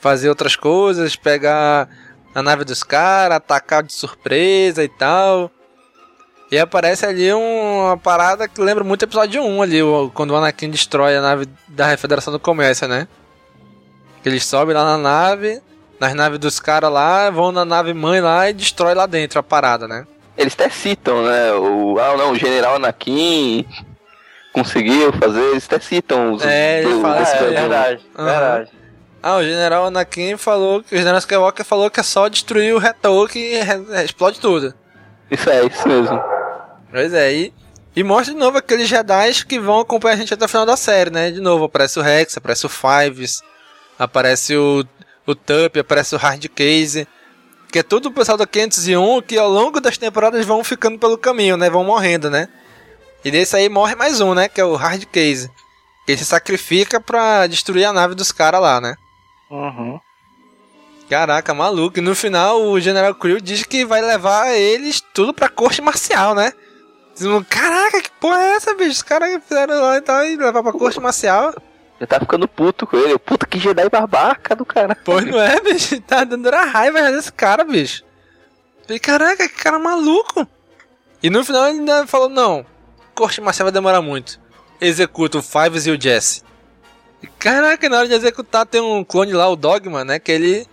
[0.00, 1.88] Fazer outras coisas, pegar
[2.34, 5.50] a nave dos caras, atacar de surpresa e tal.
[6.50, 9.78] E aparece ali um- uma parada que lembra muito o episódio 1 ali,
[10.14, 13.06] quando o Anakin destrói a nave da Federação do Comércio, né?
[14.24, 15.60] Eles sobem lá na nave,
[16.00, 19.42] nas naves dos caras lá, vão na nave mãe lá e destrói lá dentro a
[19.42, 20.06] parada, né?
[20.36, 21.52] Eles até citam, né?
[21.54, 23.64] O, ah, não, o general Anakin
[24.52, 26.42] conseguiu fazer, eles até citam os.
[26.44, 27.56] É, ele os- fala os- isso É mesmo.
[27.60, 28.26] verdade, Aham.
[28.26, 28.70] verdade.
[29.22, 32.78] Ah, o General Anakin falou que o General Skywalker falou que é só destruir o
[32.78, 34.74] retor que re- explode tudo.
[35.30, 36.22] Isso é, isso mesmo.
[36.90, 37.54] Pois é, e,
[37.96, 40.76] e mostra de novo aqueles Jedi que vão acompanhar a gente até o final da
[40.76, 41.30] série, né?
[41.30, 43.40] De novo, aparece o Rex, aparece o Fives,
[43.98, 44.84] aparece o,
[45.26, 47.08] o Tup, aparece o Hard Case.
[47.74, 51.18] Que é tudo o pessoal da 501 que ao longo das temporadas vão ficando pelo
[51.18, 51.68] caminho, né?
[51.68, 52.48] Vão morrendo, né?
[53.24, 54.48] E desse aí morre mais um, né?
[54.48, 55.50] Que é o Hard Case.
[56.06, 58.94] Que ele se sacrifica pra destruir a nave dos caras lá, né?
[59.50, 59.98] Uhum.
[61.10, 61.98] Caraca, maluco.
[61.98, 66.32] E no final o General Krill diz que vai levar eles tudo pra corte marcial,
[66.32, 66.52] né?
[67.12, 68.92] Dizendo, Caraca, que porra é essa, bicho?
[68.92, 71.52] Os caras fizeram lá e tal e levar pra corte marcial.
[72.00, 73.18] Já tá ficando puto com ele.
[73.18, 74.96] Puta que Jedi babaca do cara.
[75.04, 76.00] Pois não é, bicho?
[76.00, 78.04] Tá dando a raiva desse cara, bicho.
[78.82, 80.46] Falei, caraca, que cara maluco.
[81.22, 82.66] E no final ele ainda falou, não,
[83.14, 84.38] corte marcial vai demorar muito.
[84.80, 86.42] Executa o Fives e o Jesse.
[87.22, 90.18] E, Caraca, na hora de executar tem um clone lá, o Dogma, né?
[90.18, 90.66] Que ele,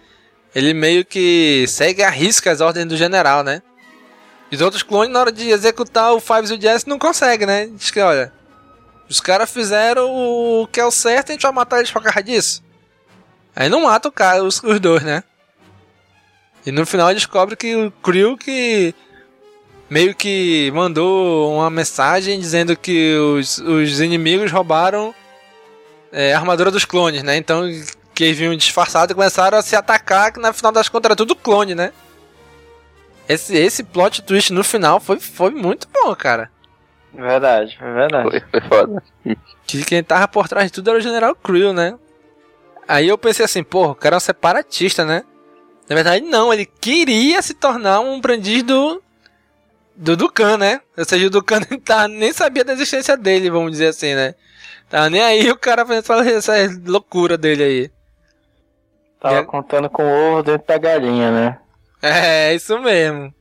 [0.54, 3.62] ele meio que segue a risca as ordens do general, né?
[4.52, 7.68] Os outros clones, na hora de executar o Fives e o Jesse, não consegue, né?
[7.68, 8.34] Diz que, olha,
[9.12, 12.02] os caras fizeram o que é o certo e a gente vai matar eles por
[12.02, 12.64] causa disso.
[13.54, 15.22] Aí não mata o cara, os, os dois, né?
[16.66, 18.96] E no final descobre que o Krill que
[19.90, 25.14] meio que mandou uma mensagem dizendo que os, os inimigos roubaram
[26.10, 27.36] é, a armadura dos clones, né?
[27.36, 27.64] Então
[28.16, 31.16] que eles vinham disfarçados e começaram a se atacar, que na final das contas era
[31.18, 31.92] tudo clone, né?
[33.28, 36.50] Esse, esse plot twist no final foi, foi muito bom, cara.
[37.14, 38.30] Verdade, é verdade.
[38.30, 39.04] Foi, foi foda.
[39.68, 41.98] Que quem tava por trás de tudo era o General Krill, né?
[42.88, 45.24] Aí eu pensei assim, porra, o cara é um separatista, né?
[45.90, 49.02] Na verdade, não, ele queria se tornar um aprendiz do.
[49.96, 50.82] do Dukan, né?
[50.98, 54.36] Ou seja, o Dukan nem, tá, nem sabia da existência dele, vamos dizer assim, né?
[54.90, 56.54] Tava nem aí o cara fazendo essa,
[56.86, 57.92] loucura dele aí.
[59.20, 59.44] Tava É.
[59.44, 61.60] contando com o ovo dentro da galinha, né?
[62.02, 63.34] É, isso mesmo.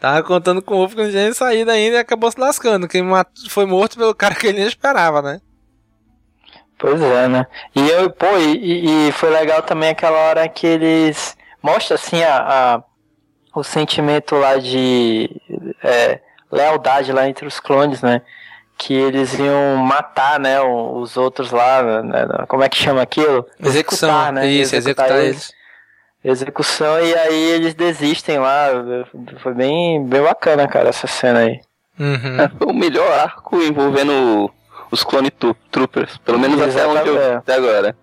[0.00, 2.88] Tava contando com o ovo que não tinha nem saído ainda e acabou se lascando.
[2.88, 3.02] Quem
[3.50, 5.40] foi morto pelo cara que ele nem esperava, né?
[6.78, 7.46] Pois é, né?
[7.76, 12.38] E eu, pô, e, e foi legal também aquela hora que eles mostram assim a,
[12.76, 12.82] a-
[13.54, 15.28] o sentimento lá de
[15.84, 16.20] é,
[16.50, 18.22] lealdade lá entre os clones, né?
[18.78, 22.26] Que eles iam matar, né, os outros lá, né?
[22.48, 23.46] como é que chama aquilo?
[23.62, 24.46] Execução, Executar, né?
[24.46, 25.52] isso, executar eles.
[26.22, 28.68] Execução e aí eles desistem lá.
[29.42, 31.60] Foi bem, bem bacana, cara, essa cena aí.
[31.98, 32.40] Uhum.
[32.40, 34.50] É, foi o melhor arco envolvendo
[34.90, 36.18] os Clone tu- Troopers.
[36.18, 37.96] Pelo menos até onde eu até agora.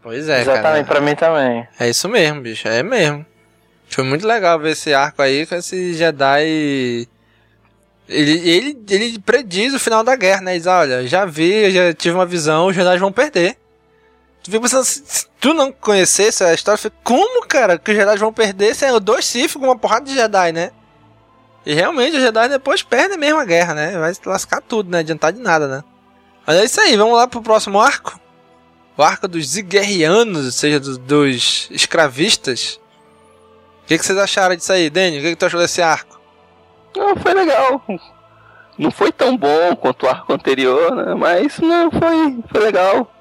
[0.00, 1.00] Pois é, Exatamente, cara.
[1.00, 1.66] pra mim também.
[1.80, 2.68] É isso mesmo, bicho.
[2.68, 3.26] É mesmo.
[3.90, 7.08] Foi muito legal ver esse arco aí com esse Jedi.
[8.08, 10.52] Ele, ele, ele prediz o final da guerra, né?
[10.52, 13.56] Ele diz, olha, já vi, já tive uma visão, os Jedi vão perder.
[14.42, 17.96] Tu fica pensando, se, se tu não conhecesse a história, fica, como, cara, que os
[17.96, 20.70] Jedi vão perder sendo dois Sith com uma porrada de Jedi, né?
[21.66, 23.98] E realmente os Jedi depois perdem mesmo a guerra, né?
[23.98, 25.00] Vai se lascar tudo, né?
[25.00, 25.84] Adiantar de nada, né?
[26.46, 28.18] Mas é isso aí, vamos lá pro próximo arco.
[28.96, 32.80] O arco dos Ziguerrianos, ou seja, do- dos escravistas.
[33.84, 35.18] O que, que vocês acharam disso aí, Dani?
[35.18, 36.18] O que, que tu achou desse arco?
[36.96, 37.82] Não, foi legal.
[38.78, 41.14] Não foi tão bom quanto o arco anterior, né?
[41.14, 43.12] Mas não, foi, foi legal.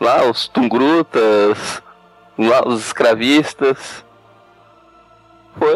[0.00, 1.82] Lá os Tungrutas,
[2.38, 4.04] lá os escravistas.
[5.58, 5.74] Foi,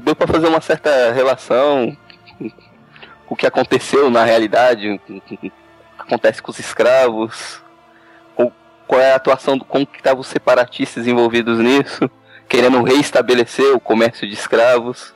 [0.00, 1.96] deu pra fazer uma certa relação
[3.30, 5.00] o que aconteceu na realidade,
[5.96, 7.62] acontece com os escravos,
[8.88, 12.10] qual é a atuação, do, como que estavam os separatistas envolvidos nisso,
[12.48, 15.14] querendo reestabelecer o comércio de escravos.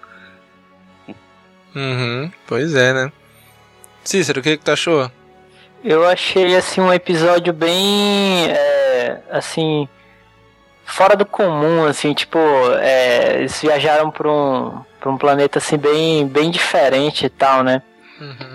[1.74, 3.12] Uhum, pois é, né?
[4.04, 5.10] Cícero, o que, que tu achou?
[5.84, 9.86] Eu achei assim um episódio bem é, assim
[10.82, 12.38] fora do comum, assim, tipo,
[12.80, 17.82] é, eles viajaram para um para um planeta assim bem bem diferente e tal, né?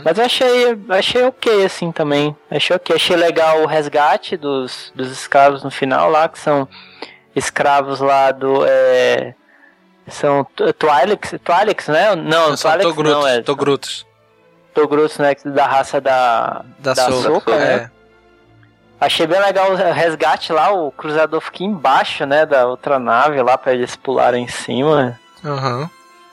[0.04, 2.36] Mas eu achei achei ok assim também.
[2.50, 6.68] Achei ok, achei legal o resgate dos, dos escravos no final lá, que são
[7.36, 9.36] escravos lá do é,
[10.08, 12.16] são Twi'leks, Twi'leks, né?
[12.16, 14.09] Não, são Twi'leks Togrutos, não, é Togrutos.
[14.82, 15.36] Togrutos, né?
[15.46, 17.74] Da raça da, Da, da Soca, Ahsoka, né?
[17.76, 17.90] é.
[19.02, 23.58] Achei bem legal o resgate lá, o cruzador fica embaixo, né, da outra nave lá
[23.58, 25.18] pra eles pularem em cima.
[25.44, 25.90] Aham.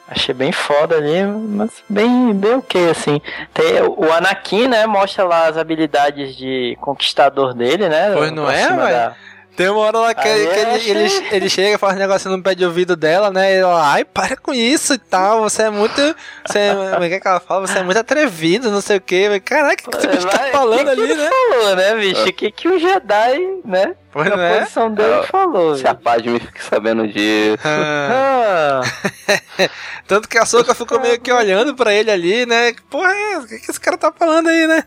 [0.08, 3.20] Achei bem foda ali, mas bem, bem ok, assim.
[3.54, 8.12] Tem, o Anakin, né, mostra lá as habilidades de conquistador dele, né?
[8.14, 8.78] Pois não é, velho?
[8.78, 9.14] da-
[9.56, 10.58] Tem uma hora lá que, Aí que
[10.90, 13.54] ele, ele, ele chega, faz um negócio no pé de ouvido dela, né?
[13.54, 15.96] E ela, ai, para com isso e tal, você é muito.
[16.46, 17.66] Você, é- como é que é que ela fala?
[17.66, 19.40] Você é muito atrevido, não sei o quê.
[19.42, 21.30] Caraca, o que tu tá falando que que ali, ele né?
[21.30, 22.22] falou, né, bicho?
[22.28, 23.94] O que, que o Jedi, né?
[24.12, 24.58] Pois na não é?
[24.60, 25.74] posição dele Ah, falou.
[25.76, 27.56] Se a Padme fique sabendo disso.
[27.64, 28.82] Ah.
[28.82, 29.68] Ah,
[30.06, 32.72] Tanto que a Soca ficou meio que olhando pra ele ali, né?
[32.72, 33.38] Que porra é?
[33.38, 34.84] O que, que esse cara tá falando aí, né?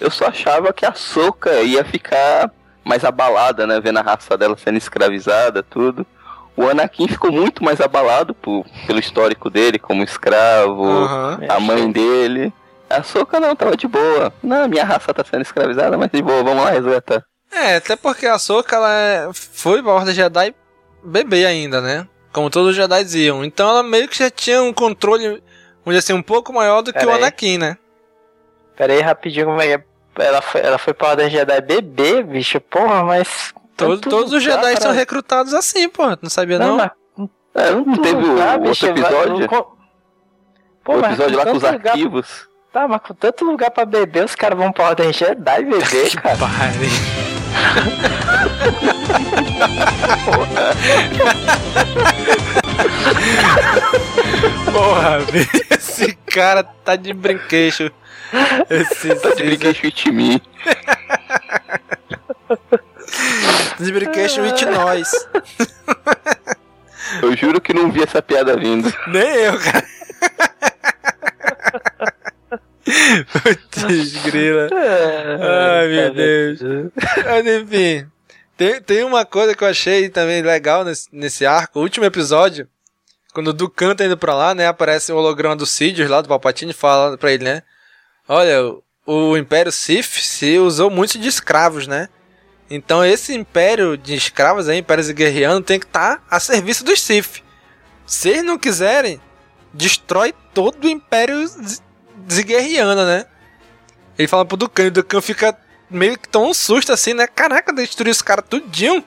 [0.00, 2.50] Eu só achava que a Soca ia ficar
[2.86, 3.80] mais abalada, né?
[3.80, 6.06] Vendo a raça dela sendo escravizada, tudo.
[6.56, 11.40] O Anakin ficou muito mais abalado por, pelo histórico dele como escravo, Aham.
[11.48, 12.52] a mãe dele.
[12.88, 14.32] A Soca não, tava de boa.
[14.42, 17.22] Não, minha raça tá sendo escravizada, mas de boa, vamos lá resgatar.
[17.52, 20.54] É, até porque a Soca ela é- foi pra Ordem Jedi
[21.02, 22.06] bebê ainda, né?
[22.32, 23.44] Como todos os Jedi diziam.
[23.44, 25.42] Então ela meio que já tinha um controle, vamos
[25.86, 27.18] dizer assim, um pouco maior do que Pera o aí.
[27.18, 27.76] Anakin, né?
[28.76, 29.84] pera aí, rapidinho, como é que é?
[30.18, 33.52] Ela foi, ela foi pra Ordem Jedi bebê, bicho, porra, mas...
[33.76, 35.88] Todo- todos os Jedi pra- são recrutados assim.
[35.88, 36.76] Tu não sabia não?
[36.76, 36.90] Não, mas...
[37.54, 39.48] É, não tanto teve o lugar, outro bicho, vai- episódio?
[39.48, 39.76] com-
[40.84, 42.48] Pô, o mas episódio lá com os tanto lugar- arquivos.
[42.72, 46.36] Tá, mas com tanto lugar pra beber, os caras vão pra Ordem Jedi beber, cara.
[46.36, 46.90] Pare.
[54.72, 55.18] Porra,
[55.70, 57.92] esse cara tá de brinquedo.
[58.70, 60.42] Esse, Tá de brinquedo with me.
[63.78, 65.10] de brinquedo with nós.
[67.22, 68.92] Eu juro que não vi essa piada vindo.
[69.08, 69.86] Nem eu, cara.
[73.32, 74.68] Putz, grila.
[74.72, 76.58] Ai, meu Deus.
[77.24, 78.06] Mas enfim,
[78.56, 81.78] tem, tem uma coisa que eu achei também legal nesse, nesse arco.
[81.78, 82.68] O último episódio,
[83.32, 84.66] quando o Dukan tá indo pra lá, né?
[84.66, 87.62] Aparece o holograma do Sidious lá, do Palpatine, fala pra ele, né?
[88.28, 88.74] Olha,
[89.06, 92.08] o, Império Sith se usou muito de escravos, né?
[92.68, 97.42] Então esse Império de escravos aí, Império Guerreano, tem que estar a serviço dos Sith.
[98.04, 99.20] Se eles não quiserem,
[99.72, 101.48] destrói todo o Império
[102.30, 103.26] Ziguerriano, né?
[104.18, 105.56] Ele fala pro Dukan, e o Dukan fica
[105.88, 107.28] meio que tão um susto assim, né?
[107.28, 109.04] Caraca, destruiu os caras tudinho.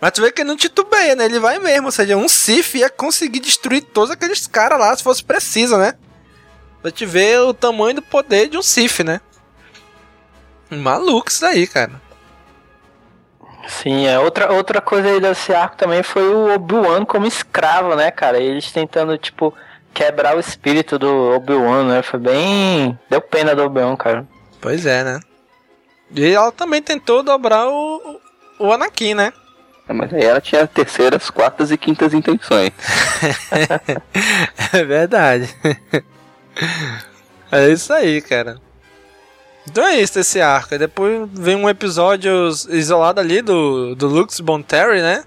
[0.00, 1.24] Mas tu vê que ele não titubeia, né?
[1.24, 5.02] Ele vai mesmo, ou seja, um Sith ia conseguir destruir todos aqueles caras lá se
[5.02, 5.94] fosse preciso, né?
[6.82, 9.20] Pra te ver o tamanho do poder de um Sith, né?
[10.70, 12.00] Maluco isso daí, cara.
[13.66, 14.18] Sim, é.
[14.18, 18.38] Outra, outra coisa aí desse arco também foi o Obi-Wan como escravo, né, cara?
[18.38, 19.54] Eles tentando, tipo,
[19.92, 22.02] quebrar o espírito do Obi-Wan, né?
[22.02, 22.98] Foi bem.
[23.10, 24.26] Deu pena do Obi-Wan, cara.
[24.60, 25.20] Pois é, né?
[26.14, 28.20] E ela também tentou dobrar o,
[28.58, 29.32] o Anakin, né?
[29.86, 32.70] É, Mas aí ela tinha terceiras, quartas e quintas intenções.
[34.70, 35.48] É verdade.
[37.50, 38.60] É isso aí, cara.
[39.66, 40.74] Então é isso esse arco.
[40.74, 45.24] E depois vem um episódio isolado ali do, do Lux Bonterry, né?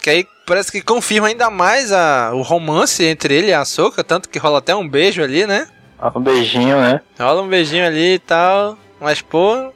[0.00, 4.04] Que aí parece que confirma ainda mais a, o romance entre ele e a Ahsoka,
[4.04, 5.66] tanto que rola até um beijo ali, né?
[6.14, 7.00] Um beijinho, né?
[7.18, 8.76] Rola um beijinho ali e tal.
[9.00, 9.72] Mas, pô.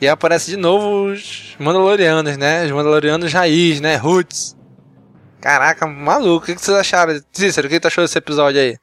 [0.00, 2.64] E aparece de novo os Mandalorianos, né?
[2.64, 3.96] Os Mandalorianos raiz, né?
[3.96, 4.56] Roots.
[5.40, 6.44] Caraca, maluco.
[6.44, 7.20] O que que vocês acharam?
[7.32, 8.76] Cícero, o que tu achou desse episódio aí?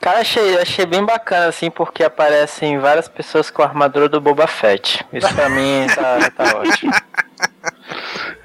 [0.00, 4.46] Cara, achei, achei bem bacana, assim, porque aparecem várias pessoas com a armadura do Boba
[4.46, 5.04] Fett.
[5.12, 6.92] Isso pra mim tá, tá ótimo.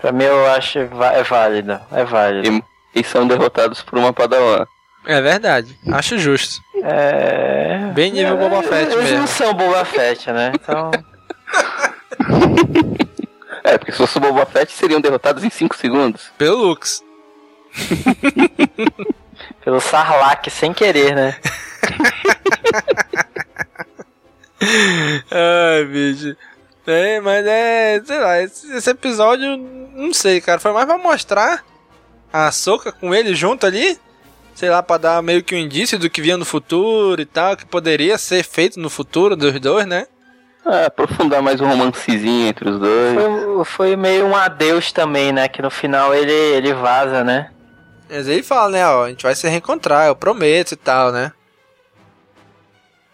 [0.01, 2.63] Pra mim eu acho é válido, é válido.
[2.95, 4.65] E, e são derrotados por uma padawan.
[5.05, 5.77] É verdade.
[5.91, 6.61] Acho justo.
[6.84, 7.77] É.
[7.93, 9.27] Bem nível Boba Fett Eles não mesmo.
[9.27, 10.51] são Boba Fett, né?
[10.55, 10.91] Então.
[13.65, 16.30] É, porque se fosse o Boba Fett seriam derrotados em 5 segundos.
[16.38, 17.01] Pelo Lux.
[19.64, 21.38] Pelo Sarlacc sem querer, né?
[25.31, 26.35] Ai, bicho.
[26.85, 28.02] É, mas é.
[28.06, 30.60] Sei lá, esse, esse episódio, não sei, cara.
[30.60, 31.64] Foi mais pra mostrar
[32.31, 33.98] a Soca com ele junto ali.
[34.53, 37.57] Sei lá, pra dar meio que um indício do que vinha no futuro e tal,
[37.57, 40.06] que poderia ser feito no futuro dos dois, né?
[40.65, 43.15] Ah, aprofundar mais um romancezinho entre os dois.
[43.15, 45.48] Foi, foi meio um adeus também, né?
[45.48, 47.49] Que no final ele, ele vaza, né?
[48.15, 51.31] Mas ele fala, né, ó, a gente vai se reencontrar, eu prometo e tal, né?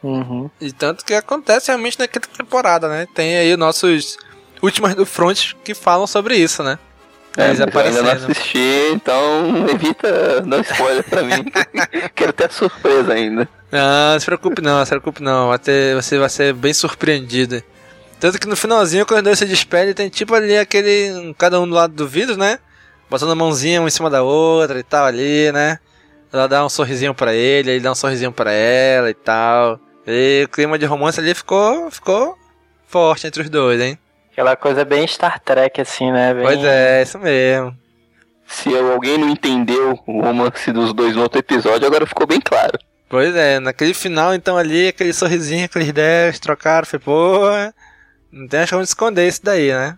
[0.04, 0.50] Uhum.
[0.62, 3.08] E tanto que acontece realmente naquela temporada, né?
[3.14, 4.18] Tem aí os nossos
[4.62, 6.78] últimas do front que falam sobre isso, né?
[7.38, 8.32] É, Eles mas eu ainda não aparecendo.
[8.32, 11.46] assisti, então evita dar spoiler pra mim.
[12.16, 13.48] Quero ter a surpresa ainda.
[13.72, 15.48] Não, não se preocupe não, não se preocupe não.
[15.50, 17.62] Vai ter- você vai ser bem surpreendido.
[18.20, 21.34] Tanto que no finalzinho, quando os dois se despedem, tem tipo ali aquele.
[21.38, 22.60] Cada um do lado do vidro, né?
[23.10, 25.80] Botando a mãozinha uma em cima da outra e tal ali, né?
[26.32, 29.80] Ela dá um sorrisinho pra ele, ele dá um sorrisinho pra ela e tal.
[30.06, 32.38] E o clima de romance ali ficou, ficou
[32.88, 33.98] forte entre os dois, hein?
[34.32, 36.34] Aquela coisa bem Star Trek, assim, né?
[36.34, 36.44] Bem...
[36.44, 37.76] Pois é, isso mesmo.
[38.48, 42.80] Se alguém não entendeu o romance dos dois no outro episódio, agora ficou bem claro.
[43.08, 47.74] Pois é, naquele final, então, ali, aquele sorrisinho, aqueles 10 trocaram, foi, porra.
[48.32, 49.98] Não tem como esconder isso daí, né?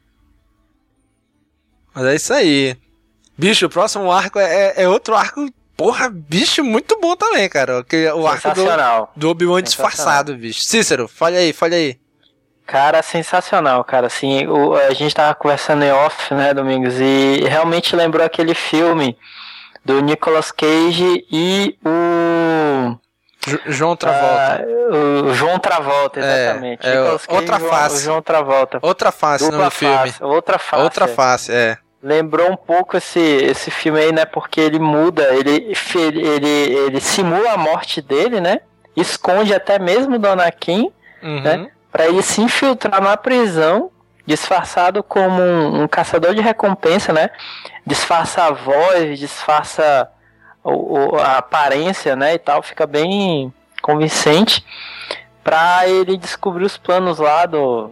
[1.94, 2.78] Mas é isso aí.
[3.42, 7.84] Bicho, o próximo arco é, é outro arco, porra, bicho, muito bom também, cara.
[7.84, 8.64] Que, o arco do,
[9.16, 10.62] do Obi-Wan disfarçado, bicho.
[10.64, 12.00] Cícero, fale aí, fale aí.
[12.68, 14.06] Cara, sensacional, cara.
[14.06, 19.18] Assim, o, a gente tava conversando em off, né, Domingos, e realmente lembrou aquele filme
[19.84, 22.96] do Nicolas Cage e o.
[23.48, 24.64] J- João Travolta.
[24.64, 24.96] Ah,
[25.26, 26.86] o João Travolta, exatamente.
[26.88, 27.96] é, Nicolas Cage outra João- face.
[27.96, 28.80] o João Travolta.
[28.84, 29.96] Outra face Dupla no filme.
[29.98, 30.84] face, outra face.
[30.84, 31.78] Outra face, é.
[32.04, 34.26] Lembrou um pouco esse, esse filme aí, né?
[34.26, 38.62] Porque ele muda, ele, ele, ele, simula a morte dele, né?
[38.96, 40.92] Esconde até mesmo do Anakin,
[41.22, 41.42] Uhum.
[41.42, 41.72] né?
[41.92, 43.92] Pra ele se infiltrar na prisão,
[44.26, 47.30] disfarçado como um, um caçador de recompensa, né?
[47.86, 50.10] Disfarça a voz, disfarça
[50.64, 52.34] o, o- a aparência, né?
[52.34, 54.66] E tal, fica bem convincente
[55.44, 57.92] pra ele descobrir os planos lá do,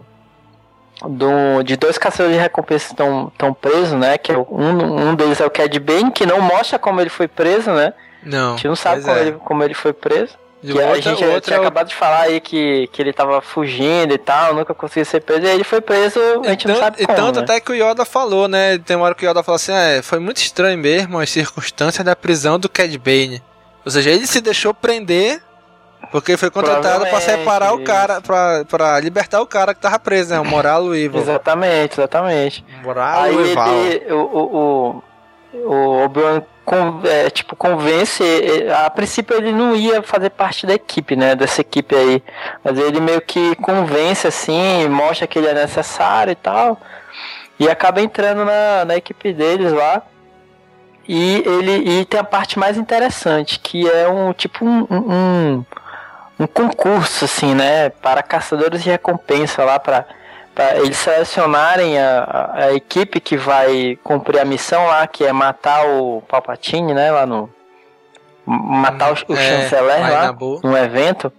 [1.08, 4.18] do, de dois caçadores de recompensa que estão presos, né?
[4.18, 7.28] Que é um, um deles é o Cad Bane, que não mostra como ele foi
[7.28, 7.92] preso, né?
[8.22, 8.48] Não.
[8.52, 9.20] A gente não sabe como, é.
[9.20, 10.38] ele, como ele foi preso.
[10.62, 12.86] E Que o a gente o já outro tinha é acabado de falar aí que,
[12.92, 16.20] que ele tava fugindo e tal, nunca conseguiu ser preso, e aí ele foi preso,
[16.44, 17.42] a gente não Tanto- sabe e como, tanto né?
[17.44, 18.76] até que o Yoda falou, né?
[18.76, 22.04] Tem uma hora que o Yoda falou assim: é, foi muito estranho mesmo as circunstâncias
[22.04, 23.42] da prisão do Cad Bane.
[23.86, 25.42] Ou seja, ele se deixou prender
[26.10, 29.98] porque foi contratado pra Provavelmente, separar o cara, pra, pra libertar o cara que tava
[29.98, 30.40] preso, né?
[30.40, 31.20] O Moral o Evil.
[31.20, 32.64] Exatamente, exatamente.
[32.82, 33.68] Moral Aí o Eval.
[33.74, 35.02] ele, o, o,
[35.54, 40.66] o, o Obi-Wan con- é, tipo, convence, é, a princípio ele não ia fazer parte
[40.66, 42.22] da equipe, né, dessa equipe aí,
[42.62, 46.80] mas ele meio que convence assim, mostra que ele é necessário e tal,
[47.58, 50.02] e acaba entrando na, na equipe deles lá,
[51.08, 55.64] e ele e tem a parte mais interessante, que é um tipo um, um,
[56.40, 60.04] um- concurso assim, né, para caçadores de recompensa lá para
[60.54, 65.86] para eles selecionarem a, a, equipe que vai cumprir a missão lá, que é matar
[65.86, 67.48] o Palpatine, né, lá no
[68.44, 71.32] matar o, o É, chanceler lá no evento.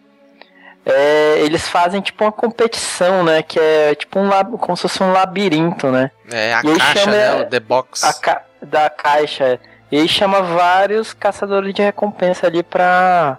[0.85, 5.03] É, eles fazem tipo uma competição, né, que é tipo um lab, como se fosse
[5.03, 6.09] um labirinto, né?
[6.31, 7.35] É, a E caixa, né?
[7.41, 8.19] O The Box.
[8.21, 9.59] ca- da caixa.
[9.91, 13.37] E aí chama vários caçadores de recompensa ali pra,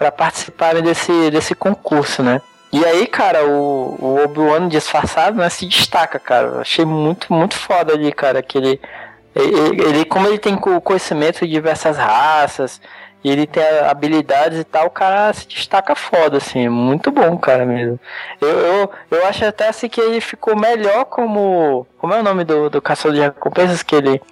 [0.00, 2.40] pra participarem desse, desse concurso, né?
[2.72, 6.60] E aí, cara, o, o Obi-Wan disfarçado, né, se destaca, cara.
[6.62, 8.80] Achei muito, muito foda ali, cara, que ele,
[9.36, 12.80] ele, ele- como ele tem co- conhecimento de diversas raças,
[13.22, 17.66] e ele tem habilidades e tal, o cara se destaca foda, assim, muito bom, cara,
[17.66, 18.00] mesmo.
[18.40, 21.86] Eu, eu, eu acho até assim que ele ficou melhor como.
[21.98, 24.22] Como é o nome do, do caçador de recompensas que ele.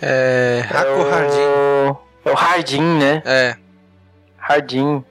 [0.00, 0.64] É.
[0.66, 1.96] Raco Hardin.
[2.24, 3.22] É o Hardin, né?
[3.26, 3.56] É.
[4.48, 5.04] Hardin.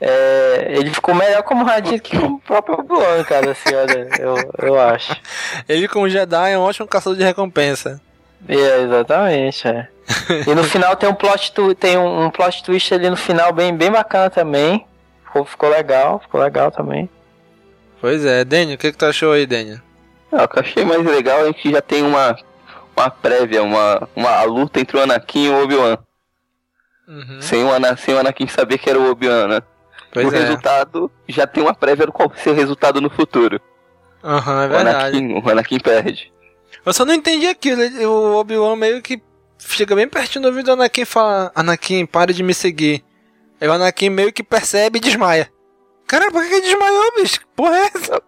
[0.00, 4.34] É, ele ficou melhor como Hardin que como o próprio Obi-Wan, cara, assim, olha, eu,
[4.58, 5.14] eu acho.
[5.68, 8.00] Ele, como Jedi, é um ótimo caçador de recompensa.
[8.48, 9.88] É, exatamente, é.
[10.46, 13.52] E no final tem um plot, tu, tem um, um plot twist ali no final
[13.52, 14.86] bem, bem bacana também.
[15.24, 17.08] Ficou, ficou legal, ficou legal também.
[18.00, 19.78] Pois é, Daniel, o que, que tu achou aí, Daniel?
[20.32, 22.36] Ah, o que eu achei mais legal é que já tem uma,
[22.96, 25.98] uma prévia, uma, uma luta entre o Anakin e o Obi-Wan.
[27.10, 27.40] Uhum.
[27.40, 29.62] Sem, o Ana, sem o Anakin saber que era o Obi-Wan, né?
[30.12, 30.38] Pois o é.
[30.38, 33.60] resultado já tem uma prévia do qual vai ser o resultado no futuro.
[34.22, 35.18] Aham, é o, verdade.
[35.18, 36.32] Anakin, o Anakin perde.
[36.86, 37.82] Eu só não entendi aquilo.
[38.08, 39.20] O Obi-Wan meio que
[39.58, 43.04] chega bem pertinho do ouvido do Anakin e fala: Anakin, pare de me seguir.
[43.60, 45.50] Aí o Anakin meio que percebe e desmaia.
[46.06, 47.40] Caralho, por que que ele desmaiou, bicho?
[47.40, 48.22] Que Porra é essa?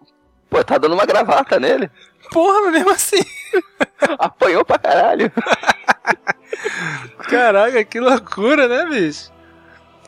[0.49, 1.89] Pô, tá dando uma gravata nele.
[2.31, 3.23] Porra, mas mesmo assim.
[4.19, 5.31] Apanhou pra caralho.
[7.29, 9.31] Caraca, que loucura, né, bicho?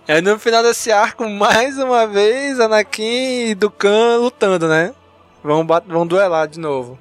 [0.08, 4.94] Aí no final desse arco, mais uma vez, Anakin e Dukan lutando, né?
[5.44, 7.00] Vão, vão duelar de novo.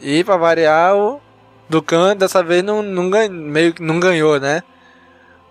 [0.00, 1.20] E pra variar, o
[1.68, 4.62] Dukan dessa vez não, não, meio que não ganhou, né?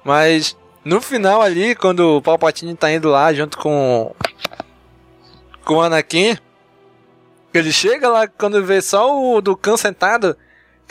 [0.04, 4.14] Mas no final ali, quando o Palpatine tá indo lá junto com
[5.64, 6.38] com o Anakin,
[7.54, 10.36] ele chega lá quando vê só o Dukan sentado,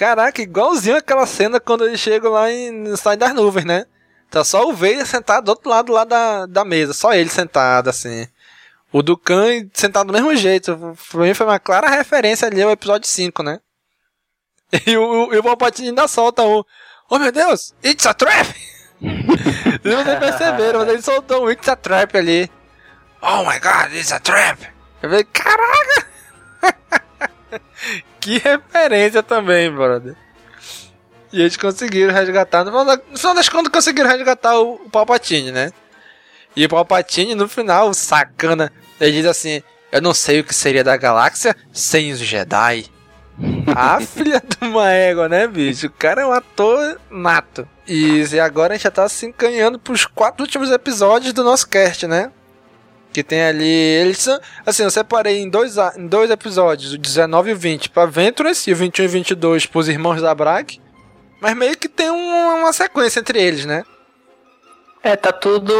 [0.00, 3.84] caraca, igualzinho aquela cena quando ele chega lá e sai das nuvens, né?
[4.30, 7.90] Tá só o Vader sentado do outro lado lá da, da mesa, só ele sentado
[7.90, 8.26] assim.
[8.90, 10.96] O Dukan sentado do mesmo jeito.
[11.10, 13.60] Pra mim foi uma clara referência ali ao episódio 5, né?
[14.86, 16.64] E o, e o Palpatine ainda solta um.
[17.10, 18.48] Oh meu Deus, it's a trap!
[19.82, 22.50] Vocês perceberam, mas ele soltou um it's a trap ali.
[23.20, 24.62] Oh my god, it's a trap!
[25.02, 26.06] Eu falei, caraca!
[28.20, 30.14] que referência também, brother.
[31.32, 32.64] E eles conseguiram resgatar.
[32.64, 35.70] No final, das contas, conseguiram resgatar o, o Palpatine, né?
[36.56, 40.82] E o Palpatine, no final, sacana, ele diz assim: Eu não sei o que seria
[40.82, 42.86] da galáxia sem os Jedi.
[43.74, 45.86] ah, filha de uma égua, né, bicho?
[45.86, 47.66] O cara é um ator nato.
[47.86, 52.06] E, agora a gente já tá se encaminhando pros quatro últimos episódios do nosso cast,
[52.06, 52.30] né?
[53.12, 53.68] Que tem ali.
[53.68, 54.38] Eles são.
[54.64, 58.66] Assim, eu separei em dois, em dois episódios, o 19 e o 20, pra Venturous
[58.66, 60.80] e o 21 e 22 pros irmãos da Brack.
[61.40, 63.82] Mas meio que tem um, uma sequência entre eles, né?
[65.02, 65.72] É, tá tudo.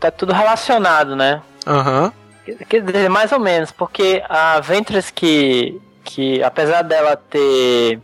[0.00, 1.40] tá tudo relacionado, né?
[1.66, 2.04] Aham.
[2.04, 2.56] Uhum.
[2.68, 5.80] Quer dizer, mais ou menos, porque a Ventress que.
[6.02, 8.00] que apesar dela ter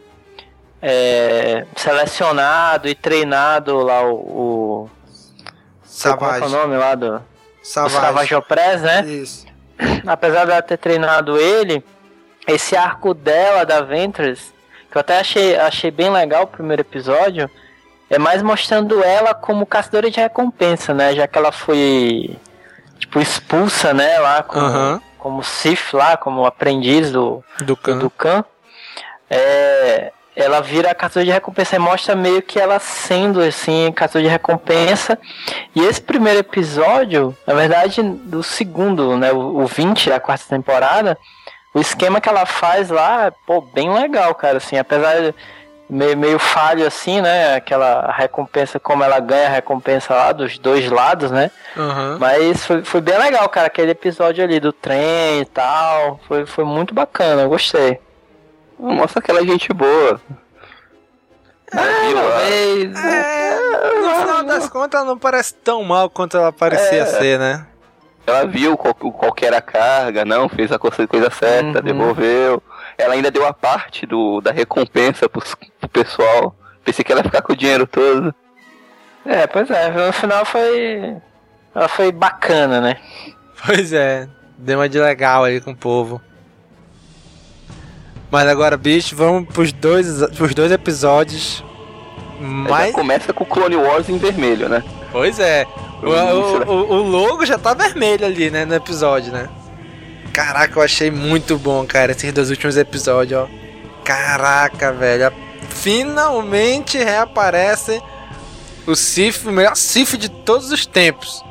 [0.81, 4.15] é, selecionado e treinado lá o.
[4.15, 4.91] o
[5.83, 6.39] Savage.
[6.39, 7.21] Qual é o nome lá do.
[7.63, 8.35] Savage.
[8.35, 9.05] Opress, né?
[9.07, 9.47] Isso.
[10.07, 11.85] Apesar dela ter treinado ele,
[12.47, 14.53] esse arco dela, da Ventress,
[14.91, 17.49] que eu até achei, achei bem legal o primeiro episódio,
[18.11, 21.15] é mais mostrando ela como caçadora de recompensa, né?
[21.15, 22.37] Já que ela foi,
[22.99, 24.19] tipo, expulsa, né?
[24.19, 25.03] Lá como, Aham.
[25.19, 27.99] como Sif lá, como aprendiz do, Do Khan.
[27.99, 28.45] do Khan.
[29.31, 34.31] É, ela vira caçadora de recompensa e mostra meio que ela sendo, assim, caçadora de
[34.31, 35.19] recompensa.
[35.75, 39.33] E esse primeiro episódio, na verdade, do segundo, né?
[39.33, 41.19] O, o 20 da quarta temporada,
[41.75, 45.35] o esquema que ela faz lá, pô, bem legal, cara, assim, apesar de
[45.91, 50.91] meio, meio falho assim, né, aquela recompensa, como ela ganha a recompensa lá dos dois
[50.91, 52.19] lados, né, Aham.
[52.21, 56.65] mas foi, foi bem legal, cara, aquele episódio ali do trem e tal, foi, foi
[56.65, 57.99] muito bacana, eu gostei.
[58.79, 60.21] Mostra aquela gente boa.
[61.71, 63.59] Talvez, É,
[64.01, 67.07] no final das contas, ela não parece tão mal quanto ela parecia É.
[67.07, 67.67] ser, né?
[68.27, 71.85] Ela viu qual, qual que era a carga, não, fez a coisa, coisa certa, Uhum.
[71.85, 72.63] devolveu.
[72.97, 76.55] Ela ainda deu a parte do, da recompensa pros, pro pessoal.
[76.85, 78.35] Pensei que ela ia ficar com o dinheiro todo.
[79.25, 81.17] É, pois é, no final foi.
[81.75, 82.97] Ela foi bacana, né?
[83.67, 86.21] Pois é, deu uma de legal aí com o povo.
[88.31, 91.65] Mas agora, bicho, vamos pros dois, pros dois episódios.
[92.69, 94.83] Já começa com o Clone Wars em vermelho, né?
[95.11, 95.67] Pois é.
[96.03, 96.33] O, né?
[96.33, 99.49] o, o, o logo já tá vermelho ali, né, no episódio, né?
[100.33, 103.49] Caraca, eu achei muito bom, cara, esses dois últimos episódios, ó.
[104.05, 105.33] Caraca, velho.
[105.71, 108.01] Finalmente reaparece
[108.87, 111.43] o Sif, o melhor Sif de todos os tempos.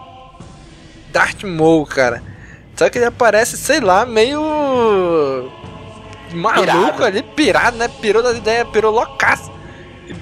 [1.11, 2.23] Darth Maul, cara.
[2.75, 5.51] Só que ele aparece, sei lá, meio
[6.35, 7.03] maluco Pirado.
[7.05, 7.89] ali, pirado, né?
[8.01, 9.51] Pirou das ideias, pirou loucaço.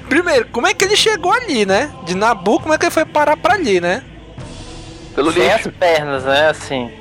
[0.09, 1.91] Primeiro, como é que ele chegou ali, né?
[2.05, 4.03] De Nabu, como é que ele foi parar pra ali, né?
[5.13, 5.71] Pelo Sem as lixo.
[5.71, 6.49] pernas, né?
[6.49, 6.91] Assim.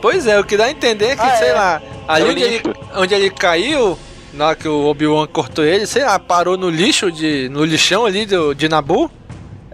[0.00, 1.52] Pois é, o que dá a entender é que, Ah, sei é.
[1.52, 2.62] lá, ali É o onde ele,
[2.96, 3.98] onde ele caiu,
[4.32, 8.06] na hora que o Obi-Wan cortou ele, sei lá, parou no lixo, de, no lixão
[8.06, 9.10] ali do, de Nabu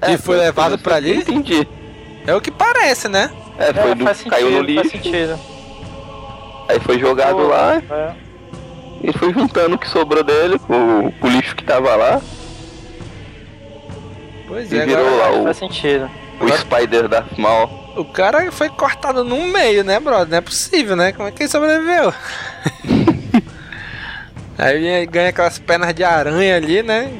[0.08, 1.18] e foi levado pra ali.
[1.18, 1.66] Entendi.
[2.26, 3.30] É o que parece, né?
[3.56, 5.38] É, foi É, do- sentido, caiu no faz lixo, sentido.
[6.68, 8.25] aí foi jogado Pô, lá é.
[9.06, 12.20] E foi juntando o que sobrou dele com o lixo que tava lá.
[14.48, 16.10] Pois E é, virou agora lá o, Faz sentido.
[16.40, 17.70] o Spider Darth Maul.
[17.96, 20.28] o cara foi cortado no meio, né, brother?
[20.28, 21.12] Não é possível, né?
[21.12, 22.12] Como é que ele sobreviveu?
[24.58, 27.12] Aí ele ganha aquelas pernas de aranha ali, né?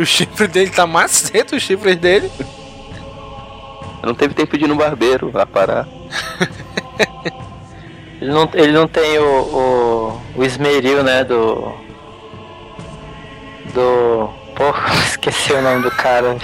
[0.00, 2.30] O chifre dele tá maceto, os chifres dele.
[4.02, 5.88] Não teve tempo de ir no barbeiro lá parar.
[8.24, 11.22] Ele não, ele não tem o, o, o esmeril, né?
[11.24, 11.74] Do.
[13.74, 14.30] Do.
[14.56, 16.34] Porra, esqueci o nome do cara.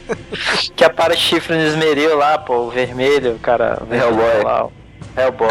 [0.74, 3.82] que apara chifre no esmeril lá, pô, o vermelho, o cara.
[3.86, 4.42] o Hellboy.
[4.42, 4.72] Lá, o
[5.14, 5.50] Hellboy,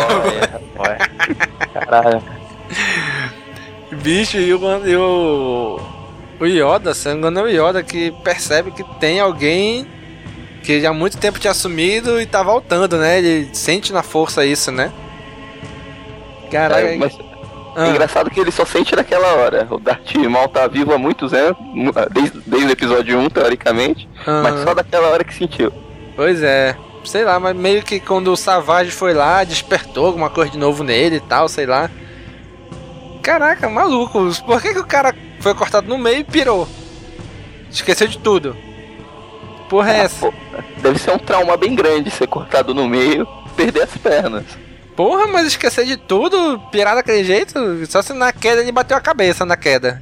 [0.52, 0.98] Hellboy.
[1.86, 2.24] Caralho.
[4.02, 5.80] Bicho, e o, e o,
[6.40, 9.86] o Yoda, se não engano, é o Yoda que percebe que tem alguém
[10.64, 13.20] que já há muito tempo tinha sumido e tá voltando, né?
[13.20, 14.92] Ele sente na força isso, né?
[16.52, 17.18] Caraca, É, mas
[17.76, 19.68] ah, engraçado que ele só sente naquela hora.
[19.70, 21.58] O Darth Maul tá vivo há muitos anos,
[22.12, 24.64] desde, desde o episódio 1, teoricamente, mas aham.
[24.64, 25.72] só daquela hora que sentiu.
[26.16, 26.76] Pois é.
[27.06, 30.84] Sei lá, mas meio que quando o Savage foi lá, despertou alguma coisa de novo
[30.84, 31.90] nele e tal, sei lá.
[33.24, 34.30] Caraca, maluco.
[34.46, 36.68] Por que, que o cara foi cortado no meio e pirou?
[37.72, 38.56] Esqueceu de tudo.
[39.70, 40.26] Porra é essa?
[40.26, 40.34] Pô,
[40.82, 43.26] deve ser um trauma bem grande ser cortado no meio,
[43.56, 44.44] perder as pernas.
[45.02, 47.60] Porra, mas esquecer de tudo, pirar daquele jeito?
[47.88, 50.00] Só se na queda ele bateu a cabeça na queda.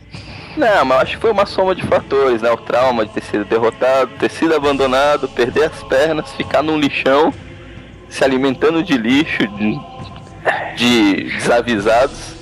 [0.57, 2.51] Não, mas acho que foi uma soma de fatores, né?
[2.51, 7.33] O trauma de ter sido derrotado, ter sido abandonado, perder as pernas, ficar num lixão,
[8.09, 9.79] se alimentando de lixo, de-
[10.75, 12.33] de desavisados.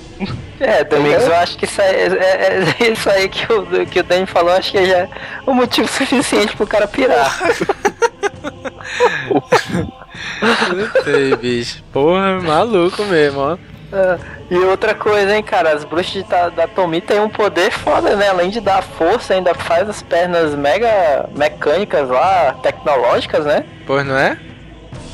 [0.58, 4.02] É, Domingos, eu acho que isso aí, é, é- isso aí que, o, que o
[4.02, 5.08] Dani falou, acho que já é
[5.46, 7.38] o motivo suficiente pro cara pirar.
[10.42, 11.82] Não sei, bicho.
[11.92, 13.58] Porra, maluco mesmo, ó.
[13.90, 14.18] É,
[14.50, 18.14] E outra coisa, hein, cara, as bruxas de ta- da Tomi tem um poder foda,
[18.16, 18.28] né?
[18.28, 23.64] Além de dar força, ainda faz as pernas mega mecânicas lá, tecnológicas, né?
[23.86, 24.36] Pois não é?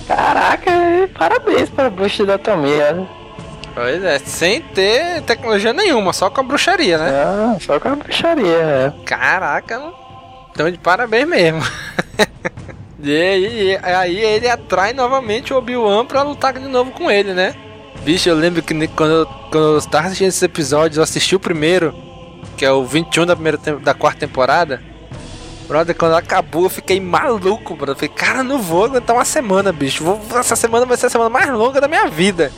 [0.09, 0.71] Caraca,
[1.19, 3.07] parabéns para a bruxa da Tomi, né?
[3.75, 7.11] Pois é, sem ter tecnologia nenhuma, só com a bruxaria, né?
[7.11, 8.93] Ah, só com a bruxaria, é.
[9.05, 9.81] Caraca,
[10.53, 11.61] então de parabéns mesmo.
[13.11, 17.55] e e aí ele atrai novamente o Obi-Wan pra lutar de novo com ele, né?
[18.03, 21.41] Bicho, eu lembro que quando eu, quando eu tava assistindo esses episódios, eu assisti o
[21.41, 21.95] primeiro,
[22.57, 24.83] que é o 21 da, primeira da quarta temporada.
[25.67, 27.95] Brother, quando acabou, eu fiquei maluco, brother.
[27.95, 30.05] Eu falei, cara, não vou aguentar uma semana, bicho.
[30.05, 32.53] Vou- essa semana vai ser a semana mais longa da minha vida.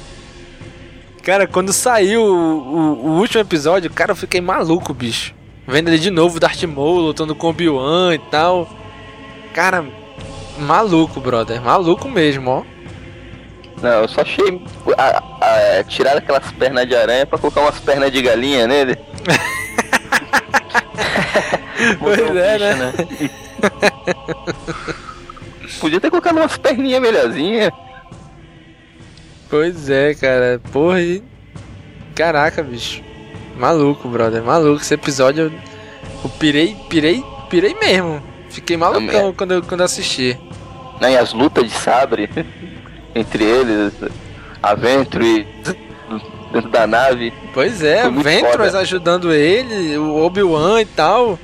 [1.23, 5.35] Cara, quando saiu o, o- o último episódio, cara, eu fiquei maluco, bicho.
[5.69, 8.69] Vendo ele de novo, Darth Maul lutando com o Obi-Wan e tal.
[9.53, 9.85] Cara,
[10.59, 11.61] maluco, brother.
[11.61, 12.63] Maluco mesmo, ó.
[13.83, 14.63] Não, eu só achei
[14.97, 18.97] a, a, tirar aquelas pernas de aranha pra colocar umas pernas de galinha nele.
[21.99, 22.93] Pois é, bicho, né?
[25.79, 27.71] Podia ter colocado umas perninhas melhorzinhas.
[29.49, 30.61] Pois é, cara.
[30.73, 31.23] Porra, e...
[32.15, 33.03] Caraca, bicho.
[33.57, 34.43] Maluco, brother.
[34.43, 34.81] Maluco.
[34.81, 35.53] Esse episódio eu,
[36.25, 38.23] eu pirei, pirei, pirei mesmo.
[38.49, 39.33] Fiquei malucão Também.
[39.35, 40.39] quando eu, quando eu assisti.
[41.01, 42.29] Né, e as lutas de sabre
[43.15, 43.93] entre eles,
[44.63, 45.47] a Venture
[46.53, 47.33] dentro da nave.
[47.53, 51.39] Pois é, Ventress ajudando ele, o Obi-Wan e tal.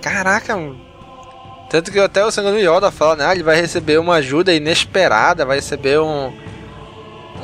[0.00, 0.80] Caraca, mano.
[1.68, 3.26] Tanto que até o Senhor Yoda fala, né?
[3.26, 6.32] ah, Ele vai receber uma ajuda inesperada, vai receber um.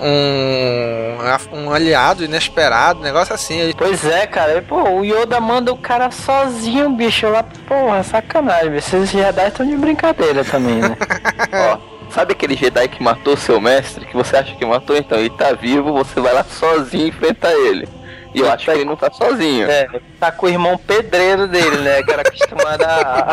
[0.00, 3.58] Um, um aliado inesperado, um negócio assim.
[3.58, 4.58] Ele, Pois é, cara.
[4.58, 7.42] E, Pô, o Yoda manda o cara sozinho, bicho, lá.
[7.42, 8.76] Porra, sacanagem.
[8.76, 10.96] Esses Jedi estão de brincadeira também, né?
[11.72, 11.78] Ó,
[12.10, 14.96] sabe aquele Jedi que matou seu mestre, que você acha que matou?
[14.96, 17.88] Então ele tá vivo, você vai lá sozinho enfrentar ele.
[18.36, 19.66] E eu acho que ele não tá sozinho.
[19.70, 19.88] É,
[20.20, 22.02] tá com o irmão pedreiro dele, né?
[22.02, 23.32] Que era acostumado a,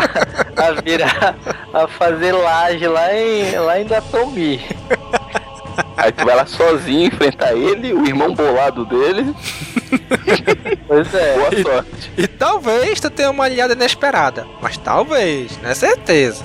[0.56, 1.36] a, virar,
[1.74, 4.66] a fazer laje lá em, lá em Datomi.
[5.98, 9.34] Aí tu vai lá sozinho enfrentar ele, o irmão bolado dele.
[10.88, 11.36] Pois é.
[11.36, 12.12] Boa sorte.
[12.18, 14.46] e talvez tu tenha uma aliada inesperada.
[14.60, 16.44] Mas talvez, não é certeza.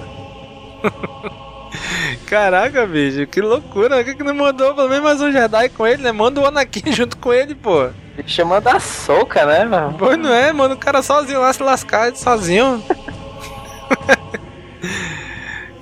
[2.26, 3.96] Caraca, bicho, que loucura.
[3.96, 6.12] Por que, que não mandou pelo menos mais um Jedi com ele, né?
[6.12, 7.88] Manda o Anakin junto com ele, pô.
[8.26, 9.94] Chama da soca, né, mano?
[9.98, 12.82] Pois não é, mano, o cara sozinho lá se lascar, sozinho.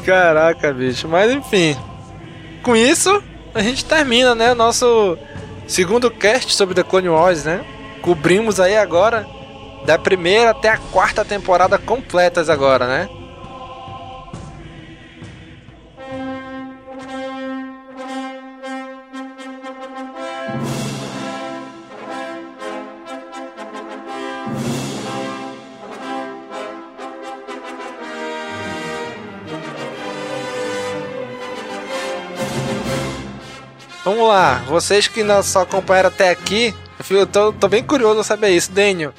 [0.05, 1.77] Caraca, bicho, mas enfim.
[2.63, 3.23] Com isso,
[3.57, 5.19] a gente termina, né, o nosso
[5.67, 7.65] segundo cast sobre The Clone Wars, né?
[8.03, 9.27] Cobrimos aí agora
[9.87, 13.09] da primeira até a quarta temporada completas agora, né?
[34.07, 36.73] Vamos lá, vocês que não só acompanharam até aqui,
[37.11, 38.71] eu tô, tô bem curioso de saber isso.
[38.71, 39.13] Daniel,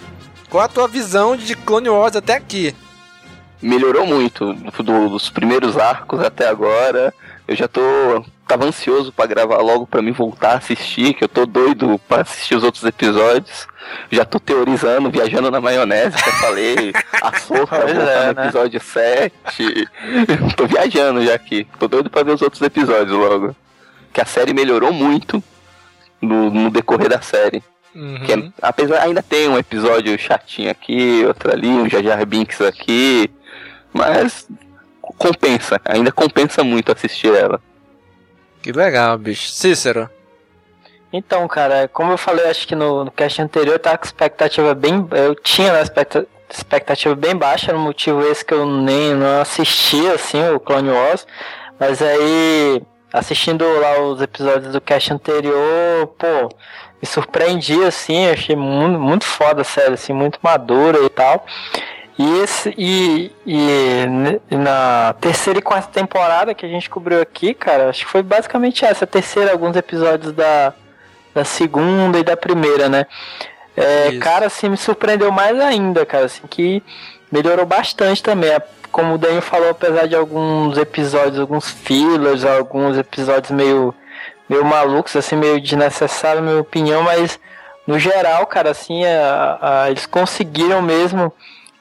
[0.50, 2.74] qual a tua visão de Clone Wars até aqui?
[3.62, 7.14] Melhorou muito do- dos primeiros arcos até agora.
[7.48, 7.82] Eu já tô.
[8.48, 12.22] Tava ansioso pra gravar logo pra me voltar a assistir, que eu tô doido pra
[12.22, 13.68] assistir os outros episódios.
[14.10, 18.44] Já tô teorizando, viajando na maionese, que eu falei, a voltar é, no né?
[18.46, 19.34] episódio 7.
[20.56, 21.68] tô viajando já aqui.
[21.78, 23.54] Tô doido pra ver os outros episódios logo.
[24.18, 25.44] Que a série melhorou muito
[26.20, 27.62] no, no decorrer da série.
[27.94, 28.20] Uhum.
[28.26, 32.60] Que é- apesar ainda tem um episódio chatinho aqui, outro ali, um Jar Jar Binks
[32.62, 33.30] aqui,
[33.94, 34.48] mas
[35.20, 37.62] compensa, ainda compensa muito assistir ela.
[38.64, 39.52] Que legal, bicho.
[39.52, 40.10] Cícero.
[41.14, 44.74] Então, cara, como eu falei, acho que no, no cast anterior eu tava com expectativa
[44.74, 45.08] bem.
[45.12, 50.08] Eu tinha uma expecta- expectativa bem baixa, no motivo esse que eu nem não assisti
[50.08, 51.28] assim o Clone Wars.
[51.80, 52.82] Mas aí,
[53.12, 56.50] assistindo lá os episódios do cast anterior, pô,
[57.02, 61.46] me surpreendi assim, achei muito, muito foda a série, assim, muito madura e tal.
[62.20, 67.90] E, esse, e, e na terceira e quarta temporada que a gente cobriu aqui, cara,
[67.90, 69.04] acho que foi basicamente essa.
[69.04, 70.74] A terceira, alguns episódios da,
[71.36, 73.06] da segunda e da primeira, né?
[73.78, 74.20] É, Isso.
[74.20, 76.82] cara, assim, me surpreendeu mais ainda, cara, assim, que
[77.32, 78.50] melhorou bastante também.
[78.92, 83.94] Como o Daniel falou, apesar de alguns episódios, alguns fillers, alguns episódios meio
[84.50, 87.38] meio malucos, assim, meio desnecessários, na minha opinião, mas
[87.86, 91.34] no geral, cara, assim, a, a, eles conseguiram mesmo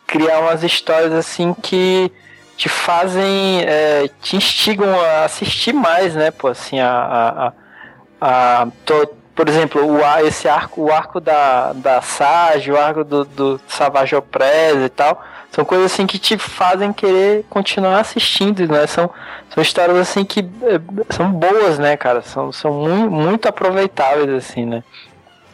[0.06, 2.10] criar umas histórias assim que
[2.56, 7.52] te fazem, é, te instigam a assistir mais, né, pô, assim, a, a,
[8.20, 13.04] a, a to, por exemplo, o, esse arco, o arco da, da Sage, o arco
[13.04, 15.22] do, do Savage Opress e tal,
[15.52, 18.86] são coisas assim que te fazem querer continuar assistindo, né?
[18.86, 19.10] São,
[19.50, 20.80] são histórias assim que é,
[21.14, 22.22] são boas, né, cara?
[22.22, 24.82] São, são muito, muito aproveitáveis, assim, né?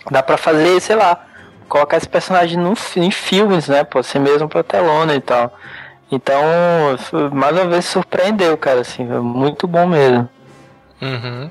[0.09, 1.21] Dá pra fazer, sei lá,
[1.69, 2.59] colocar esse personagem
[2.97, 3.83] em filmes, né?
[3.83, 5.53] Pô, ser mesmo pra telona e tal.
[6.11, 6.41] Então,
[7.33, 10.29] mais uma vez surpreendeu, cara, assim, muito bom mesmo.
[11.01, 11.51] Uhum.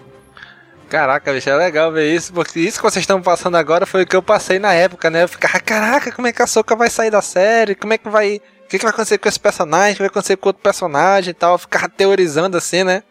[0.92, 4.06] Caraca, bicho, é legal ver isso, porque isso que vocês estão passando agora foi o
[4.06, 5.24] que eu passei na época, né?
[5.24, 7.76] Eu ficava, caraca, como é que a Soca vai sair da série?
[7.76, 8.42] Como é que vai.
[8.66, 9.94] O que, que vai acontecer com esse personagem?
[9.94, 11.54] O que vai acontecer com outro personagem e tal?
[11.54, 13.04] Eu ficava teorizando assim, né?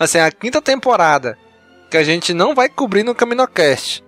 [0.00, 1.36] Assim, a quinta temporada,
[1.90, 4.02] que a gente não vai cobrir no Caminocast.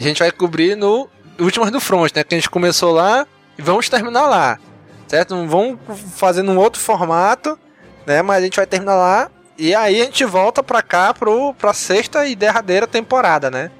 [0.00, 2.24] A gente vai cobrir no Últimas do Front, né?
[2.24, 3.26] Que a gente começou lá
[3.58, 4.58] e vamos terminar lá.
[5.06, 5.36] Certo?
[5.46, 5.78] Vamos
[6.16, 7.58] fazer num outro formato,
[8.06, 8.22] né?
[8.22, 9.30] Mas a gente vai terminar lá
[9.62, 13.70] e aí a gente volta pra cá pro, pra sexta e derradeira temporada, né?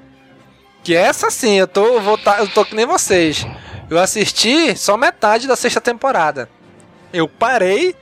[0.81, 3.45] Que essa sim, eu tô, vou tá, eu tô que nem vocês.
[3.89, 6.49] Eu assisti só metade da sexta temporada.
[7.11, 7.93] Eu parei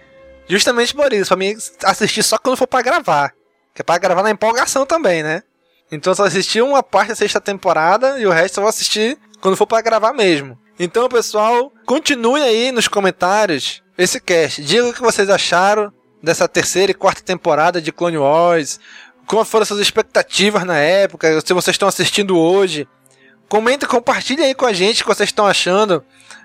[0.48, 3.34] justamente por isso, pra mim assistir só quando for pra gravar.
[3.74, 5.42] Que é pra gravar na empolgação também, né?
[5.92, 9.18] Então eu só assisti uma parte da sexta temporada e o resto eu vou assistir
[9.42, 10.56] quando for para gravar mesmo.
[10.80, 14.64] Então, pessoal, continue aí nos comentários esse cast.
[14.64, 15.92] Diga o que vocês acharam
[16.22, 18.80] dessa terceira e quarta temporada de Clone Wars.
[19.26, 21.42] Como foram suas expectativas na época?
[21.42, 22.88] Se vocês estão assistindo hoje.
[23.48, 26.04] Comenta compartilha aí com a gente o que vocês estão achando.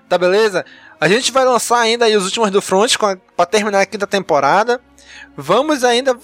[0.09, 0.65] Tá beleza?
[1.01, 2.97] A gente vai lançar ainda os últimos do Front
[3.37, 4.81] para terminar a quinta temporada.
[5.37, 6.17] Vamos ainda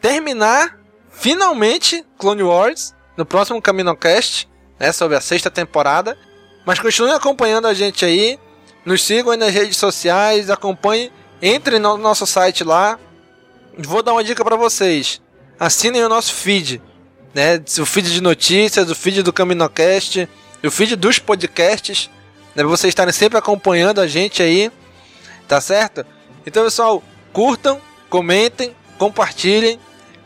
[0.00, 0.78] terminar
[1.10, 4.48] finalmente Clone Wars no próximo CaminoCast,
[4.78, 6.16] né, sobre a sexta temporada.
[6.64, 8.38] Mas continue acompanhando a gente aí.
[8.84, 12.98] Nos sigam aí nas redes sociais, acompanhe entre no nosso site lá.
[13.76, 15.20] Vou dar uma dica para vocês.
[15.58, 16.82] Assinem o nosso feed,
[17.34, 17.62] né?
[17.80, 20.28] O feed de notícias, o feed do CaminoCast,
[20.64, 22.10] o feed dos podcasts,
[22.54, 22.62] né?
[22.62, 24.70] Pra vocês estarem sempre acompanhando a gente aí,
[25.46, 26.04] tá certo?
[26.46, 27.02] Então, pessoal,
[27.32, 29.78] curtam, comentem, compartilhem,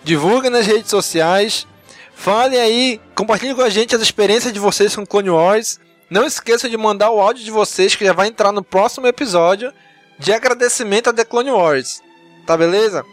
[0.04, 1.66] divulguem nas redes sociais,
[2.14, 5.78] falem aí, compartilhem com a gente as experiências de vocês com Clone Wars.
[6.08, 9.72] Não esqueçam de mandar o áudio de vocês que já vai entrar no próximo episódio
[10.18, 12.02] de agradecimento a The Clone Wars.
[12.46, 13.04] Tá beleza?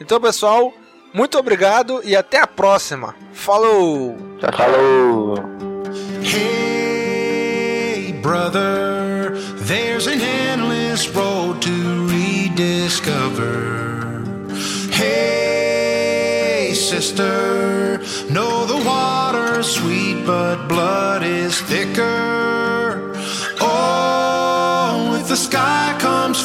[0.00, 0.72] Então, pessoal,
[1.12, 3.14] muito obrigado e até a próxima.
[3.32, 4.16] Falou!
[4.40, 5.36] Tchau, falou!
[6.22, 9.32] Hey, brother,
[9.66, 13.94] there's an endless road to rediscover.
[14.90, 18.00] Hey, sister,
[18.30, 23.12] know the water's sweet, but blood is thicker.
[23.60, 25.83] Oh, if the sky